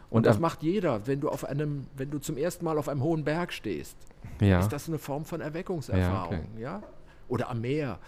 Und, 0.09 0.19
Und 0.19 0.25
das 0.25 0.39
macht 0.39 0.63
jeder, 0.63 1.05
wenn 1.07 1.19
du 1.19 1.29
auf 1.29 1.43
einem, 1.43 1.87
wenn 1.97 2.11
du 2.11 2.19
zum 2.19 2.37
ersten 2.37 2.63
Mal 2.63 2.77
auf 2.77 2.87
einem 2.87 3.01
hohen 3.01 3.25
Berg 3.25 3.51
stehst, 3.51 3.97
ja. 4.39 4.59
ist 4.59 4.69
das 4.69 4.87
eine 4.87 4.99
Form 4.99 5.25
von 5.25 5.41
Erweckungserfahrung, 5.41 6.47
ja? 6.57 6.81
Oder 7.27 7.49
am 7.49 7.61
Meer. 7.61 7.99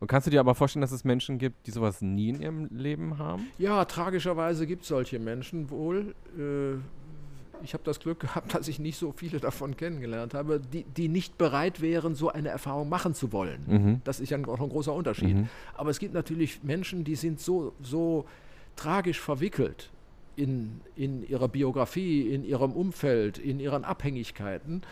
Und 0.00 0.08
kannst 0.08 0.26
du 0.26 0.32
dir 0.32 0.40
aber 0.40 0.56
vorstellen, 0.56 0.80
dass 0.80 0.90
es 0.90 1.04
Menschen 1.04 1.38
gibt, 1.38 1.66
die 1.68 1.70
sowas 1.70 2.00
nie 2.00 2.30
in 2.30 2.40
ihrem 2.40 2.66
Leben 2.72 3.18
haben? 3.18 3.46
Ja, 3.58 3.84
tragischerweise 3.84 4.66
gibt 4.66 4.82
es 4.82 4.88
solche 4.88 5.20
Menschen 5.20 5.70
wohl. 5.70 6.16
Äh, 6.36 6.80
ich 7.64 7.74
habe 7.74 7.84
das 7.84 8.00
Glück 8.00 8.20
gehabt, 8.20 8.54
dass 8.54 8.68
ich 8.68 8.78
nicht 8.78 8.98
so 8.98 9.12
viele 9.12 9.40
davon 9.40 9.76
kennengelernt 9.76 10.34
habe, 10.34 10.60
die, 10.60 10.84
die 10.84 11.08
nicht 11.08 11.38
bereit 11.38 11.80
wären, 11.80 12.14
so 12.14 12.30
eine 12.30 12.48
Erfahrung 12.48 12.88
machen 12.88 13.14
zu 13.14 13.32
wollen. 13.32 13.64
Mhm. 13.66 14.00
Das 14.04 14.20
ist 14.20 14.30
ja 14.30 14.38
auch 14.46 14.60
ein 14.60 14.68
großer 14.68 14.92
Unterschied. 14.92 15.36
Mhm. 15.36 15.48
Aber 15.74 15.90
es 15.90 15.98
gibt 15.98 16.14
natürlich 16.14 16.62
Menschen, 16.62 17.04
die 17.04 17.14
sind 17.16 17.40
so, 17.40 17.72
so 17.82 18.24
tragisch 18.76 19.20
verwickelt 19.20 19.90
in, 20.36 20.80
in 20.96 21.28
ihrer 21.28 21.48
Biografie, 21.48 22.28
in 22.32 22.44
ihrem 22.44 22.72
Umfeld, 22.72 23.38
in 23.38 23.60
ihren 23.60 23.84
Abhängigkeiten, 23.84 24.82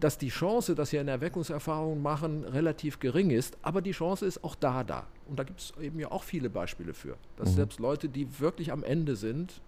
dass 0.00 0.18
die 0.18 0.30
Chance, 0.30 0.74
dass 0.74 0.90
sie 0.90 0.98
eine 0.98 1.10
Erweckungserfahrung 1.12 2.02
machen, 2.02 2.44
relativ 2.44 2.98
gering 2.98 3.30
ist. 3.30 3.56
Aber 3.62 3.82
die 3.82 3.92
Chance 3.92 4.26
ist 4.26 4.42
auch 4.42 4.54
da, 4.54 4.82
da. 4.84 5.06
Und 5.28 5.38
da 5.38 5.44
gibt 5.44 5.60
es 5.60 5.74
eben 5.80 6.00
ja 6.00 6.10
auch 6.10 6.22
viele 6.24 6.50
Beispiele 6.50 6.94
für, 6.94 7.16
dass 7.36 7.50
Mhm. 7.50 7.54
selbst 7.54 7.78
Leute, 7.78 8.08
die 8.08 8.40
wirklich 8.40 8.72
am 8.72 8.82
Ende 8.82 9.16
sind, 9.16 9.60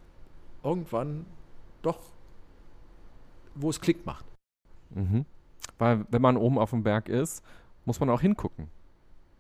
irgendwann 0.65 1.27
doch, 1.83 1.99
wo 3.55 3.71
es 3.71 3.81
Klick 3.81 4.05
macht. 4.07 4.25
Mhm. 4.91 5.25
Weil, 5.79 6.05
wenn 6.11 6.23
man 6.23 6.37
oben 6.37 6.59
auf 6.59 6.71
dem 6.71 6.83
Berg 6.83 7.09
ist, 7.09 7.43
muss 7.85 8.01
man 8.01 8.11
auch 8.11 8.21
hingucken, 8.21 8.69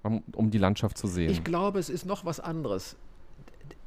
um, 0.02 0.22
um 0.34 0.50
die 0.50 0.58
Landschaft 0.58 0.98
zu 0.98 1.06
sehen. 1.06 1.30
Ich 1.30 1.44
glaube, 1.44 1.78
es 1.78 1.88
ist 1.88 2.04
noch 2.06 2.24
was 2.24 2.40
anderes. 2.40 2.96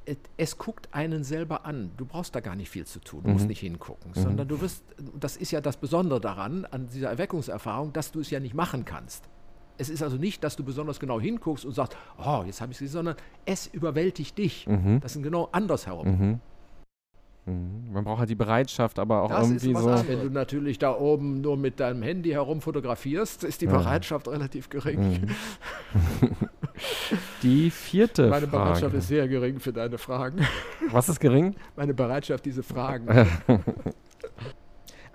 Es- 0.05 0.17
Es 0.37 0.57
guckt 0.57 0.87
einen 0.93 1.23
selber 1.25 1.65
an. 1.65 1.91
Du 1.97 2.05
brauchst 2.05 2.33
da 2.33 2.39
gar 2.39 2.55
nicht 2.55 2.69
viel 2.69 2.85
zu 2.85 2.99
tun. 2.99 3.23
Du 3.23 3.29
musst 3.31 3.43
Mhm. 3.43 3.49
nicht 3.49 3.59
hingucken, 3.59 4.11
Mhm. 4.15 4.21
sondern 4.21 4.47
du 4.47 4.61
wirst, 4.61 4.83
das 5.19 5.35
ist 5.35 5.51
ja 5.51 5.59
das 5.59 5.75
Besondere 5.77 6.21
daran, 6.21 6.63
an 6.65 6.87
dieser 6.89 7.09
Erweckungserfahrung, 7.09 7.91
dass 7.91 8.11
du 8.13 8.21
es 8.21 8.29
ja 8.29 8.39
nicht 8.39 8.53
machen 8.53 8.85
kannst. 8.85 9.25
Es 9.77 9.89
ist 9.89 10.01
also 10.01 10.15
nicht, 10.17 10.43
dass 10.45 10.55
du 10.55 10.63
besonders 10.63 10.99
genau 11.01 11.19
hinguckst 11.19 11.65
und 11.65 11.73
sagst, 11.73 11.95
oh, 12.17 12.43
jetzt 12.45 12.61
habe 12.61 12.71
ich 12.71 12.77
es 12.77 12.79
gesehen, 12.79 12.93
sondern 12.93 13.15
es 13.45 13.67
überwältigt 13.67 14.37
dich. 14.37 14.65
Mhm. 14.65 15.01
Das 15.01 15.15
ist 15.15 15.21
genau 15.21 15.49
andersherum. 15.51 16.07
Mhm. 16.07 16.39
Mhm. 17.47 17.91
Man 17.93 18.03
braucht 18.03 18.19
halt 18.19 18.29
die 18.29 18.35
Bereitschaft, 18.35 18.99
aber 18.99 19.23
auch 19.23 19.29
Das 19.29 19.49
ist 19.49 19.63
irgendwie 19.63 19.73
was 19.75 19.83
so. 19.83 19.89
anderes. 19.89 20.07
Wenn 20.09 20.19
du 20.21 20.29
natürlich 20.29 20.77
da 20.77 20.93
oben 20.95 21.41
nur 21.41 21.57
mit 21.57 21.79
deinem 21.79 22.03
Handy 22.03 22.29
herum 22.31 22.61
fotografierst, 22.61 23.43
ist 23.45 23.61
die 23.61 23.65
Ja. 23.65 23.71
Bereitschaft 23.71 24.27
relativ 24.27 24.69
gering. 24.69 25.21
Mhm. 25.21 26.29
Die 27.41 27.71
vierte 27.71 28.27
Meine 28.29 28.45
Bereitschaft 28.45 28.81
Frage. 28.81 28.97
ist 28.97 29.07
sehr 29.07 29.27
gering 29.27 29.59
für 29.59 29.73
deine 29.73 29.97
Fragen. 29.97 30.45
Was 30.91 31.09
ist 31.09 31.19
gering? 31.19 31.55
Meine 31.75 31.95
Bereitschaft, 31.95 32.45
diese 32.45 32.61
Fragen. 32.61 33.07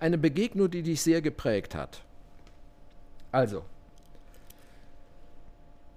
Eine 0.01 0.19
Begegnung, 0.19 0.69
die 0.69 0.83
dich 0.83 1.01
sehr 1.01 1.23
geprägt 1.23 1.77
hat. 1.77 2.03
Also, 3.31 3.63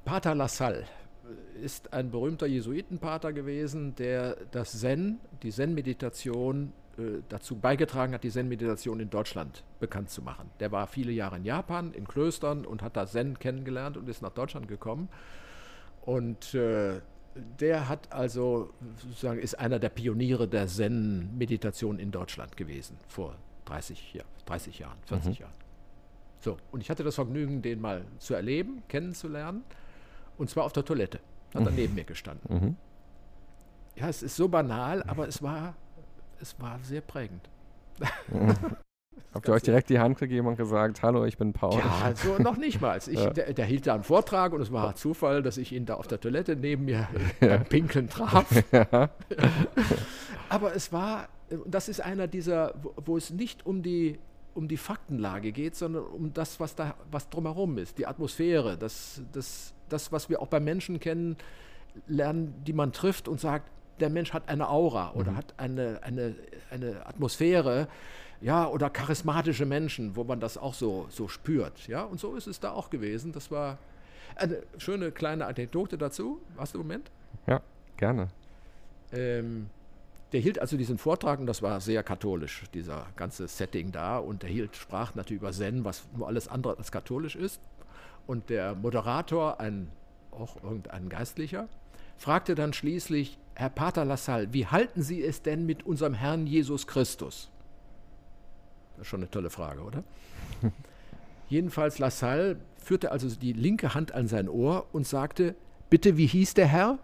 Pater 0.04 0.36
Lassalle 0.36 0.84
ist 1.56 1.94
ein 1.94 2.12
berühmter 2.12 2.46
Jesuitenpater 2.46 3.34
gewesen, 3.34 3.96
der 3.96 4.38
das 4.52 4.80
Zen, 4.80 5.20
die 5.44 5.52
Zen-Meditation, 5.52 6.74
äh, 6.98 7.22
dazu 7.28 7.58
beigetragen 7.58 8.14
hat, 8.14 8.24
die 8.24 8.30
Zen-Meditation 8.30 9.00
in 9.00 9.10
Deutschland 9.10 9.64
bekannt 9.80 10.10
zu 10.10 10.22
machen. 10.22 10.50
Der 10.60 10.72
war 10.72 10.88
viele 10.88 11.12
Jahre 11.12 11.38
in 11.38 11.46
Japan, 11.46 11.94
in 11.94 12.08
Klöstern 12.08 12.66
und 12.66 12.82
hat 12.82 12.96
da 12.96 13.06
Zen 13.06 13.38
kennengelernt 13.40 13.98
und 13.98 14.08
ist 14.08 14.22
nach 14.22 14.32
Deutschland 14.32 14.68
gekommen. 14.68 15.10
Und 16.02 16.54
äh, 16.54 17.02
der 17.60 17.90
hat 17.90 18.14
also 18.14 18.70
sozusagen 18.98 19.40
ist 19.40 19.56
einer 19.56 19.80
der 19.80 19.90
Pioniere 19.90 20.48
der 20.48 20.68
Zen-Meditation 20.68 22.00
in 22.00 22.12
Deutschland 22.12 22.56
gewesen 22.56 22.98
vor 23.08 23.36
30, 23.66 24.14
ja, 24.14 24.24
30 24.46 24.80
Jahren, 24.80 24.98
40 25.06 25.40
Jahren. 25.40 25.54
So, 26.40 26.58
und 26.72 26.82
ich 26.82 26.90
hatte 26.90 27.04
das 27.04 27.16
Vergnügen, 27.16 27.62
den 27.62 27.82
mal 27.82 28.06
zu 28.20 28.36
erleben, 28.36 28.84
kennenzulernen. 28.88 29.64
Und 30.38 30.50
zwar 30.50 30.66
auf 30.66 30.74
der 30.74 30.86
Toilette. 30.86 31.20
Hat 31.56 31.66
er 31.66 31.72
neben 31.72 31.96
mir 31.96 32.04
gestanden. 32.04 32.56
Mhm. 32.56 32.76
Ja, 33.96 34.10
es 34.10 34.22
ist 34.24 34.36
so 34.36 34.48
banal, 34.50 35.04
aber 35.04 35.28
es 35.28 35.42
war, 35.42 35.76
es 36.40 36.60
war 36.60 36.80
sehr 36.84 37.02
prägend. 37.02 37.50
Habt 39.34 39.48
ihr 39.50 39.54
euch 39.54 39.64
direkt 39.64 39.90
die 39.90 40.00
Hand 40.00 40.18
gegeben 40.18 40.48
und 40.48 40.56
gesagt, 40.56 41.04
hallo, 41.04 41.26
ich 41.26 41.38
bin 41.38 41.52
Paul? 41.52 41.78
Ja, 41.78 42.06
also 42.06 42.38
noch 42.38 42.58
nicht 42.58 42.80
mal. 42.82 42.98
Ich, 42.98 43.08
Ja. 43.20 43.30
der, 43.32 43.54
der 43.54 43.66
hielt 43.66 43.86
da 43.86 43.94
einen 43.94 44.04
Vortrag 44.04 44.54
und 44.54 44.62
es 44.62 44.72
war 44.72 44.96
Zufall, 44.96 45.44
dass 45.44 45.58
ich 45.58 45.74
ihn 45.74 45.86
da 45.86 45.96
auf 45.96 46.08
der 46.08 46.20
Toilette 46.22 46.56
neben 46.56 46.86
mir 46.86 47.08
beim 47.42 47.66
Pinkeln 47.66 48.10
traf. 48.10 48.46
Ja. 48.72 49.10
Aber 50.48 50.74
es 50.76 50.94
war, 50.94 51.28
äh, 51.50 51.58
das 51.66 51.90
ist 51.90 52.02
einer 52.02 52.28
dieser, 52.28 52.74
wo, 52.82 52.94
wo 53.06 53.18
es 53.18 53.30
nicht 53.32 53.66
um 53.66 53.82
die, 53.84 54.20
um 54.54 54.70
die 54.70 54.78
Faktenlage 54.78 55.52
geht, 55.52 55.76
sondern 55.76 56.04
um 56.06 56.34
das, 56.34 56.60
was 56.62 56.76
da, 56.76 56.96
was 57.12 57.30
drumherum 57.30 57.78
ist, 57.78 57.98
die 57.98 58.08
Atmosphäre, 58.08 58.78
das, 58.78 59.22
das, 59.34 59.74
das, 59.90 60.12
was 60.12 60.30
wir 60.30 60.42
auch 60.42 60.48
bei 60.48 60.60
Menschen 60.60 61.00
kennen, 61.00 61.38
lernen, 62.08 62.54
die 62.66 62.74
man 62.74 62.92
trifft 62.92 63.28
und 63.28 63.40
sagt, 63.40 63.70
der 64.00 64.10
Mensch 64.10 64.34
hat 64.34 64.50
eine 64.50 64.70
Aura 64.70 65.14
oder 65.14 65.36
hat 65.36 65.54
eine, 65.58 66.00
eine, 66.04 66.36
eine 66.70 67.06
Atmosphäre, 67.06 67.88
ja, 68.42 68.68
oder 68.68 68.90
charismatische 68.90 69.66
Menschen, 69.66 70.16
wo 70.16 70.24
man 70.26 70.40
das 70.40 70.58
auch 70.58 70.74
so, 70.74 71.08
so 71.10 71.28
spürt, 71.28 71.88
ja, 71.88 72.04
und 72.04 72.20
so 72.20 72.36
ist 72.36 72.48
es 72.48 72.60
da 72.60 72.72
auch 72.72 72.90
gewesen. 72.90 73.32
Das 73.32 73.50
war 73.50 73.78
eine 74.36 74.62
schöne 74.78 75.12
kleine 75.12 75.46
Anekdote 75.46 75.98
dazu. 75.98 76.42
Hast 76.58 76.74
du 76.74 76.80
einen 76.80 76.88
Moment? 76.88 77.12
ja, 77.48 77.62
gerne. 77.98 78.28
Ähm, 79.14 79.70
der 80.32 80.42
hielt 80.42 80.60
also 80.60 80.76
diesen 80.76 80.98
Vortrag 80.98 81.40
und 81.40 81.46
das 81.46 81.62
war 81.62 81.80
sehr 81.80 82.04
katholisch, 82.04 82.64
dieser 82.74 83.08
ganze 83.16 83.48
Setting 83.48 83.92
da. 83.92 84.18
Und 84.18 84.44
der 84.44 84.50
hielt, 84.50 84.76
sprach 84.76 85.16
natürlich 85.16 85.42
über 85.42 85.52
Zen, 85.52 85.86
was 85.86 86.04
nur 86.16 86.28
alles 86.28 86.48
andere 86.48 86.78
als 86.78 86.92
katholisch 86.92 87.36
ist. 87.36 87.62
Und 88.28 88.50
der 88.50 88.76
Moderator, 88.76 89.60
ein, 89.60 89.90
auch 90.32 90.62
irgendein 90.64 91.10
Geistlicher, 91.10 91.68
fragte 92.18 92.56
dann 92.56 92.74
schließlich, 92.74 93.38
Herr 93.56 93.70
Pater 93.70 94.06
Lassalle, 94.06 94.52
wie 94.54 94.66
halten 94.66 95.02
Sie 95.02 95.24
es 95.24 95.42
denn 95.42 95.66
mit 95.66 95.86
unserem 95.86 96.14
Herrn 96.14 96.48
Jesus 96.48 96.88
Christus? 96.88 97.50
Das 98.92 99.02
ist 99.02 99.08
schon 99.08 99.22
eine 99.22 99.30
tolle 99.30 99.50
Frage, 99.50 99.82
oder? 99.82 100.04
Jedenfalls 101.50 102.00
Lassalle 102.00 102.58
führte 102.78 103.12
also 103.12 103.30
die 103.30 103.54
linke 103.54 103.94
Hand 103.94 104.14
an 104.14 104.28
sein 104.28 104.50
Ohr 104.50 104.88
und 104.92 105.06
sagte, 105.06 105.56
bitte, 105.90 106.18
wie 106.18 106.28
hieß 106.28 106.56
der 106.56 106.68
Herr? 106.68 107.00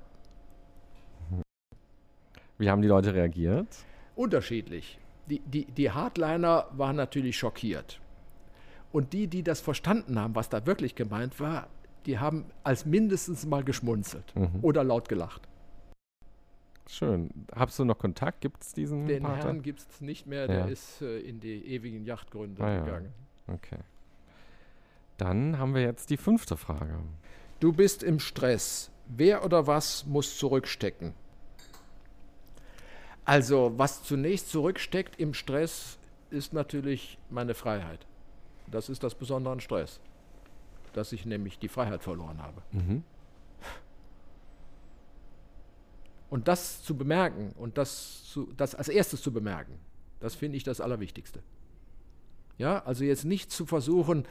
Wie 2.57 2.69
haben 2.69 2.81
die 2.81 2.87
Leute 2.87 3.13
reagiert? 3.13 3.67
unterschiedlich. 4.15 4.97
Die, 5.27 5.39
die, 5.39 5.65
die 5.65 5.91
Hardliner 5.91 6.67
waren 6.71 6.95
natürlich 6.95 7.37
schockiert. 7.37 8.00
Und 8.91 9.13
die, 9.13 9.27
die 9.27 9.43
das 9.43 9.61
verstanden 9.61 10.19
haben, 10.19 10.35
was 10.35 10.49
da 10.49 10.65
wirklich 10.65 10.95
gemeint 10.95 11.39
war, 11.39 11.67
die 12.05 12.19
haben 12.19 12.45
als 12.63 12.85
mindestens 12.85 13.45
mal 13.45 13.63
geschmunzelt 13.63 14.35
Mhm. 14.35 14.59
oder 14.63 14.83
laut 14.83 15.07
gelacht. 15.07 15.47
Schön. 16.89 17.29
Hast 17.55 17.79
du 17.79 17.85
noch 17.85 17.97
Kontakt? 17.99 18.41
Gibt 18.41 18.63
es 18.63 18.73
diesen 18.73 19.07
Den 19.07 19.23
Pater? 19.23 19.45
Herrn 19.45 19.61
gibt 19.61 19.79
es 19.79 20.01
nicht 20.01 20.25
mehr, 20.27 20.41
Ja. 20.41 20.47
der 20.47 20.67
ist 20.67 21.01
äh, 21.01 21.19
in 21.19 21.39
die 21.39 21.65
ewigen 21.67 22.03
Yachtgründe 22.05 22.61
Ah 22.63 22.73
ja. 22.73 22.83
gegangen. 22.83 23.13
Okay. 23.47 23.77
Dann 25.17 25.57
haben 25.57 25.73
wir 25.75 25.83
jetzt 25.83 26.09
die 26.09 26.17
fünfte 26.17 26.57
Frage. 26.57 26.97
Du 27.59 27.71
bist 27.71 28.01
im 28.03 28.19
Stress. 28.19 28.89
Wer 29.07 29.45
oder 29.45 29.67
was 29.67 30.05
muss 30.05 30.37
zurückstecken? 30.37 31.13
Also, 33.23 33.73
was 33.77 34.03
zunächst 34.03 34.49
zurücksteckt 34.49 35.19
im 35.19 35.33
Stress, 35.33 35.97
ist 36.31 36.53
natürlich 36.53 37.17
meine 37.29 37.53
Freiheit. 37.53 38.05
Das 38.71 38.89
ist 38.89 39.03
das 39.03 39.15
Besondere 39.15 39.53
an 39.53 39.59
Stress. 39.59 39.99
Dass 40.93 41.11
ich 41.11 41.25
nämlich 41.25 41.59
die 41.59 41.67
Freiheit 41.67 42.03
verloren 42.03 42.41
habe. 42.41 42.61
Mhm. 42.71 43.03
Und 46.29 46.47
das 46.47 46.81
zu 46.81 46.95
bemerken 46.95 47.51
und 47.57 47.77
das, 47.77 48.23
zu, 48.23 48.53
das 48.55 48.73
als 48.73 48.87
erstes 48.87 49.21
zu 49.21 49.33
bemerken, 49.33 49.77
das 50.21 50.33
finde 50.33 50.55
ich 50.55 50.63
das 50.63 50.79
Allerwichtigste. 50.79 51.43
Ja, 52.57 52.83
also 52.85 53.03
jetzt 53.03 53.25
nicht 53.25 53.51
zu 53.51 53.65
versuchen, 53.65 54.25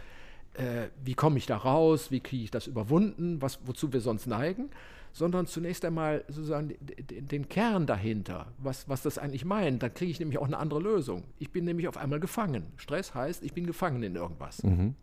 äh, 0.55 0.89
wie 1.05 1.15
komme 1.15 1.37
ich 1.37 1.45
da 1.45 1.59
raus, 1.59 2.11
wie 2.11 2.21
kriege 2.21 2.45
ich 2.45 2.51
das 2.51 2.67
überwunden, 2.67 3.43
was, 3.43 3.61
wozu 3.67 3.93
wir 3.93 4.01
sonst 4.01 4.27
neigen, 4.27 4.71
sondern 5.13 5.47
zunächst 5.47 5.85
einmal 5.85 6.25
sozusagen 6.29 6.75
den, 6.81 7.49
Kern 7.49 7.87
dahinter, 7.87 8.53
was, 8.59 8.89
was 8.89 9.03
das 9.03 9.19
eigentlich 9.19 9.45
meint. 9.45 9.83
Dann 9.83 9.93
kriege 9.93 10.11
ich 10.11 10.21
nämlich 10.21 10.39
auch 10.39 10.47
eine 10.47 10.59
andere 10.59 10.81
Lösung. 10.81 11.25
Ich 11.39 11.51
bin 11.51 11.65
nämlich 11.65 11.89
auf 11.89 11.97
einmal 11.97 12.21
gefangen. 12.21 12.67
Stress 12.77 13.15
heißt, 13.15 13.43
ich 13.43 13.53
bin 13.53 13.67
gefangen 13.67 14.03
in 14.03 14.17
irgendwas. 14.17 14.63
Mhm. 14.63 14.95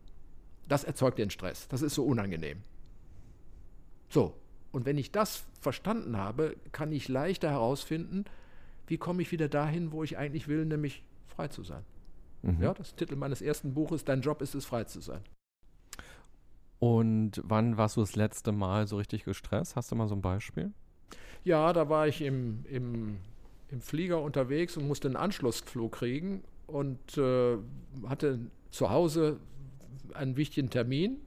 Das 0.68 0.84
erzeugt 0.84 1.18
den 1.18 1.30
Stress. 1.30 1.68
Das 1.68 1.82
ist 1.82 1.96
so 1.96 2.06
unangenehm. 2.06 2.60
So, 4.10 4.36
und 4.72 4.86
wenn 4.86 4.98
ich 4.98 5.12
das 5.12 5.46
verstanden 5.60 6.18
habe, 6.18 6.56
kann 6.72 6.92
ich 6.92 7.08
leichter 7.08 7.50
herausfinden, 7.50 8.26
wie 8.88 8.98
komme 8.98 9.22
ich 9.22 9.32
wieder 9.32 9.50
dahin, 9.50 9.92
wo 9.92 10.04
ich 10.04 10.18
eigentlich 10.18 10.48
will, 10.48 10.66
nämlich 10.66 11.04
frei 11.28 11.48
zu 11.50 11.64
sein. 11.64 11.84
Mhm. 12.42 12.62
Ja, 12.62 12.74
das 12.74 12.96
Titel 12.96 13.16
meines 13.16 13.42
ersten 13.42 13.74
Buches, 13.74 14.06
Dein 14.06 14.22
Job 14.22 14.42
ist 14.42 14.56
es, 14.56 14.66
frei 14.66 14.86
zu 14.86 15.02
sein. 15.02 15.22
Und 16.80 17.42
wann 17.44 17.78
warst 17.78 17.98
du 17.98 18.02
das 18.02 18.16
letzte 18.16 18.52
Mal 18.52 18.88
so 18.88 18.98
richtig 18.98 19.24
gestresst? 19.24 19.76
Hast 19.76 19.92
du 19.92 19.96
mal 19.96 20.08
so 20.08 20.16
ein 20.16 20.22
Beispiel? 20.22 20.72
Ja, 21.44 21.74
da 21.74 21.90
war 21.90 22.08
ich 22.08 22.22
im, 22.22 22.66
im, 22.70 23.18
im 23.70 23.82
Flieger 23.82 24.22
unterwegs 24.22 24.78
und 24.78 24.88
musste 24.88 25.08
einen 25.08 25.16
Anschlussflug 25.16 25.94
kriegen 25.94 26.44
und 26.68 27.18
äh, 27.18 27.58
hatte 28.08 28.40
zu 28.70 28.90
Hause 28.90 29.40
einen 30.14 30.38
wichtigen 30.38 30.70
Termin 30.70 31.22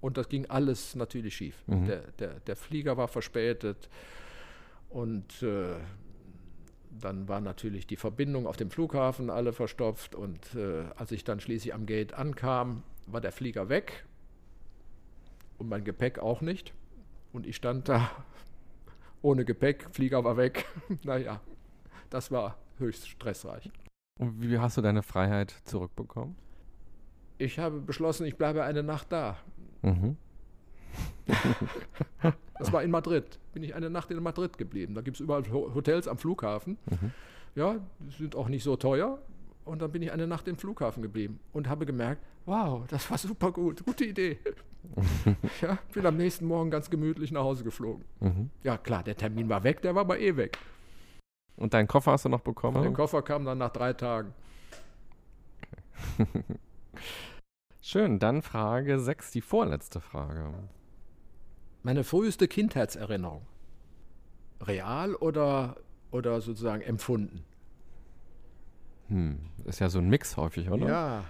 und 0.00 0.16
das 0.16 0.28
ging 0.28 0.46
alles 0.46 0.94
natürlich 0.94 1.34
schief. 1.36 1.62
Mhm. 1.66 1.86
Der, 1.86 2.00
der, 2.18 2.40
der, 2.40 2.56
Flieger 2.56 2.96
war 2.96 3.08
verspätet 3.08 3.88
und 4.88 5.42
äh, 5.42 5.74
dann 6.90 7.28
war 7.28 7.40
natürlich 7.40 7.86
die 7.86 7.96
Verbindung 7.96 8.46
auf 8.46 8.56
dem 8.56 8.70
Flughafen 8.70 9.28
alle 9.28 9.52
verstopft 9.52 10.14
und 10.14 10.54
äh, 10.54 10.84
als 10.96 11.12
ich 11.12 11.24
dann 11.24 11.40
schließlich 11.40 11.74
am 11.74 11.86
Gate 11.86 12.14
ankam, 12.14 12.82
war 13.06 13.20
der 13.20 13.32
Flieger 13.32 13.68
weg 13.68 14.04
und 15.62 15.68
mein 15.68 15.84
Gepäck 15.84 16.18
auch 16.18 16.40
nicht. 16.40 16.74
Und 17.32 17.46
ich 17.46 17.56
stand 17.56 17.88
da 17.88 18.10
ohne 19.22 19.44
Gepäck, 19.44 19.86
Flieger 19.92 20.24
war 20.24 20.36
weg. 20.36 20.66
naja, 21.04 21.40
das 22.10 22.30
war 22.30 22.58
höchst 22.78 23.08
stressreich. 23.08 23.70
Und 24.18 24.42
wie 24.42 24.58
hast 24.58 24.76
du 24.76 24.82
deine 24.82 25.02
Freiheit 25.02 25.54
zurückbekommen? 25.64 26.36
Ich 27.38 27.58
habe 27.58 27.80
beschlossen, 27.80 28.26
ich 28.26 28.36
bleibe 28.36 28.64
eine 28.64 28.82
Nacht 28.82 29.12
da. 29.12 29.36
Mhm. 29.82 30.16
das 32.58 32.72
war 32.72 32.82
in 32.82 32.90
Madrid. 32.90 33.38
Bin 33.54 33.62
ich 33.62 33.74
eine 33.74 33.88
Nacht 33.88 34.10
in 34.10 34.20
Madrid 34.22 34.58
geblieben. 34.58 34.94
Da 34.94 35.00
gibt 35.00 35.16
es 35.16 35.20
überall 35.20 35.48
Hotels 35.50 36.08
am 36.08 36.18
Flughafen. 36.18 36.76
Mhm. 36.90 37.12
Ja, 37.54 37.76
die 38.00 38.16
sind 38.16 38.34
auch 38.34 38.48
nicht 38.48 38.64
so 38.64 38.76
teuer. 38.76 39.18
Und 39.64 39.80
dann 39.80 39.92
bin 39.92 40.02
ich 40.02 40.10
eine 40.10 40.26
Nacht 40.26 40.48
im 40.48 40.56
Flughafen 40.56 41.02
geblieben 41.02 41.38
und 41.52 41.68
habe 41.68 41.86
gemerkt, 41.86 42.22
wow, 42.46 42.84
das 42.88 43.10
war 43.10 43.18
super 43.18 43.52
gut, 43.52 43.84
gute 43.84 44.04
Idee. 44.04 44.38
ja, 45.60 45.78
bin 45.92 46.04
am 46.04 46.16
nächsten 46.16 46.46
Morgen 46.46 46.70
ganz 46.70 46.90
gemütlich 46.90 47.30
nach 47.30 47.42
Hause 47.42 47.62
geflogen. 47.62 48.04
Mhm. 48.20 48.50
Ja, 48.64 48.76
klar, 48.76 49.04
der 49.04 49.16
Termin 49.16 49.48
war 49.48 49.62
weg, 49.62 49.82
der 49.82 49.94
war 49.94 50.02
aber 50.02 50.18
eh 50.18 50.36
weg. 50.36 50.58
Und 51.56 51.74
deinen 51.74 51.86
Koffer 51.86 52.12
hast 52.12 52.24
du 52.24 52.28
noch 52.28 52.40
bekommen? 52.40 52.82
Der 52.82 52.92
Koffer 52.92 53.22
kam 53.22 53.44
dann 53.44 53.58
nach 53.58 53.70
drei 53.70 53.92
Tagen. 53.92 54.34
Schön, 57.80 58.18
dann 58.18 58.42
Frage 58.42 58.98
6, 58.98 59.30
die 59.30 59.40
vorletzte 59.40 60.00
Frage. 60.00 60.52
Meine 61.82 62.04
früheste 62.04 62.48
Kindheitserinnerung. 62.48 63.46
Real 64.60 65.14
oder, 65.14 65.76
oder 66.10 66.40
sozusagen 66.40 66.82
empfunden? 66.82 67.44
Hm, 69.08 69.38
ist 69.64 69.80
ja 69.80 69.88
so 69.88 69.98
ein 69.98 70.08
Mix 70.08 70.36
häufig, 70.36 70.70
oder? 70.70 70.86
Ja. 70.86 71.24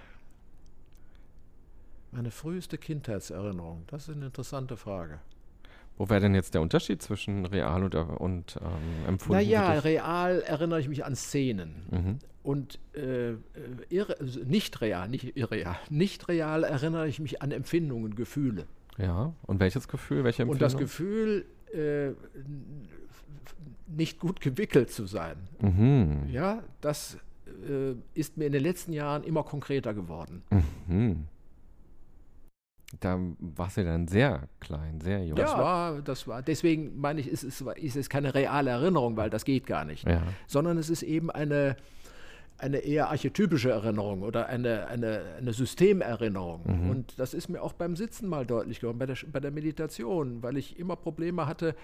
Meine 2.10 2.30
früheste 2.30 2.76
Kindheitserinnerung, 2.76 3.84
das 3.86 4.08
ist 4.08 4.16
eine 4.16 4.26
interessante 4.26 4.76
Frage. 4.76 5.20
Wo 5.96 6.08
wäre 6.08 6.20
denn 6.20 6.34
jetzt 6.34 6.54
der 6.54 6.60
Unterschied 6.60 7.02
zwischen 7.02 7.46
real 7.46 7.84
und, 7.84 7.94
und 7.94 8.58
ähm, 8.60 9.08
empfunden? 9.08 9.42
Naja, 9.42 9.72
real 9.78 10.40
erinnere 10.40 10.80
ich 10.80 10.88
mich 10.88 11.04
an 11.04 11.14
Szenen. 11.14 11.86
Mhm. 11.90 12.18
Und 12.42 12.78
äh, 12.94 13.34
irre, 13.88 14.18
also 14.18 14.40
nicht 14.40 14.80
real, 14.80 15.08
nicht 15.08 15.36
irreal, 15.36 15.76
nicht 15.90 16.28
real 16.28 16.64
erinnere 16.64 17.06
ich 17.08 17.20
mich 17.20 17.40
an 17.40 17.52
Empfindungen, 17.52 18.16
Gefühle. 18.16 18.66
Ja, 18.98 19.32
und 19.42 19.60
welches 19.60 19.86
Gefühl, 19.86 20.24
welche 20.24 20.42
Empfindung? 20.42 20.54
Und 20.54 20.62
das 20.62 20.76
Gefühl, 20.76 21.46
äh, 21.72 22.10
nicht 23.86 24.18
gut 24.18 24.40
gewickelt 24.40 24.90
zu 24.90 25.06
sein. 25.06 25.36
Mhm. 25.60 26.28
Ja, 26.28 26.62
das 26.80 27.18
äh, 27.62 27.94
ist 28.14 28.36
mir 28.36 28.46
in 28.46 28.52
den 28.52 28.62
letzten 28.62 28.92
Jahren 28.92 29.24
immer 29.24 29.42
konkreter 29.42 29.94
geworden. 29.94 30.42
Mhm. 30.86 31.26
Da 33.00 33.18
warst 33.38 33.78
du 33.78 33.84
dann 33.84 34.06
sehr 34.06 34.48
klein, 34.60 35.00
sehr 35.00 35.24
jung. 35.24 35.36
Das 35.36 35.52
war, 35.52 36.02
das 36.02 36.28
war, 36.28 36.42
deswegen 36.42 37.00
meine 37.00 37.20
ich, 37.20 37.28
ist 37.28 37.42
es, 37.42 37.60
ist 37.60 37.96
es 37.96 38.10
keine 38.10 38.34
reale 38.34 38.70
Erinnerung, 38.70 39.16
weil 39.16 39.30
das 39.30 39.44
geht 39.44 39.66
gar 39.66 39.84
nicht. 39.84 40.06
Ja. 40.06 40.22
Sondern 40.46 40.76
es 40.76 40.90
ist 40.90 41.02
eben 41.02 41.30
eine, 41.30 41.76
eine 42.58 42.78
eher 42.78 43.08
archetypische 43.08 43.70
Erinnerung 43.70 44.22
oder 44.22 44.46
eine, 44.46 44.88
eine, 44.88 45.22
eine 45.38 45.52
Systemerinnerung. 45.54 46.62
Mhm. 46.66 46.90
Und 46.90 47.18
das 47.18 47.32
ist 47.32 47.48
mir 47.48 47.62
auch 47.62 47.72
beim 47.72 47.96
Sitzen 47.96 48.28
mal 48.28 48.44
deutlich 48.44 48.80
geworden, 48.80 48.98
bei 48.98 49.06
der, 49.06 49.16
bei 49.32 49.40
der 49.40 49.50
Meditation, 49.52 50.42
weil 50.42 50.58
ich 50.58 50.78
immer 50.78 50.96
Probleme 50.96 51.46
hatte, 51.46 51.74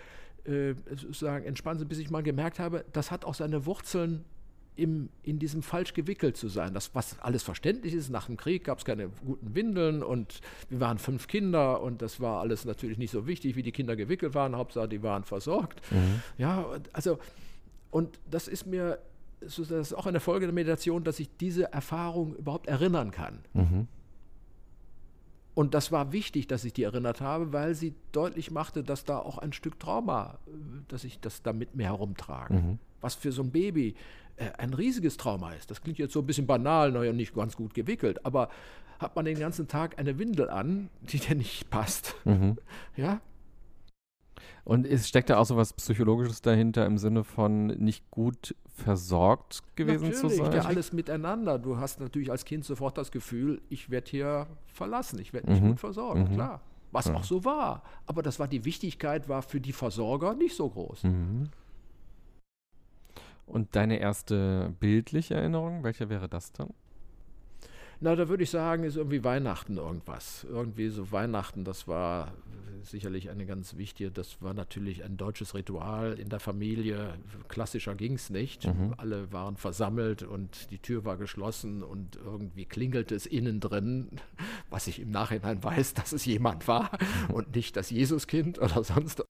äh, 0.44 0.74
sozusagen 0.90 1.46
entspannt, 1.46 1.86
bis 1.88 1.98
ich 1.98 2.10
mal 2.10 2.22
gemerkt 2.22 2.58
habe, 2.58 2.84
das 2.92 3.10
hat 3.10 3.24
auch 3.24 3.34
seine 3.34 3.64
Wurzeln 3.64 4.24
im, 4.78 5.08
in 5.22 5.38
diesem 5.38 5.62
falsch 5.62 5.92
gewickelt 5.92 6.36
zu 6.36 6.48
sein. 6.48 6.72
Das, 6.72 6.94
was 6.94 7.18
alles 7.20 7.42
verständlich 7.42 7.94
ist, 7.94 8.10
nach 8.10 8.26
dem 8.26 8.36
Krieg 8.36 8.64
gab 8.64 8.78
es 8.78 8.84
keine 8.84 9.08
guten 9.24 9.54
Windeln 9.54 10.02
und 10.02 10.40
wir 10.70 10.80
waren 10.80 10.98
fünf 10.98 11.26
Kinder 11.26 11.82
und 11.82 12.00
das 12.00 12.20
war 12.20 12.40
alles 12.40 12.64
natürlich 12.64 12.96
nicht 12.96 13.10
so 13.10 13.26
wichtig, 13.26 13.56
wie 13.56 13.62
die 13.62 13.72
Kinder 13.72 13.96
gewickelt 13.96 14.34
waren. 14.34 14.56
Hauptsache, 14.56 14.88
die 14.88 15.02
waren 15.02 15.24
versorgt. 15.24 15.80
Mhm. 15.90 16.22
Ja, 16.38 16.66
also, 16.92 17.18
und 17.90 18.20
das 18.30 18.46
ist 18.46 18.66
mir, 18.66 18.98
das 19.40 19.58
ist 19.58 19.94
auch 19.94 20.06
eine 20.06 20.20
Folge 20.20 20.46
der 20.46 20.54
Meditation, 20.54 21.02
dass 21.02 21.18
ich 21.18 21.28
diese 21.38 21.72
Erfahrung 21.72 22.36
überhaupt 22.36 22.68
erinnern 22.68 23.10
kann. 23.10 23.40
Mhm. 23.54 23.88
Und 25.58 25.74
das 25.74 25.90
war 25.90 26.12
wichtig, 26.12 26.46
dass 26.46 26.64
ich 26.64 26.72
die 26.72 26.84
erinnert 26.84 27.20
habe, 27.20 27.52
weil 27.52 27.74
sie 27.74 27.92
deutlich 28.12 28.52
machte, 28.52 28.84
dass 28.84 29.04
da 29.04 29.18
auch 29.18 29.38
ein 29.38 29.52
Stück 29.52 29.80
Trauma, 29.80 30.38
dass 30.86 31.02
ich 31.02 31.18
das 31.18 31.42
da 31.42 31.52
mit 31.52 31.74
mir 31.74 31.86
herumtrage. 31.86 32.54
Mhm. 32.54 32.78
Was 33.00 33.16
für 33.16 33.32
so 33.32 33.42
ein 33.42 33.50
Baby 33.50 33.96
äh, 34.36 34.52
ein 34.56 34.72
riesiges 34.72 35.16
Trauma 35.16 35.54
ist. 35.54 35.68
Das 35.68 35.82
klingt 35.82 35.98
jetzt 35.98 36.12
so 36.12 36.20
ein 36.20 36.26
bisschen 36.26 36.46
banal, 36.46 36.92
naja, 36.92 37.12
nicht 37.12 37.34
ganz 37.34 37.56
gut 37.56 37.74
gewickelt, 37.74 38.24
aber 38.24 38.50
hat 39.00 39.16
man 39.16 39.24
den 39.24 39.36
ganzen 39.36 39.66
Tag 39.66 39.98
eine 39.98 40.16
Windel 40.20 40.48
an, 40.48 40.90
die 41.00 41.18
dir 41.18 41.34
nicht 41.34 41.68
passt. 41.70 42.14
Mhm. 42.24 42.56
Ja. 42.94 43.20
Und 44.64 44.86
es 44.86 45.08
steckt 45.08 45.30
da 45.30 45.38
auch 45.38 45.46
so 45.46 45.56
was 45.56 45.72
Psychologisches 45.72 46.42
dahinter 46.42 46.86
im 46.86 46.98
Sinne 46.98 47.24
von 47.24 47.68
nicht 47.68 48.10
gut 48.10 48.54
versorgt 48.66 49.62
gewesen 49.76 50.10
natürlich, 50.10 50.20
zu 50.20 50.28
sein? 50.28 50.52
Ja, 50.52 50.62
alles 50.62 50.92
miteinander. 50.92 51.58
Du 51.58 51.78
hast 51.78 52.00
natürlich 52.00 52.30
als 52.30 52.44
Kind 52.44 52.64
sofort 52.64 52.98
das 52.98 53.10
Gefühl, 53.10 53.60
ich 53.68 53.90
werde 53.90 54.10
hier 54.10 54.46
verlassen, 54.66 55.18
ich 55.18 55.32
werde 55.32 55.50
nicht 55.50 55.62
mhm. 55.62 55.68
gut 55.70 55.80
versorgt, 55.80 56.30
mhm. 56.30 56.34
klar. 56.34 56.60
Was 56.90 57.06
ja. 57.06 57.14
auch 57.14 57.24
so 57.24 57.44
war. 57.44 57.82
Aber 58.06 58.22
das 58.22 58.38
war 58.38 58.48
die 58.48 58.64
Wichtigkeit, 58.64 59.28
war 59.28 59.42
für 59.42 59.60
die 59.60 59.72
Versorger 59.72 60.34
nicht 60.34 60.56
so 60.56 60.68
groß. 60.68 61.04
Mhm. 61.04 61.48
Und 63.46 63.74
deine 63.76 63.98
erste 63.98 64.74
bildliche 64.78 65.34
Erinnerung, 65.34 65.82
welche 65.82 66.08
wäre 66.08 66.28
das 66.28 66.52
dann? 66.52 66.70
Na, 68.00 68.14
da 68.14 68.28
würde 68.28 68.44
ich 68.44 68.50
sagen, 68.50 68.84
ist 68.84 68.96
irgendwie 68.96 69.24
Weihnachten 69.24 69.76
irgendwas. 69.76 70.46
Irgendwie 70.48 70.88
so 70.88 71.10
Weihnachten, 71.10 71.64
das 71.64 71.88
war 71.88 72.32
sicherlich 72.82 73.30
eine 73.30 73.44
ganz 73.44 73.76
wichtige, 73.76 74.10
das 74.10 74.40
war 74.40 74.54
natürlich 74.54 75.04
ein 75.04 75.16
deutsches 75.16 75.54
Ritual 75.54 76.18
in 76.18 76.28
der 76.28 76.40
Familie. 76.40 77.14
Klassischer 77.48 77.94
ging 77.94 78.14
es 78.14 78.30
nicht. 78.30 78.66
Mhm. 78.66 78.94
Alle 78.96 79.32
waren 79.32 79.56
versammelt 79.56 80.22
und 80.22 80.70
die 80.70 80.78
Tür 80.78 81.04
war 81.04 81.16
geschlossen 81.16 81.82
und 81.82 82.16
irgendwie 82.16 82.66
klingelte 82.66 83.14
es 83.14 83.26
innen 83.26 83.60
drin, 83.60 84.08
was 84.70 84.86
ich 84.86 85.00
im 85.00 85.10
Nachhinein 85.10 85.62
weiß, 85.62 85.94
dass 85.94 86.12
es 86.12 86.24
jemand 86.24 86.68
war 86.68 86.90
und 87.32 87.54
nicht 87.54 87.76
das 87.76 87.90
Jesuskind 87.90 88.58
oder 88.60 88.84
sonst 88.84 89.24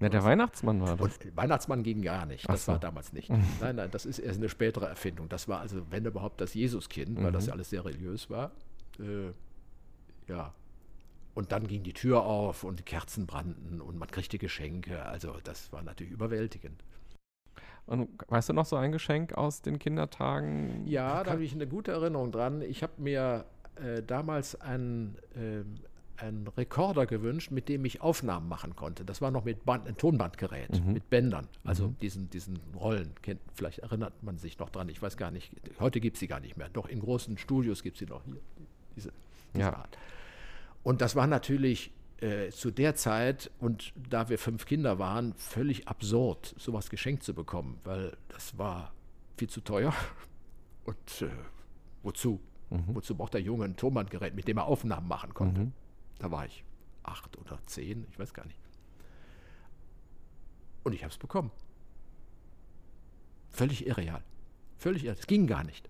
ja, 0.00 0.08
der 0.08 0.24
Weihnachtsmann 0.24 0.80
war 0.80 0.96
das. 0.96 1.18
Und 1.18 1.36
Weihnachtsmann 1.36 1.82
ging 1.82 2.02
gar 2.02 2.26
nicht. 2.26 2.48
Das 2.48 2.64
so. 2.64 2.72
war 2.72 2.78
damals 2.78 3.12
nicht. 3.12 3.30
nein, 3.60 3.76
nein, 3.76 3.90
das 3.90 4.06
ist 4.06 4.18
erst 4.18 4.38
eine 4.38 4.48
spätere 4.48 4.86
Erfindung. 4.86 5.28
Das 5.28 5.48
war 5.48 5.60
also, 5.60 5.82
wenn 5.90 6.04
überhaupt, 6.04 6.40
das 6.40 6.54
Jesuskind, 6.54 7.22
weil 7.22 7.32
das 7.32 7.46
ja 7.46 7.52
mhm. 7.52 7.58
alles 7.58 7.70
sehr 7.70 7.84
religiös 7.84 8.30
war. 8.30 8.52
Äh, 8.98 9.32
ja. 10.28 10.54
Und 11.34 11.50
dann 11.50 11.66
ging 11.66 11.82
die 11.82 11.92
Tür 11.92 12.22
auf 12.22 12.62
und 12.62 12.78
die 12.78 12.84
Kerzen 12.84 13.26
brannten 13.26 13.80
und 13.80 13.98
man 13.98 14.08
kriegte 14.08 14.38
Geschenke. 14.38 15.04
Also 15.04 15.36
das 15.42 15.72
war 15.72 15.82
natürlich 15.82 16.12
überwältigend. 16.12 16.84
Und 17.86 18.08
weißt 18.28 18.48
du 18.48 18.52
noch 18.52 18.66
so 18.66 18.76
ein 18.76 18.92
Geschenk 18.92 19.34
aus 19.34 19.60
den 19.60 19.78
Kindertagen? 19.78 20.86
Ja, 20.86 21.22
da 21.22 21.32
habe 21.32 21.44
ich 21.44 21.52
eine 21.52 21.66
gute 21.66 21.92
Erinnerung 21.92 22.32
dran. 22.32 22.62
Ich 22.62 22.82
habe 22.82 22.94
mir 22.98 23.44
äh, 23.76 24.02
damals 24.02 24.60
ein, 24.60 25.16
äh, 25.34 25.64
einen 26.16 26.46
Rekorder 26.48 27.06
gewünscht, 27.06 27.50
mit 27.50 27.68
dem 27.68 27.84
ich 27.84 28.00
Aufnahmen 28.00 28.48
machen 28.48 28.76
konnte. 28.76 29.04
Das 29.04 29.20
war 29.20 29.30
noch 29.30 29.44
mit 29.44 29.64
Band, 29.64 29.86
ein 29.86 29.96
Tonbandgerät, 29.96 30.84
mhm. 30.84 30.92
mit 30.92 31.10
Bändern, 31.10 31.48
also 31.64 31.88
mhm. 31.88 31.98
diesen, 32.00 32.30
diesen 32.30 32.60
Rollen. 32.76 33.14
Kennt, 33.22 33.40
vielleicht 33.54 33.80
erinnert 33.80 34.22
man 34.22 34.38
sich 34.38 34.58
noch 34.58 34.70
dran, 34.70 34.88
ich 34.88 35.00
weiß 35.02 35.16
gar 35.16 35.30
nicht. 35.30 35.52
Heute 35.80 36.00
gibt 36.00 36.16
es 36.16 36.20
sie 36.20 36.28
gar 36.28 36.40
nicht 36.40 36.56
mehr. 36.56 36.68
Doch 36.68 36.88
in 36.88 37.00
großen 37.00 37.38
Studios 37.38 37.82
gibt 37.82 37.96
es 37.96 38.00
sie 38.00 38.06
noch 38.06 38.24
hier. 38.24 38.40
Diese, 38.96 39.12
diese 39.54 39.62
ja. 39.62 39.74
Art. 39.74 39.98
Und 40.82 41.00
das 41.00 41.16
war 41.16 41.26
natürlich 41.26 41.92
äh, 42.20 42.50
zu 42.50 42.70
der 42.70 42.94
Zeit 42.94 43.50
und 43.58 43.92
da 43.96 44.28
wir 44.28 44.38
fünf 44.38 44.66
Kinder 44.66 44.98
waren, 44.98 45.34
völlig 45.34 45.88
absurd, 45.88 46.54
sowas 46.58 46.90
geschenkt 46.90 47.22
zu 47.22 47.34
bekommen, 47.34 47.78
weil 47.84 48.16
das 48.28 48.56
war 48.56 48.92
viel 49.36 49.48
zu 49.48 49.60
teuer. 49.60 49.92
Und 50.84 51.22
äh, 51.22 51.28
wozu? 52.02 52.40
Mhm. 52.70 52.94
Wozu 52.94 53.14
braucht 53.14 53.34
der 53.34 53.40
Junge 53.40 53.64
ein 53.64 53.76
Tonbandgerät, 53.76 54.34
mit 54.34 54.46
dem 54.46 54.58
er 54.58 54.66
Aufnahmen 54.66 55.08
machen 55.08 55.34
konnte? 55.34 55.60
Da 56.18 56.30
war 56.30 56.46
ich 56.46 56.64
acht 57.02 57.36
oder 57.38 57.58
zehn, 57.66 58.06
ich 58.10 58.18
weiß 58.18 58.34
gar 58.34 58.46
nicht. 58.46 58.58
Und 60.82 60.92
ich 60.92 61.02
habe 61.02 61.12
es 61.12 61.18
bekommen. 61.18 61.50
Völlig 63.50 63.86
irreal. 63.86 64.22
Völlig 64.76 65.04
irreal. 65.04 65.16
Es 65.18 65.26
ging 65.26 65.46
gar 65.46 65.64
nicht. 65.64 65.88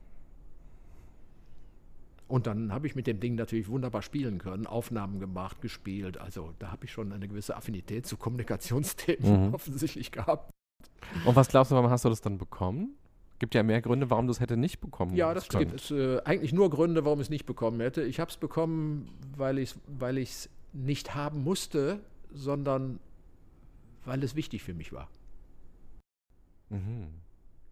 Und 2.26 2.46
dann 2.46 2.72
habe 2.72 2.86
ich 2.86 2.94
mit 2.94 3.06
dem 3.06 3.20
Ding 3.20 3.34
natürlich 3.34 3.68
wunderbar 3.68 4.02
spielen 4.02 4.38
können, 4.38 4.66
Aufnahmen 4.66 5.20
gemacht, 5.20 5.60
gespielt. 5.60 6.18
Also 6.18 6.54
da 6.58 6.70
habe 6.70 6.86
ich 6.86 6.92
schon 6.92 7.12
eine 7.12 7.28
gewisse 7.28 7.56
Affinität 7.56 8.06
zu 8.06 8.16
Kommunikationsthemen 8.16 9.48
mhm. 9.48 9.54
offensichtlich 9.54 10.10
gehabt. 10.10 10.50
Und 11.26 11.36
was 11.36 11.48
glaubst 11.48 11.70
du, 11.70 11.76
warum 11.76 11.90
hast 11.90 12.04
du 12.04 12.08
das 12.08 12.22
dann 12.22 12.38
bekommen? 12.38 12.96
Gibt 13.38 13.54
ja 13.54 13.62
mehr 13.62 13.82
Gründe, 13.82 14.10
warum 14.10 14.26
du 14.26 14.30
es 14.30 14.40
hätte 14.40 14.56
nicht 14.56 14.80
bekommen 14.80 15.16
Ja, 15.16 15.34
das 15.34 15.48
gibt 15.48 15.80
es 15.80 15.90
äh, 15.90 16.20
eigentlich 16.24 16.52
nur 16.52 16.70
Gründe, 16.70 17.04
warum 17.04 17.20
ich 17.20 17.26
es 17.26 17.30
nicht 17.30 17.46
bekommen 17.46 17.80
hätte. 17.80 18.02
Ich 18.02 18.20
habe 18.20 18.30
es 18.30 18.36
bekommen, 18.36 19.10
weil 19.36 19.58
ich 19.58 19.70
es 19.70 19.78
weil 19.86 20.26
nicht 20.72 21.14
haben 21.14 21.42
musste, 21.42 22.00
sondern 22.32 23.00
weil 24.04 24.22
es 24.22 24.34
wichtig 24.34 24.62
für 24.62 24.74
mich 24.74 24.92
war. 24.92 25.08
Mhm. 26.68 27.08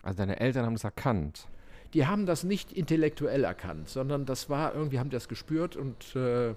Also 0.03 0.19
deine 0.19 0.41
Eltern 0.41 0.67
haben 0.67 0.75
es 0.75 0.85
erkannt. 0.85 1.47
Die 1.95 2.07
haben 2.07 2.27
das 2.27 2.43
nicht 2.43 2.73
intellektuell 2.73 3.45
erkannt, 3.45 3.89
sondern 3.89 4.25
das 4.25 4.49
war 4.49 4.75
irgendwie, 4.75 4.99
haben 4.99 5.11
das 5.11 5.29
gespürt 5.29 5.77
und 5.77 6.17
äh, 6.17 6.55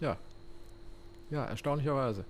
ja, 0.00 0.16
ja, 1.30 1.44
erstaunlicherweise. 1.44 2.24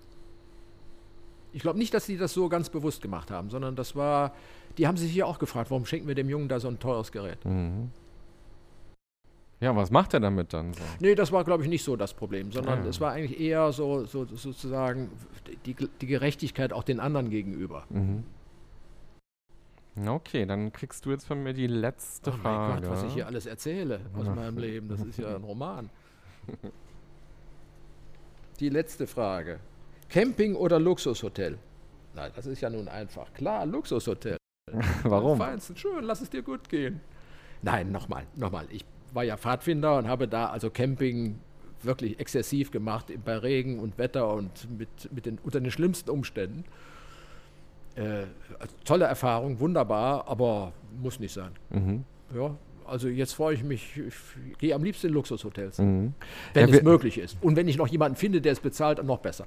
Ich 1.53 1.63
glaube 1.63 1.79
nicht, 1.79 1.95
dass 1.95 2.07
sie 2.07 2.17
das 2.17 2.33
so 2.33 2.49
ganz 2.49 2.69
bewusst 2.69 3.03
gemacht 3.03 3.31
haben, 3.31 3.51
sondern 3.51 3.75
das 3.75 3.97
war, 3.97 4.35
die 4.77 4.87
haben 4.87 4.97
sich 4.97 5.11
hier 5.11 5.27
auch 5.27 5.39
gefragt, 5.39 5.71
warum 5.71 5.87
schenken 5.87 6.07
wir 6.07 6.15
dem 6.15 6.29
Jungen 6.29 6.49
da 6.49 6.61
so 6.61 6.69
ein 6.69 6.79
teures 6.79 7.11
Gerät? 7.13 7.45
Mhm. 7.45 7.91
Ja, 9.61 9.75
was 9.75 9.91
macht 9.91 10.15
er 10.15 10.21
damit 10.21 10.53
dann 10.53 10.73
so? 10.73 10.83
Nee, 11.01 11.17
das 11.17 11.33
war, 11.33 11.43
glaube 11.43 11.65
ich, 11.65 11.69
nicht 11.69 11.83
so 11.83 11.97
das 11.97 12.15
Problem, 12.15 12.53
sondern 12.53 12.85
ah. 12.85 12.87
es 12.87 13.01
war 13.01 13.13
eigentlich 13.13 13.41
eher 13.41 13.73
so, 13.73 14.05
so 14.05 14.25
sozusagen 14.25 15.11
die, 15.67 15.75
die, 16.01 16.07
Gerechtigkeit 16.07 16.73
auch 16.73 16.85
den 16.85 17.01
anderen 17.01 17.29
gegenüber. 17.29 17.85
Mhm. 17.89 18.23
Okay, 20.07 20.47
dann 20.47 20.73
kriegst 20.73 21.05
du 21.07 21.11
jetzt 21.11 21.27
von 21.27 21.43
mir 21.43 21.55
die 21.55 21.67
letzte 21.67 22.31
oh 22.31 22.35
Frage. 22.35 22.75
Mein 22.75 22.83
Gott, 22.83 22.91
was 22.93 23.03
ich 23.03 23.15
hier 23.15 23.27
alles 23.27 23.47
erzähle 23.47 24.01
aus 24.17 24.29
meinem 24.29 24.59
Leben, 24.59 24.89
das 24.89 25.01
ist 25.01 25.19
ja 25.19 25.35
ein 25.35 25.43
Roman. 25.45 25.91
Die 28.61 28.69
letzte 28.69 29.09
Frage. 29.09 29.59
Camping 30.09 30.55
oder 30.55 30.79
Luxushotel? 30.79 31.59
Nein, 32.15 32.31
das 32.35 32.47
ist 32.47 32.61
ja 32.61 32.71
nun 32.71 32.89
einfach. 32.89 33.33
Klar, 33.35 33.67
Luxushotel. 33.67 34.37
Warum? 35.05 35.39
Feinsten, 35.39 35.77
schön, 35.77 36.05
lass 36.05 36.21
es 36.21 36.31
dir 36.31 36.43
gut 36.43 36.69
gehen. 36.69 37.01
Nein, 37.63 37.91
nochmal, 37.93 38.25
nochmal. 38.37 38.67
Ich 38.71 38.85
war 39.13 39.25
ja 39.25 39.37
Pfadfinder 39.37 39.99
und 39.99 40.09
habe 40.09 40.29
da 40.29 40.47
also 40.47 40.71
Camping 40.71 41.39
wirklich 41.83 42.19
exzessiv 42.19 42.71
gemacht, 42.71 43.13
bei 43.25 43.37
Regen 43.37 43.79
und 43.79 43.99
Wetter 43.99 44.33
und 44.35 44.79
mit, 44.79 44.89
mit 45.13 45.27
den, 45.27 45.39
unter 45.43 45.61
den 45.61 45.71
schlimmsten 45.71 46.11
Umständen. 46.11 46.65
Äh, 47.95 48.25
tolle 48.85 49.07
Erfahrung, 49.07 49.61
wunderbar, 49.61 50.29
aber 50.29 50.73
muss 51.01 51.19
nicht 51.21 51.33
sein. 51.33 51.53
Mhm. 51.71 52.05
Ja, 52.35 52.57
also 52.85 53.09
jetzt 53.09 53.35
freue 53.35 53.55
ich 53.55 53.65
mich, 53.65 53.97
ich 53.97 54.59
gehe 54.59 54.75
am 54.75 54.83
liebsten 54.83 55.09
in 55.09 55.13
Luxushotels, 55.15 55.79
mhm. 55.79 56.15
wenn 56.55 56.69
ja, 56.69 56.77
es 56.77 56.83
möglich 56.83 57.19
ist. 57.19 57.37
Und 57.41 57.57
wenn 57.57 57.69
ich 57.69 57.77
noch 57.77 57.89
jemanden 57.89 58.17
finde, 58.17 58.41
der 58.41 58.53
es 58.53 58.61
bezahlt, 58.61 58.99
dann 58.99 59.07
noch 59.07 59.19
besser. 59.19 59.47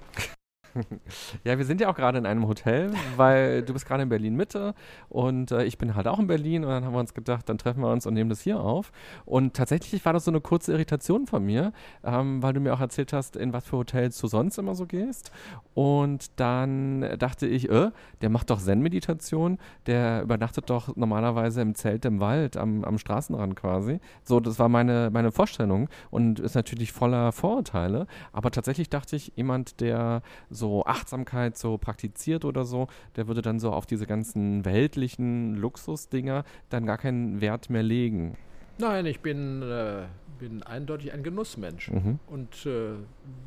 ja, 1.43 1.57
wir 1.57 1.65
sind 1.65 1.82
ja 1.82 1.89
auch 1.89 1.95
gerade 1.95 2.17
in 2.17 2.26
einem 2.26 2.47
Hotel, 2.47 2.91
weil 3.17 3.63
du 3.63 3.74
bist 3.74 3.86
gerade 3.86 4.03
in 4.03 4.09
Berlin 4.09 4.36
Mitte 4.36 4.74
und 5.09 5.51
äh, 5.51 5.63
ich 5.63 5.78
bin 5.78 5.95
halt 5.95 6.07
auch 6.07 6.19
in 6.19 6.28
Berlin 6.28 6.63
und 6.63 6.69
dann 6.69 6.86
haben 6.86 6.93
wir 6.93 6.99
uns 6.99 7.13
gedacht, 7.13 7.49
dann 7.49 7.57
treffen 7.57 7.82
wir 7.82 7.91
uns 7.91 8.05
und 8.05 8.13
nehmen 8.13 8.30
das 8.30 8.41
hier 8.41 8.59
auf. 8.59 8.91
Und 9.26 9.53
tatsächlich 9.55 10.03
war 10.05 10.13
das 10.13 10.26
so 10.26 10.32
eine 10.32 10.41
kurze 10.41 10.72
Irritation 10.72 11.28
von 11.28 11.45
mir, 11.45 11.74
ähm, 12.03 12.41
weil 12.41 12.53
du 12.53 12.59
mir 12.59 12.74
auch 12.74 12.80
erzählt 12.80 13.13
hast, 13.13 13.36
in 13.36 13.53
was 13.53 13.65
für 13.65 13.78
Hotels 13.78 14.17
du 14.19 14.28
sonst 14.28 14.57
immer 14.57 14.76
so 14.76 14.86
gehst. 14.86 15.32
Und 15.74 16.39
dann 16.39 17.17
dachte 17.17 17.47
ich, 17.47 17.69
äh, 17.69 17.91
der 18.22 18.30
macht 18.30 18.49
doch 18.49 18.59
Zen-Meditation, 18.59 19.57
der 19.88 20.22
übernachtet 20.22 20.69
doch 20.69 20.95
normalerweise 20.95 21.61
im 21.61 21.76
Zelt 21.76 22.05
im 22.05 22.19
Wald, 22.19 22.57
am, 22.57 22.84
am 22.84 22.97
Straßenrand 22.97 23.55
quasi. 23.55 23.99
So, 24.24 24.39
das 24.39 24.59
war 24.59 24.69
meine, 24.69 25.09
meine 25.11 25.32
Vorstellung 25.32 25.89
und 26.09 26.39
ist 26.39 26.55
natürlich 26.55 26.91
voller 26.91 27.32
Vorurteile. 27.32 28.07
Aber 28.32 28.51
tatsächlich 28.51 28.89
dachte 28.89 29.15
ich, 29.15 29.34
jemand, 29.36 29.82
der 29.82 30.22
so 30.49 30.61
so 30.62 30.86
Achtsamkeit 30.86 31.57
so 31.57 31.78
praktiziert 31.78 32.45
oder 32.45 32.64
so, 32.64 32.88
der 33.18 33.28
würde 33.28 33.41
dann 33.41 33.59
so 33.59 33.72
auf 33.72 33.86
diese 33.86 34.05
ganzen 34.05 34.64
weltlichen 34.64 35.55
Luxusdinger 35.55 36.45
dann 36.70 36.86
gar 36.86 36.97
keinen 36.97 37.41
Wert 37.41 37.70
mehr 37.70 37.84
legen. 37.84 38.38
Nein, 38.78 39.05
ich 39.05 39.20
bin, 39.20 39.62
äh, 39.62 40.05
bin 40.39 40.64
eindeutig 40.64 41.12
ein 41.12 41.24
Genussmensch. 41.24 41.91
Mhm. 41.91 42.20
Und 42.28 42.66
äh, 42.66 42.93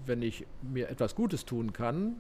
wenn 0.05 0.23
ich 0.23 0.47
mir 0.63 0.91
etwas 0.91 1.15
Gutes 1.15 1.45
tun 1.45 1.73
kann, 1.73 2.17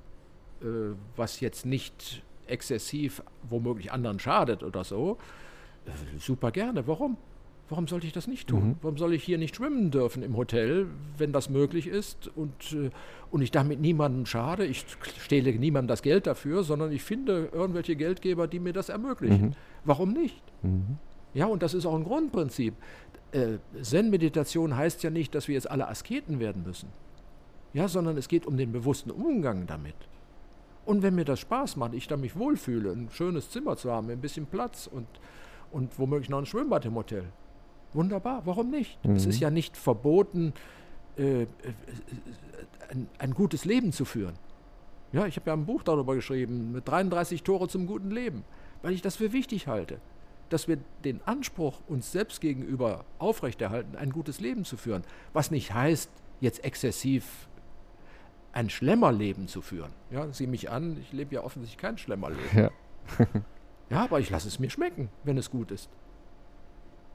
äh, 0.62 0.94
was 1.16 1.40
jetzt 1.40 1.66
nicht 1.66 2.22
exzessiv 2.46 3.22
womöglich 3.48 3.92
anderen 3.92 4.18
schadet 4.18 4.62
oder 4.62 4.84
so, 4.84 5.18
äh, 5.86 5.90
super 6.18 6.50
gerne. 6.50 6.86
Warum? 6.86 7.16
Warum 7.70 7.88
sollte 7.88 8.06
ich 8.06 8.12
das 8.12 8.26
nicht 8.26 8.48
tun? 8.48 8.68
Mhm. 8.68 8.76
Warum 8.82 8.98
soll 8.98 9.14
ich 9.14 9.24
hier 9.24 9.38
nicht 9.38 9.56
schwimmen 9.56 9.90
dürfen 9.90 10.22
im 10.22 10.36
Hotel, 10.36 10.86
wenn 11.16 11.32
das 11.32 11.48
möglich 11.48 11.86
ist 11.86 12.30
und, 12.36 12.72
äh, 12.72 12.90
und 13.30 13.40
ich 13.40 13.50
damit 13.50 13.80
niemandem 13.80 14.26
schade? 14.26 14.66
Ich 14.66 14.84
stehle 15.18 15.50
niemandem 15.52 15.88
das 15.88 16.02
Geld 16.02 16.26
dafür, 16.26 16.62
sondern 16.62 16.92
ich 16.92 17.02
finde 17.02 17.48
irgendwelche 17.52 17.96
Geldgeber, 17.96 18.48
die 18.48 18.60
mir 18.60 18.74
das 18.74 18.90
ermöglichen. 18.90 19.46
Mhm. 19.46 19.52
Warum 19.84 20.12
nicht? 20.12 20.42
Mhm. 20.62 20.98
Ja, 21.32 21.46
und 21.46 21.62
das 21.62 21.72
ist 21.72 21.86
auch 21.86 21.94
ein 21.94 22.04
Grundprinzip. 22.04 22.74
Äh, 23.32 23.58
Zen-Meditation 23.80 24.76
heißt 24.76 25.02
ja 25.02 25.10
nicht, 25.10 25.34
dass 25.34 25.48
wir 25.48 25.54
jetzt 25.54 25.70
alle 25.70 25.88
Asketen 25.88 26.40
werden 26.40 26.64
müssen. 26.64 26.90
Ja, 27.72 27.88
sondern 27.88 28.16
es 28.18 28.28
geht 28.28 28.46
um 28.46 28.56
den 28.56 28.72
bewussten 28.72 29.10
Umgang 29.10 29.66
damit. 29.66 29.96
Und 30.84 31.02
wenn 31.02 31.14
mir 31.14 31.24
das 31.24 31.40
Spaß 31.40 31.76
macht, 31.76 31.94
ich 31.94 32.06
da 32.08 32.16
mich 32.16 32.38
wohlfühle, 32.38 32.92
ein 32.92 33.08
schönes 33.10 33.50
Zimmer 33.50 33.76
zu 33.76 33.90
haben, 33.90 34.10
ein 34.10 34.20
bisschen 34.20 34.46
Platz 34.46 34.86
und, 34.86 35.06
und 35.72 35.98
womöglich 35.98 36.28
noch 36.28 36.38
ein 36.38 36.46
Schwimmbad 36.46 36.84
im 36.84 36.94
Hotel, 36.94 37.24
Wunderbar, 37.94 38.42
warum 38.44 38.70
nicht? 38.70 39.02
Mhm. 39.04 39.16
Es 39.16 39.24
ist 39.24 39.40
ja 39.40 39.50
nicht 39.50 39.76
verboten, 39.76 40.52
äh, 41.16 41.42
äh, 41.42 41.46
ein, 42.90 43.08
ein, 43.18 43.34
gutes 43.34 43.64
Leben 43.64 43.92
zu 43.92 44.04
führen. 44.04 44.34
Ja, 45.12 45.26
ich 45.26 45.36
habe 45.36 45.48
ja 45.48 45.54
ein 45.54 45.64
Buch 45.64 45.84
darüber 45.84 46.14
geschrieben, 46.16 46.72
mit 46.72 46.88
33 46.88 47.44
Tore 47.44 47.68
zum 47.68 47.86
guten 47.86 48.10
Leben, 48.10 48.44
weil 48.82 48.92
ich 48.92 49.00
das 49.00 49.16
für 49.16 49.32
wichtig 49.32 49.68
halte, 49.68 50.00
dass 50.48 50.66
wir 50.66 50.78
den 51.04 51.20
Anspruch 51.24 51.80
uns 51.86 52.10
selbst 52.10 52.40
gegenüber 52.40 53.04
aufrechterhalten, 53.18 53.96
ein 53.96 54.10
gutes 54.10 54.40
Leben 54.40 54.64
zu 54.64 54.76
führen, 54.76 55.04
was 55.32 55.52
nicht 55.52 55.72
heißt, 55.72 56.10
jetzt 56.40 56.64
exzessiv 56.64 57.48
ein 58.52 58.70
Schlemmerleben 58.70 59.48
zu 59.48 59.62
führen. 59.62 59.92
Ja, 60.10 60.32
sieh 60.32 60.46
mich 60.46 60.70
an, 60.70 60.96
ich 61.00 61.12
lebe 61.12 61.34
ja 61.34 61.44
offensichtlich 61.44 61.80
kein 61.80 61.96
Schlemmerleben. 61.96 62.44
Ja, 62.56 62.70
ja 63.90 64.04
aber 64.04 64.20
ich 64.20 64.30
lasse 64.30 64.48
es 64.48 64.58
mir 64.58 64.70
schmecken, 64.70 65.10
wenn 65.22 65.38
es 65.38 65.50
gut 65.50 65.70
ist. 65.70 65.88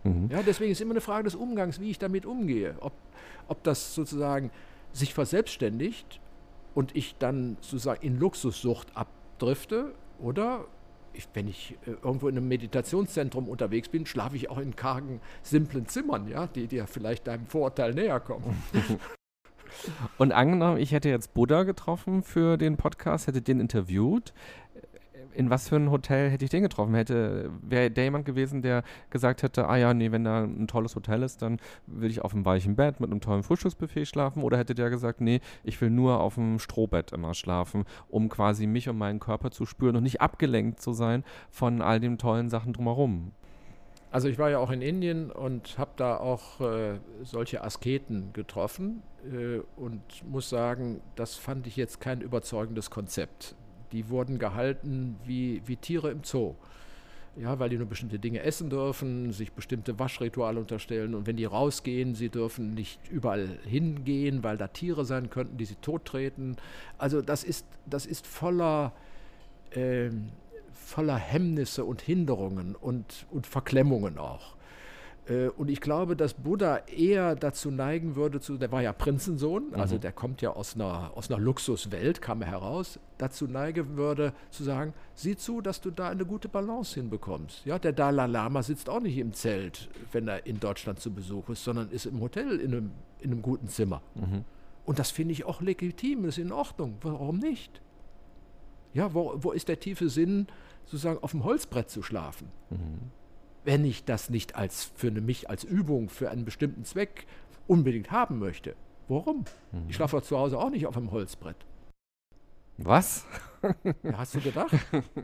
Mhm. 0.03 0.29
Ja, 0.31 0.41
deswegen 0.43 0.71
ist 0.71 0.81
immer 0.81 0.91
eine 0.93 1.01
Frage 1.01 1.25
des 1.25 1.35
Umgangs, 1.35 1.79
wie 1.79 1.91
ich 1.91 1.99
damit 1.99 2.25
umgehe. 2.25 2.75
Ob, 2.79 2.93
ob 3.47 3.63
das 3.63 3.93
sozusagen 3.93 4.51
sich 4.93 5.13
verselbstständigt 5.13 6.19
und 6.73 6.95
ich 6.95 7.15
dann 7.19 7.57
sozusagen 7.61 8.05
in 8.05 8.17
Luxussucht 8.17 8.95
abdrifte 8.95 9.93
oder 10.19 10.65
ich, 11.13 11.27
wenn 11.33 11.47
ich 11.47 11.77
äh, 11.85 11.91
irgendwo 12.03 12.27
in 12.27 12.37
einem 12.37 12.47
Meditationszentrum 12.47 13.49
unterwegs 13.49 13.89
bin, 13.89 14.05
schlafe 14.05 14.35
ich 14.35 14.49
auch 14.49 14.59
in 14.59 14.75
kargen, 14.75 15.21
simplen 15.41 15.87
Zimmern, 15.87 16.27
ja, 16.27 16.47
die 16.47 16.67
dir 16.67 16.87
vielleicht 16.87 17.27
deinem 17.27 17.47
Vorurteil 17.47 17.93
näher 17.93 18.19
kommen. 18.19 18.63
Und 20.17 20.31
angenommen, 20.31 20.77
ich 20.77 20.91
hätte 20.91 21.09
jetzt 21.09 21.33
Buddha 21.33 21.63
getroffen 21.63 22.23
für 22.23 22.57
den 22.57 22.77
Podcast, 22.77 23.27
hätte 23.27 23.41
den 23.41 23.59
interviewt 23.59 24.33
in 25.33 25.49
was 25.49 25.69
für 25.69 25.75
ein 25.75 25.91
Hotel 25.91 26.29
hätte 26.29 26.45
ich 26.45 26.51
den 26.51 26.63
getroffen? 26.63 26.93
Hätte, 26.95 27.51
wäre 27.61 27.91
der 27.91 28.05
jemand 28.05 28.25
gewesen, 28.25 28.61
der 28.61 28.83
gesagt 29.09 29.43
hätte, 29.43 29.67
ah 29.67 29.77
ja, 29.77 29.93
nee, 29.93 30.11
wenn 30.11 30.23
da 30.23 30.43
ein 30.43 30.67
tolles 30.67 30.95
Hotel 30.95 31.23
ist, 31.23 31.41
dann 31.41 31.59
will 31.87 32.09
ich 32.09 32.21
auf 32.21 32.33
einem 32.33 32.45
weichen 32.45 32.75
Bett 32.75 32.99
mit 32.99 33.11
einem 33.11 33.21
tollen 33.21 33.43
Frühstücksbuffet 33.43 34.05
schlafen? 34.05 34.43
Oder 34.43 34.57
hätte 34.57 34.75
der 34.75 34.89
gesagt, 34.89 35.21
nee, 35.21 35.39
ich 35.63 35.79
will 35.81 35.89
nur 35.89 36.19
auf 36.19 36.35
dem 36.35 36.59
Strohbett 36.59 37.11
immer 37.11 37.33
schlafen, 37.33 37.85
um 38.09 38.29
quasi 38.29 38.67
mich 38.67 38.89
und 38.89 38.97
meinen 38.97 39.19
Körper 39.19 39.51
zu 39.51 39.65
spüren 39.65 39.95
und 39.95 40.03
nicht 40.03 40.21
abgelenkt 40.21 40.81
zu 40.81 40.93
sein 40.93 41.23
von 41.49 41.81
all 41.81 41.99
den 41.99 42.17
tollen 42.17 42.49
Sachen 42.49 42.73
drumherum? 42.73 43.31
Also 44.11 44.27
ich 44.27 44.39
war 44.39 44.49
ja 44.49 44.57
auch 44.57 44.71
in 44.71 44.81
Indien 44.81 45.31
und 45.31 45.77
habe 45.77 45.91
da 45.95 46.17
auch 46.17 46.61
äh, 46.61 46.99
solche 47.23 47.63
Asketen 47.63 48.33
getroffen 48.33 49.03
äh, 49.31 49.59
und 49.75 50.01
muss 50.27 50.49
sagen, 50.49 51.01
das 51.15 51.35
fand 51.35 51.67
ich 51.67 51.75
jetzt 51.75 52.01
kein 52.01 52.21
überzeugendes 52.21 52.89
Konzept. 52.89 53.55
Die 53.91 54.09
wurden 54.09 54.39
gehalten 54.39 55.17
wie, 55.25 55.61
wie 55.65 55.75
Tiere 55.75 56.11
im 56.11 56.23
Zoo. 56.23 56.55
ja, 57.35 57.57
weil 57.59 57.69
die 57.69 57.77
nur 57.77 57.87
bestimmte 57.87 58.19
Dinge 58.19 58.41
essen 58.41 58.69
dürfen, 58.69 59.31
sich 59.31 59.51
bestimmte 59.53 59.97
Waschrituale 59.97 60.59
unterstellen 60.59 61.15
und 61.15 61.25
wenn 61.25 61.37
die 61.37 61.45
rausgehen, 61.45 62.15
sie 62.15 62.29
dürfen 62.29 62.73
nicht 62.73 62.99
überall 63.09 63.59
hingehen, 63.65 64.43
weil 64.43 64.57
da 64.57 64.67
Tiere 64.67 65.05
sein 65.05 65.29
könnten, 65.29 65.57
die 65.57 65.65
sie 65.65 65.75
tottreten. 65.75 66.57
Also 66.97 67.21
das 67.21 67.43
ist, 67.43 67.65
das 67.85 68.05
ist 68.05 68.27
voller, 68.27 68.93
äh, 69.71 70.09
voller 70.73 71.17
Hemmnisse 71.17 71.85
und 71.85 72.01
Hinderungen 72.01 72.75
und, 72.75 73.25
und 73.31 73.47
Verklemmungen 73.47 74.17
auch. 74.17 74.55
Äh, 75.29 75.49
und 75.49 75.69
ich 75.69 75.79
glaube, 75.79 76.15
dass 76.15 76.33
Buddha 76.33 76.77
eher 76.87 77.35
dazu 77.35 77.71
neigen 77.71 78.15
würde, 78.15 78.41
zu, 78.41 78.57
der 78.57 78.71
war 78.71 78.81
ja 78.81 78.91
Prinzensohn, 78.91 79.73
also 79.73 79.95
mhm. 79.95 80.01
der 80.01 80.11
kommt 80.11 80.41
ja 80.41 80.51
aus 80.51 80.75
einer, 80.75 81.11
aus 81.15 81.29
einer 81.29 81.39
Luxuswelt, 81.39 82.21
kam 82.21 82.41
er 82.41 82.49
heraus, 82.49 82.99
dazu 83.17 83.47
neigen 83.47 83.95
würde 83.95 84.33
zu 84.49 84.63
sagen, 84.63 84.93
sieh 85.13 85.37
zu, 85.37 85.61
dass 85.61 85.81
du 85.81 85.91
da 85.91 86.09
eine 86.09 86.25
gute 86.25 86.49
Balance 86.49 86.95
hinbekommst. 86.95 87.65
Ja, 87.65 87.79
der 87.79 87.93
Dalai 87.93 88.27
Lama 88.27 88.63
sitzt 88.63 88.89
auch 88.89 89.01
nicht 89.01 89.17
im 89.17 89.33
Zelt, 89.33 89.89
wenn 90.11 90.27
er 90.27 90.45
in 90.45 90.59
Deutschland 90.59 90.99
zu 90.99 91.11
Besuch 91.11 91.49
ist, 91.49 91.63
sondern 91.63 91.89
ist 91.91 92.05
im 92.05 92.19
Hotel 92.19 92.59
in 92.59 92.73
einem, 92.73 92.91
in 93.19 93.31
einem 93.31 93.41
guten 93.41 93.67
Zimmer. 93.67 94.01
Mhm. 94.15 94.43
Und 94.85 94.97
das 94.97 95.11
finde 95.11 95.33
ich 95.33 95.45
auch 95.45 95.61
legitim, 95.61 96.25
ist 96.25 96.39
in 96.39 96.51
Ordnung. 96.51 96.97
Warum 97.01 97.37
nicht? 97.37 97.81
Ja, 98.93 99.13
wo, 99.13 99.35
wo 99.37 99.51
ist 99.51 99.67
der 99.67 99.79
tiefe 99.79 100.09
Sinn, 100.09 100.47
sozusagen 100.85 101.21
auf 101.21 101.31
dem 101.31 101.43
Holzbrett 101.43 101.91
zu 101.91 102.01
schlafen? 102.01 102.47
Mhm 102.71 103.18
wenn 103.63 103.85
ich 103.85 104.05
das 104.05 104.29
nicht 104.29 104.55
als 104.55 104.91
für 104.95 105.11
mich 105.11 105.49
als 105.49 105.63
Übung 105.63 106.09
für 106.09 106.29
einen 106.29 106.45
bestimmten 106.45 106.83
Zweck 106.83 107.25
unbedingt 107.67 108.11
haben 108.11 108.39
möchte. 108.39 108.75
Warum? 109.07 109.45
Mhm. 109.71 109.85
Ich 109.89 109.95
schlafe 109.95 110.21
zu 110.21 110.37
Hause 110.37 110.57
auch 110.57 110.69
nicht 110.69 110.85
auf 110.85 110.97
einem 110.97 111.11
Holzbrett. 111.11 111.57
Was? 112.77 113.25
Ja, 113.83 114.17
hast 114.17 114.35
du 114.35 114.39
gedacht? 114.39 114.71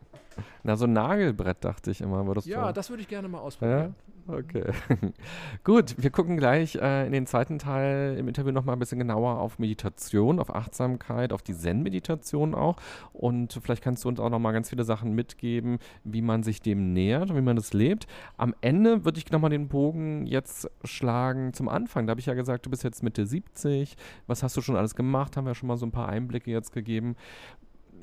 Na, 0.64 0.76
so 0.76 0.86
ein 0.86 0.94
Nagelbrett 0.94 1.64
dachte 1.64 1.92
ich 1.92 2.02
immer. 2.02 2.26
Würdest 2.26 2.48
ja, 2.48 2.74
das 2.74 2.90
würde 2.90 3.02
ich 3.02 3.08
gerne 3.08 3.30
mal 3.30 3.40
ausprobieren. 3.40 3.96
Ja? 3.98 4.14
Okay. 4.28 4.72
Gut, 5.64 5.96
wir 6.00 6.10
gucken 6.10 6.36
gleich 6.38 6.76
äh, 6.78 7.06
in 7.06 7.12
den 7.12 7.28
zweiten 7.28 7.60
Teil 7.60 8.16
im 8.18 8.28
Interview 8.28 8.52
nochmal 8.52 8.76
ein 8.76 8.80
bisschen 8.80 8.98
genauer 8.98 9.40
auf 9.40 9.60
Meditation, 9.60 10.40
auf 10.40 10.54
Achtsamkeit, 10.54 11.32
auf 11.32 11.44
die 11.44 11.54
Zen-Meditation 11.54 12.56
auch. 12.56 12.78
Und 13.14 13.60
vielleicht 13.62 13.84
kannst 13.84 14.04
du 14.04 14.08
uns 14.10 14.20
auch 14.20 14.32
nochmal 14.32 14.54
ganz 14.54 14.72
viele 14.72 14.84
Sachen 14.84 15.14
mitgeben, 15.14 15.78
wie 16.04 16.24
man 16.24 16.42
sich 16.42 16.60
dem 16.60 16.92
nähert 16.94 17.30
und 17.30 17.38
wie 17.38 17.42
man 17.42 17.56
das 17.56 17.74
lebt. 17.74 18.08
Am 18.36 18.56
Ende 18.62 19.06
würde 19.06 19.20
ich 19.20 19.30
nochmal 19.30 19.52
den 19.52 19.68
Bogen 19.68 20.26
jetzt 20.26 20.72
schlagen 20.84 21.54
zum 21.54 21.70
Anfang. 21.70 22.08
Da 22.08 22.12
habe 22.12 22.20
ich 22.20 22.26
ja 22.26 22.34
gesagt, 22.34 22.66
du 22.66 22.72
bist 22.72 22.84
jetzt 22.84 23.04
Mitte 23.04 23.28
70. 23.28 23.96
Was 24.26 24.42
hast 24.42 24.58
du 24.58 24.62
schon 24.62 24.76
alles 24.76 24.96
gemacht? 24.96 25.38
Haben 25.38 25.46
wir 25.46 25.54
schon 25.54 25.68
mal 25.68 25.78
so 25.78 25.86
ein 25.86 25.92
paar 25.92 26.10
Einblicke 26.10 26.50
jetzt 26.50 26.72
gegeben 26.72 27.16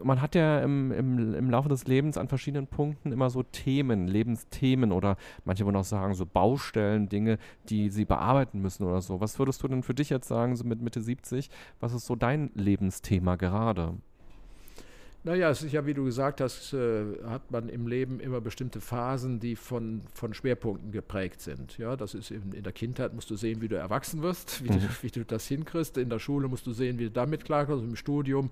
man 0.03 0.20
hat 0.20 0.34
ja 0.34 0.61
im, 0.61 0.93
im, 0.93 1.34
im 1.34 1.51
Laufe 1.51 1.68
des 1.68 1.86
Lebens 1.86 2.16
an 2.16 2.28
verschiedenen 2.28 2.66
Punkten 2.66 3.12
immer 3.12 3.30
so 3.30 3.43
Themen, 3.43 4.09
Lebensthemen 4.09 4.93
oder 4.93 5.16
manche 5.45 5.64
würden 5.64 5.76
auch 5.76 5.84
sagen, 5.84 6.14
so 6.14 6.26
Baustellen, 6.26 7.09
Dinge, 7.09 7.38
die 7.68 7.90
sie 7.90 8.05
bearbeiten 8.05 8.61
müssen 8.61 8.84
oder 8.84 9.01
so. 9.01 9.20
Was 9.20 9.38
würdest 9.38 9.62
du 9.62 9.68
denn 9.68 9.82
für 9.82 9.95
dich 9.95 10.11
jetzt 10.11 10.28
sagen, 10.28 10.57
so 10.57 10.64
mit 10.64 10.80
Mitte 10.80 11.01
70? 11.01 11.51
Was 11.80 11.93
ist 11.93 12.07
so 12.07 12.16
dein 12.16 12.51
Lebensthema 12.55 13.36
gerade? 13.36 13.95
Naja, 15.24 15.51
es 15.51 15.62
ist 15.62 15.70
ja, 15.70 15.86
wie 15.86 15.95
du 15.95 16.05
gesagt 16.05 16.40
hast, 16.40 16.72
äh, 16.72 17.05
hat 17.24 17.49
man 17.53 17.68
im 17.68 17.86
Leben 17.86 18.18
immer 18.18 18.40
bestimmte 18.40 18.80
Phasen, 18.80 19.38
die 19.38 19.55
von, 19.55 20.03
von 20.12 20.34
Schwerpunkten 20.34 20.90
geprägt 20.90 21.40
sind. 21.40 21.78
Ja, 21.78 21.95
das 21.95 22.14
ist 22.14 22.32
eben 22.32 22.53
in 22.53 22.64
der 22.64 22.72
Kindheit 22.72 23.14
musst 23.14 23.30
du 23.30 23.36
sehen, 23.36 23.61
wie 23.61 23.68
du 23.68 23.76
erwachsen 23.76 24.22
wirst, 24.22 24.64
wie, 24.64 24.72
mhm. 24.72 24.80
du, 24.80 24.88
wie 25.03 25.11
du 25.12 25.24
das 25.24 25.47
hinkriegst. 25.47 25.97
In 25.97 26.11
der 26.11 26.18
Schule 26.18 26.49
musst 26.49 26.66
du 26.66 26.72
sehen, 26.72 26.99
wie 26.99 27.05
du 27.05 27.12
damit 27.12 27.45
klarkommst, 27.45 27.84
im 27.84 27.95
Studium 27.95 28.51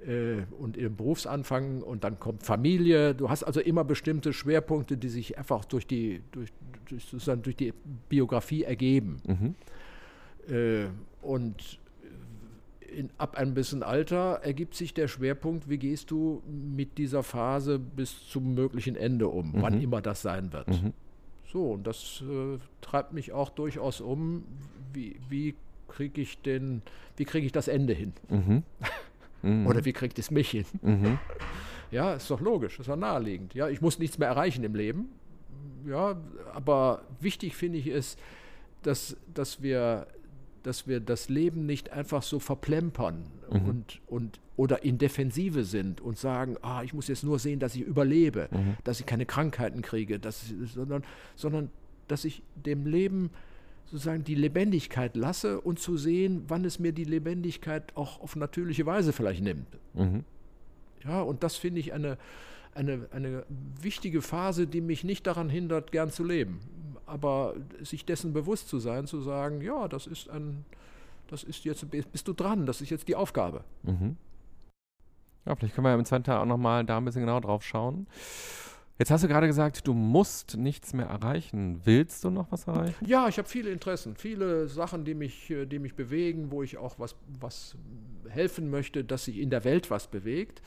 äh, 0.00 0.42
und 0.58 0.76
im 0.76 0.96
Berufsanfang 0.96 1.82
und 1.82 2.04
dann 2.04 2.18
kommt 2.18 2.42
Familie. 2.42 3.14
Du 3.14 3.30
hast 3.30 3.44
also 3.44 3.60
immer 3.60 3.84
bestimmte 3.84 4.32
Schwerpunkte, 4.32 4.96
die 4.96 5.08
sich 5.08 5.38
einfach 5.38 5.64
durch 5.64 5.86
die, 5.86 6.22
durch, 6.32 6.50
durch, 6.88 7.04
sozusagen 7.04 7.42
durch 7.42 7.56
die 7.56 7.72
Biografie 8.08 8.64
ergeben. 8.64 9.20
Mhm. 9.26 9.54
Äh, 10.54 10.86
und 11.22 11.80
in, 12.96 13.10
ab 13.18 13.36
einem 13.36 13.54
bisschen 13.54 13.82
Alter 13.82 14.40
ergibt 14.42 14.74
sich 14.74 14.94
der 14.94 15.08
Schwerpunkt, 15.08 15.68
wie 15.68 15.78
gehst 15.78 16.10
du 16.10 16.42
mit 16.46 16.98
dieser 16.98 17.22
Phase 17.22 17.78
bis 17.78 18.28
zum 18.28 18.54
möglichen 18.54 18.96
Ende 18.96 19.28
um, 19.28 19.52
mhm. 19.52 19.62
wann 19.62 19.80
immer 19.80 20.00
das 20.00 20.22
sein 20.22 20.52
wird. 20.52 20.68
Mhm. 20.68 20.92
So, 21.52 21.72
und 21.72 21.86
das 21.86 22.22
äh, 22.22 22.58
treibt 22.80 23.12
mich 23.12 23.32
auch 23.32 23.50
durchaus 23.50 24.00
um, 24.00 24.44
wie, 24.92 25.16
wie 25.28 25.54
kriege 25.88 26.20
ich 26.20 26.40
den, 26.42 26.82
wie 27.16 27.24
kriege 27.24 27.46
ich 27.46 27.52
das 27.52 27.68
Ende 27.68 27.92
hin? 27.92 28.12
Mhm. 28.28 28.62
Mhm. 29.46 29.66
Oder 29.66 29.84
wie 29.84 29.92
kriegt 29.92 30.18
es 30.18 30.30
mich 30.30 30.50
hin? 30.50 30.66
Mhm. 30.82 31.18
Ja, 31.92 32.14
ist 32.14 32.28
doch 32.32 32.40
logisch, 32.40 32.80
ist 32.80 32.88
doch 32.88 32.96
naheliegend. 32.96 33.54
Ja, 33.54 33.68
ich 33.68 33.80
muss 33.80 34.00
nichts 34.00 34.18
mehr 34.18 34.26
erreichen 34.26 34.64
im 34.64 34.74
Leben. 34.74 35.08
Ja, 35.86 36.16
aber 36.52 37.02
wichtig 37.20 37.54
finde 37.54 37.78
ich 37.78 37.86
es, 37.86 38.16
dass, 38.82 39.16
dass, 39.32 39.62
wir, 39.62 40.08
dass 40.64 40.88
wir 40.88 40.98
das 40.98 41.28
Leben 41.28 41.64
nicht 41.64 41.92
einfach 41.92 42.24
so 42.24 42.40
verplempern 42.40 43.26
mhm. 43.52 43.68
und, 43.68 44.00
und, 44.08 44.40
oder 44.56 44.82
in 44.82 44.98
Defensive 44.98 45.62
sind 45.62 46.00
und 46.00 46.18
sagen, 46.18 46.56
ah, 46.62 46.82
ich 46.82 46.92
muss 46.92 47.06
jetzt 47.06 47.22
nur 47.22 47.38
sehen, 47.38 47.60
dass 47.60 47.76
ich 47.76 47.82
überlebe, 47.82 48.48
mhm. 48.50 48.76
dass 48.82 48.98
ich 48.98 49.06
keine 49.06 49.24
Krankheiten 49.24 49.80
kriege, 49.80 50.18
dass, 50.18 50.52
sondern, 50.64 51.04
sondern 51.36 51.70
dass 52.08 52.24
ich 52.24 52.42
dem 52.56 52.84
Leben 52.84 53.30
sozusagen 53.86 54.24
die 54.24 54.34
Lebendigkeit 54.34 55.16
lasse 55.16 55.60
und 55.60 55.78
zu 55.78 55.96
sehen, 55.96 56.44
wann 56.48 56.64
es 56.64 56.78
mir 56.78 56.92
die 56.92 57.04
Lebendigkeit 57.04 57.96
auch 57.96 58.20
auf 58.20 58.36
natürliche 58.36 58.84
Weise 58.86 59.12
vielleicht 59.12 59.42
nimmt. 59.42 59.66
Mhm. 59.94 60.24
Ja, 61.04 61.22
und 61.22 61.42
das 61.42 61.56
finde 61.56 61.80
ich 61.80 61.92
eine, 61.92 62.18
eine, 62.74 63.08
eine 63.12 63.44
wichtige 63.80 64.22
Phase, 64.22 64.66
die 64.66 64.80
mich 64.80 65.04
nicht 65.04 65.26
daran 65.26 65.48
hindert, 65.48 65.92
gern 65.92 66.10
zu 66.10 66.24
leben. 66.24 66.60
Aber 67.06 67.54
sich 67.80 68.04
dessen 68.04 68.32
bewusst 68.32 68.68
zu 68.68 68.80
sein, 68.80 69.06
zu 69.06 69.20
sagen, 69.20 69.60
ja, 69.60 69.86
das 69.86 70.08
ist 70.08 70.28
ein, 70.28 70.64
das 71.28 71.44
ist 71.44 71.64
jetzt, 71.64 71.88
bist 71.90 72.26
du 72.26 72.32
dran, 72.32 72.66
das 72.66 72.80
ist 72.80 72.90
jetzt 72.90 73.06
die 73.06 73.14
Aufgabe. 73.14 73.62
Mhm. 73.84 74.16
Ja, 75.44 75.54
vielleicht 75.54 75.76
können 75.76 75.86
wir 75.86 75.94
im 75.94 76.04
zweiten 76.04 76.24
Teil 76.24 76.38
auch 76.38 76.46
nochmal 76.46 76.84
da 76.84 76.98
ein 76.98 77.04
bisschen 77.04 77.20
genau 77.20 77.38
drauf 77.38 77.62
schauen. 77.62 78.08
Jetzt 78.98 79.10
hast 79.10 79.24
du 79.24 79.28
gerade 79.28 79.46
gesagt, 79.46 79.86
du 79.86 79.92
musst 79.92 80.56
nichts 80.56 80.94
mehr 80.94 81.06
erreichen. 81.06 81.82
Willst 81.84 82.24
du 82.24 82.30
noch 82.30 82.50
was 82.50 82.66
erreichen? 82.66 83.04
Ja, 83.06 83.28
ich 83.28 83.36
habe 83.36 83.46
viele 83.46 83.70
Interessen, 83.70 84.16
viele 84.16 84.68
Sachen, 84.68 85.04
die 85.04 85.14
mich, 85.14 85.50
äh, 85.50 85.66
die 85.66 85.78
mich 85.78 85.94
bewegen, 85.94 86.50
wo 86.50 86.62
ich 86.62 86.78
auch 86.78 86.98
was, 86.98 87.14
was 87.38 87.76
helfen 88.28 88.70
möchte, 88.70 89.04
dass 89.04 89.26
sich 89.26 89.38
in 89.38 89.50
der 89.50 89.64
Welt 89.64 89.90
was 89.90 90.06
bewegt, 90.06 90.62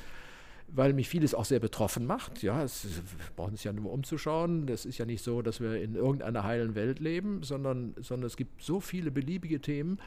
weil 0.67 0.93
mich 0.93 1.09
vieles 1.09 1.33
auch 1.33 1.45
sehr 1.45 1.59
betroffen 1.59 2.05
macht. 2.05 2.43
Ja, 2.43 2.63
es, 2.63 2.83
wir 2.83 2.91
brauchen 3.35 3.51
uns 3.53 3.63
ja 3.63 3.73
nur 3.73 3.91
umzuschauen. 3.91 4.67
Es 4.69 4.85
ist 4.85 4.99
ja 4.99 5.05
nicht 5.05 5.23
so, 5.23 5.41
dass 5.41 5.59
wir 5.59 5.81
in 5.81 5.95
irgendeiner 5.95 6.43
heilen 6.43 6.75
Welt 6.75 6.99
leben, 6.99 7.41
sondern, 7.41 7.95
sondern 7.99 8.27
es 8.27 8.37
gibt 8.37 8.61
so 8.61 8.79
viele 8.79 9.09
beliebige 9.09 9.59
Themen. 9.59 9.99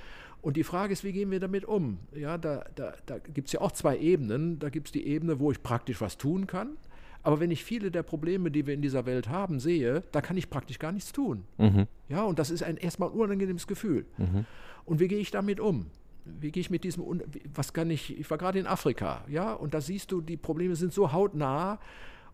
Und 0.43 0.57
die 0.57 0.64
Frage 0.64 0.93
ist, 0.93 1.03
wie 1.03 1.12
gehen 1.12 1.33
wir 1.33 1.41
damit 1.41 1.64
um? 1.64 1.99
Ja, 2.14 2.39
da, 2.39 2.64
da, 2.77 2.95
da 3.05 3.18
gibt 3.18 3.49
es 3.49 3.53
ja 3.53 3.61
auch 3.61 3.73
zwei 3.73 3.99
Ebenen. 3.99 4.61
Da 4.61 4.68
gibt 4.68 4.89
es 4.89 4.93
die 4.93 5.09
Ebene, 5.09 5.41
wo 5.41 5.51
ich 5.51 5.61
praktisch 5.61 6.01
was 6.01 6.18
tun 6.18 6.47
kann 6.47 6.77
aber 7.23 7.41
wenn 7.41 7.51
ich 7.51 7.62
viele 7.64 7.91
der 7.91 8.03
Probleme, 8.03 8.51
die 8.51 8.66
wir 8.66 8.75
in 8.75 8.83
dieser 8.83 9.07
Welt 9.07 9.29
haben, 9.29 9.61
sehe, 9.61 10.03
da 10.12 10.20
kann 10.20 10.37
ich 10.37 10.51
praktisch 10.51 10.79
gar 10.79 10.93
nichts 10.93 11.12
tun. 11.12 11.45
Mhm. 11.59 11.87
Ja, 12.09 12.25
und 12.25 12.39
das 12.39 12.51
ist 12.51 12.62
ein 12.62 12.77
erstmal 12.77 13.11
ein 13.11 13.14
unangenehmes 13.14 13.66
Gefühl. 13.66 14.07
Mhm. 14.18 14.45
Und 14.85 15.01
wie 15.01 15.09
gehe 15.09 15.18
ich 15.18 15.31
damit 15.31 15.61
um? 15.61 15.87
Wie 16.25 16.51
gehe 16.51 16.61
ich 16.61 16.70
mit 16.70 16.85
diesem, 16.85 17.05
was 17.55 17.73
kann 17.73 17.91
ich, 17.91 18.18
ich 18.18 18.31
war 18.31 18.39
gerade 18.39 18.59
in 18.59 18.66
Afrika, 18.66 19.25
ja, 19.29 19.53
und 19.53 19.75
da 19.75 19.81
siehst 19.81 20.12
du, 20.12 20.20
die 20.20 20.37
Probleme 20.37 20.77
sind 20.77 20.93
so 20.93 21.12
hautnah 21.12 21.81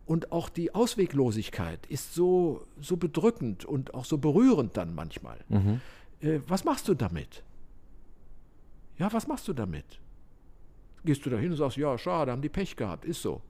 und 0.05 0.31
auch 0.31 0.49
die 0.49 0.73
Ausweglosigkeit 0.73 1.85
ist 1.87 2.13
so, 2.13 2.65
so 2.79 2.97
bedrückend 2.97 3.65
und 3.65 3.93
auch 3.93 4.05
so 4.05 4.17
berührend 4.17 4.75
dann 4.77 4.93
manchmal. 4.93 5.37
Mhm. 5.49 5.81
Äh, 6.21 6.39
was 6.47 6.65
machst 6.65 6.87
du 6.87 6.95
damit? 6.95 7.43
Ja, 8.97 9.11
was 9.13 9.27
machst 9.27 9.47
du 9.47 9.53
damit? 9.53 9.85
Gehst 11.05 11.25
du 11.25 11.29
da 11.29 11.37
hin 11.37 11.51
und 11.51 11.57
sagst, 11.57 11.77
ja, 11.77 11.97
schade, 11.97 12.31
haben 12.31 12.41
die 12.41 12.49
Pech 12.49 12.75
gehabt, 12.75 13.05
ist 13.05 13.21
so. 13.21 13.41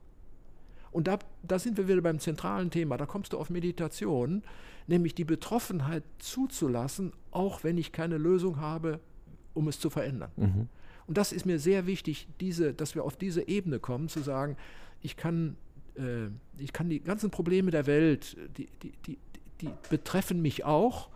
Und 0.91 1.07
da, 1.07 1.19
da 1.43 1.59
sind 1.59 1.77
wir 1.77 1.87
wieder 1.87 2.01
beim 2.01 2.19
zentralen 2.19 2.71
Thema. 2.71 2.97
Da 2.97 3.05
kommst 3.05 3.33
du 3.33 3.37
auf 3.37 3.49
Meditation, 3.49 4.43
nämlich 4.87 5.13
die 5.15 5.25
Betroffenheit 5.25 6.03
zuzulassen, 6.17 7.13
auch 7.31 7.63
wenn 7.63 7.77
ich 7.77 7.91
keine 7.91 8.17
Lösung 8.17 8.59
habe, 8.59 8.99
um 9.53 9.67
es 9.67 9.79
zu 9.79 9.89
verändern. 9.89 10.31
Mhm. 10.35 10.67
Und 11.07 11.17
das 11.17 11.31
ist 11.31 11.45
mir 11.45 11.59
sehr 11.59 11.87
wichtig, 11.87 12.27
diese, 12.39 12.73
dass 12.73 12.95
wir 12.95 13.03
auf 13.03 13.17
diese 13.17 13.47
Ebene 13.47 13.79
kommen, 13.79 14.09
zu 14.09 14.21
sagen, 14.21 14.57
ich 15.01 15.17
kann, 15.17 15.55
äh, 15.95 16.27
ich 16.57 16.73
kann 16.73 16.89
die 16.89 16.99
ganzen 16.99 17.31
Probleme 17.31 17.71
der 17.71 17.87
Welt, 17.87 18.37
die, 18.57 18.67
die, 18.83 18.93
die, 19.05 19.17
die 19.61 19.69
betreffen 19.89 20.41
mich 20.41 20.65
auch 20.65 21.09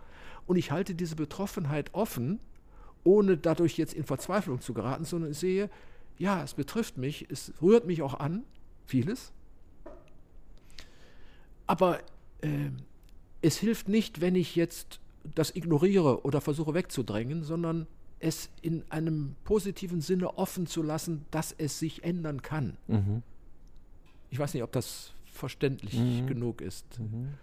und 0.46 0.56
ich 0.56 0.70
halte 0.70 0.94
diese 0.94 1.16
Betroffenheit 1.16 1.94
offen, 1.94 2.40
ohne 3.04 3.36
dadurch 3.36 3.76
jetzt 3.76 3.94
in 3.94 4.04
Verzweiflung 4.04 4.60
zu 4.60 4.74
geraten, 4.74 5.04
sondern 5.04 5.32
ich 5.32 5.38
sehe, 5.38 5.70
ja, 6.18 6.42
es 6.42 6.54
betrifft 6.54 6.96
mich, 6.96 7.26
es 7.30 7.52
rührt 7.60 7.86
mich 7.86 8.02
auch 8.02 8.14
an, 8.14 8.44
vieles, 8.86 9.32
aber 11.66 12.00
äh, 12.42 12.70
es 13.42 13.58
hilft 13.58 13.88
nicht, 13.88 14.20
wenn 14.20 14.34
ich 14.34 14.56
jetzt 14.56 15.00
das 15.34 15.54
ignoriere 15.54 16.24
oder 16.24 16.40
versuche 16.40 16.74
wegzudrängen, 16.74 17.42
sondern 17.42 17.86
es 18.20 18.50
in 18.62 18.84
einem 18.90 19.36
positiven 19.44 20.00
Sinne 20.00 20.38
offen 20.38 20.66
zu 20.66 20.82
lassen, 20.82 21.26
dass 21.30 21.52
es 21.52 21.78
sich 21.78 22.04
ändern 22.04 22.42
kann. 22.42 22.76
Mhm. 22.86 23.22
Ich 24.30 24.38
weiß 24.38 24.54
nicht, 24.54 24.62
ob 24.62 24.72
das 24.72 25.12
verständlich 25.26 25.98
mhm. 25.98 26.26
genug 26.26 26.60
ist. 26.60 26.98
Mhm. 26.98 27.34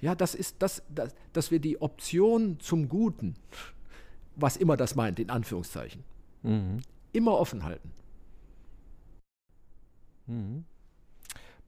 Ja, 0.00 0.14
das 0.14 0.34
ist 0.34 0.56
das, 0.60 0.82
das, 0.94 1.14
dass 1.32 1.50
wir 1.50 1.58
die 1.58 1.80
Option 1.82 2.60
zum 2.60 2.88
Guten, 2.88 3.34
was 4.36 4.56
immer 4.56 4.76
das 4.76 4.94
meint, 4.94 5.18
in 5.18 5.30
Anführungszeichen, 5.30 6.04
mhm. 6.42 6.80
immer 7.12 7.32
offen 7.32 7.64
halten. 7.64 7.90
Mhm. 10.26 10.64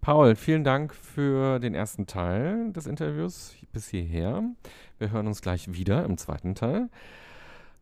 Paul, 0.01 0.35
vielen 0.35 0.65
Dank 0.65 0.95
für 0.95 1.59
den 1.59 1.75
ersten 1.75 2.07
Teil 2.07 2.73
des 2.73 2.87
Interviews 2.87 3.55
bis 3.71 3.89
hierher. 3.89 4.43
Wir 4.99 5.11
hören 5.11 5.27
uns 5.27 5.43
gleich 5.43 5.75
wieder 5.75 6.07
im 6.07 6.17
zweiten 6.17 6.55
Teil. 6.55 6.89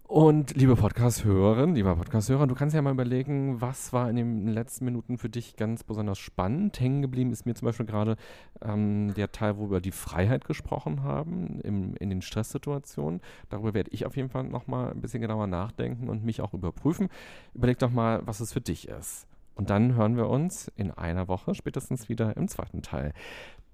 Und 0.03 0.57
liebe 0.57 0.75
Podcast-Hörerin, 0.75 1.77
lieber 1.77 1.95
Podcast-Hörer, 1.95 2.49
du 2.49 2.57
kannst 2.57 2.75
ja 2.75 2.83
mal 2.83 2.91
überlegen, 2.91 3.61
was 3.61 3.93
war 3.93 4.11
in 4.11 4.17
den 4.17 4.49
letzten 4.49 4.87
Minuten 4.87 5.17
für 5.17 5.29
dich 5.29 5.55
ganz 5.55 5.85
besonders 5.85 6.19
spannend. 6.19 6.81
Hängen 6.81 7.03
geblieben 7.03 7.31
ist 7.31 7.47
mir 7.47 7.55
zum 7.55 7.67
Beispiel 7.67 7.87
gerade 7.87 8.17
ähm, 8.63 9.15
der 9.15 9.31
Teil, 9.31 9.57
wo 9.57 9.61
wir 9.61 9.67
über 9.67 9.81
die 9.81 9.93
Freiheit 9.93 10.45
gesprochen 10.45 11.05
haben 11.05 11.61
im, 11.61 11.95
in 12.01 12.11
den 12.11 12.23
Stresssituationen. 12.23 13.21
Darüber 13.49 13.75
werde 13.75 13.93
ich 13.93 14.07
auf 14.07 14.17
jeden 14.17 14.29
Fall 14.31 14.43
nochmal 14.43 14.91
ein 14.91 15.01
bisschen 15.01 15.21
genauer 15.21 15.47
nachdenken 15.47 16.09
und 16.09 16.25
mich 16.25 16.41
auch 16.41 16.53
überprüfen. 16.53 17.11
Überleg 17.55 17.79
doch 17.79 17.93
mal, 17.93 18.23
was 18.27 18.41
es 18.41 18.53
für 18.53 18.61
dich 18.61 18.89
ist. 18.89 19.28
Und 19.59 19.71
dann 19.71 19.97
hören 19.97 20.17
wir 20.17 20.29
uns 20.29 20.69
in 20.77 20.93
einer 20.93 21.27
Woche 21.27 21.55
spätestens 21.55 22.09
wieder 22.09 22.37
im 22.37 22.47
zweiten 22.47 22.81
Teil. 22.81 23.13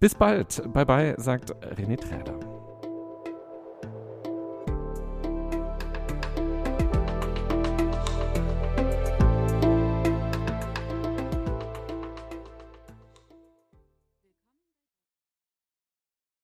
Bis 0.01 0.15
bald. 0.15 0.63
Bye 0.73 0.87
bye, 0.87 1.15
sagt 1.19 1.55
René 1.77 1.97
Träder. 1.97 2.74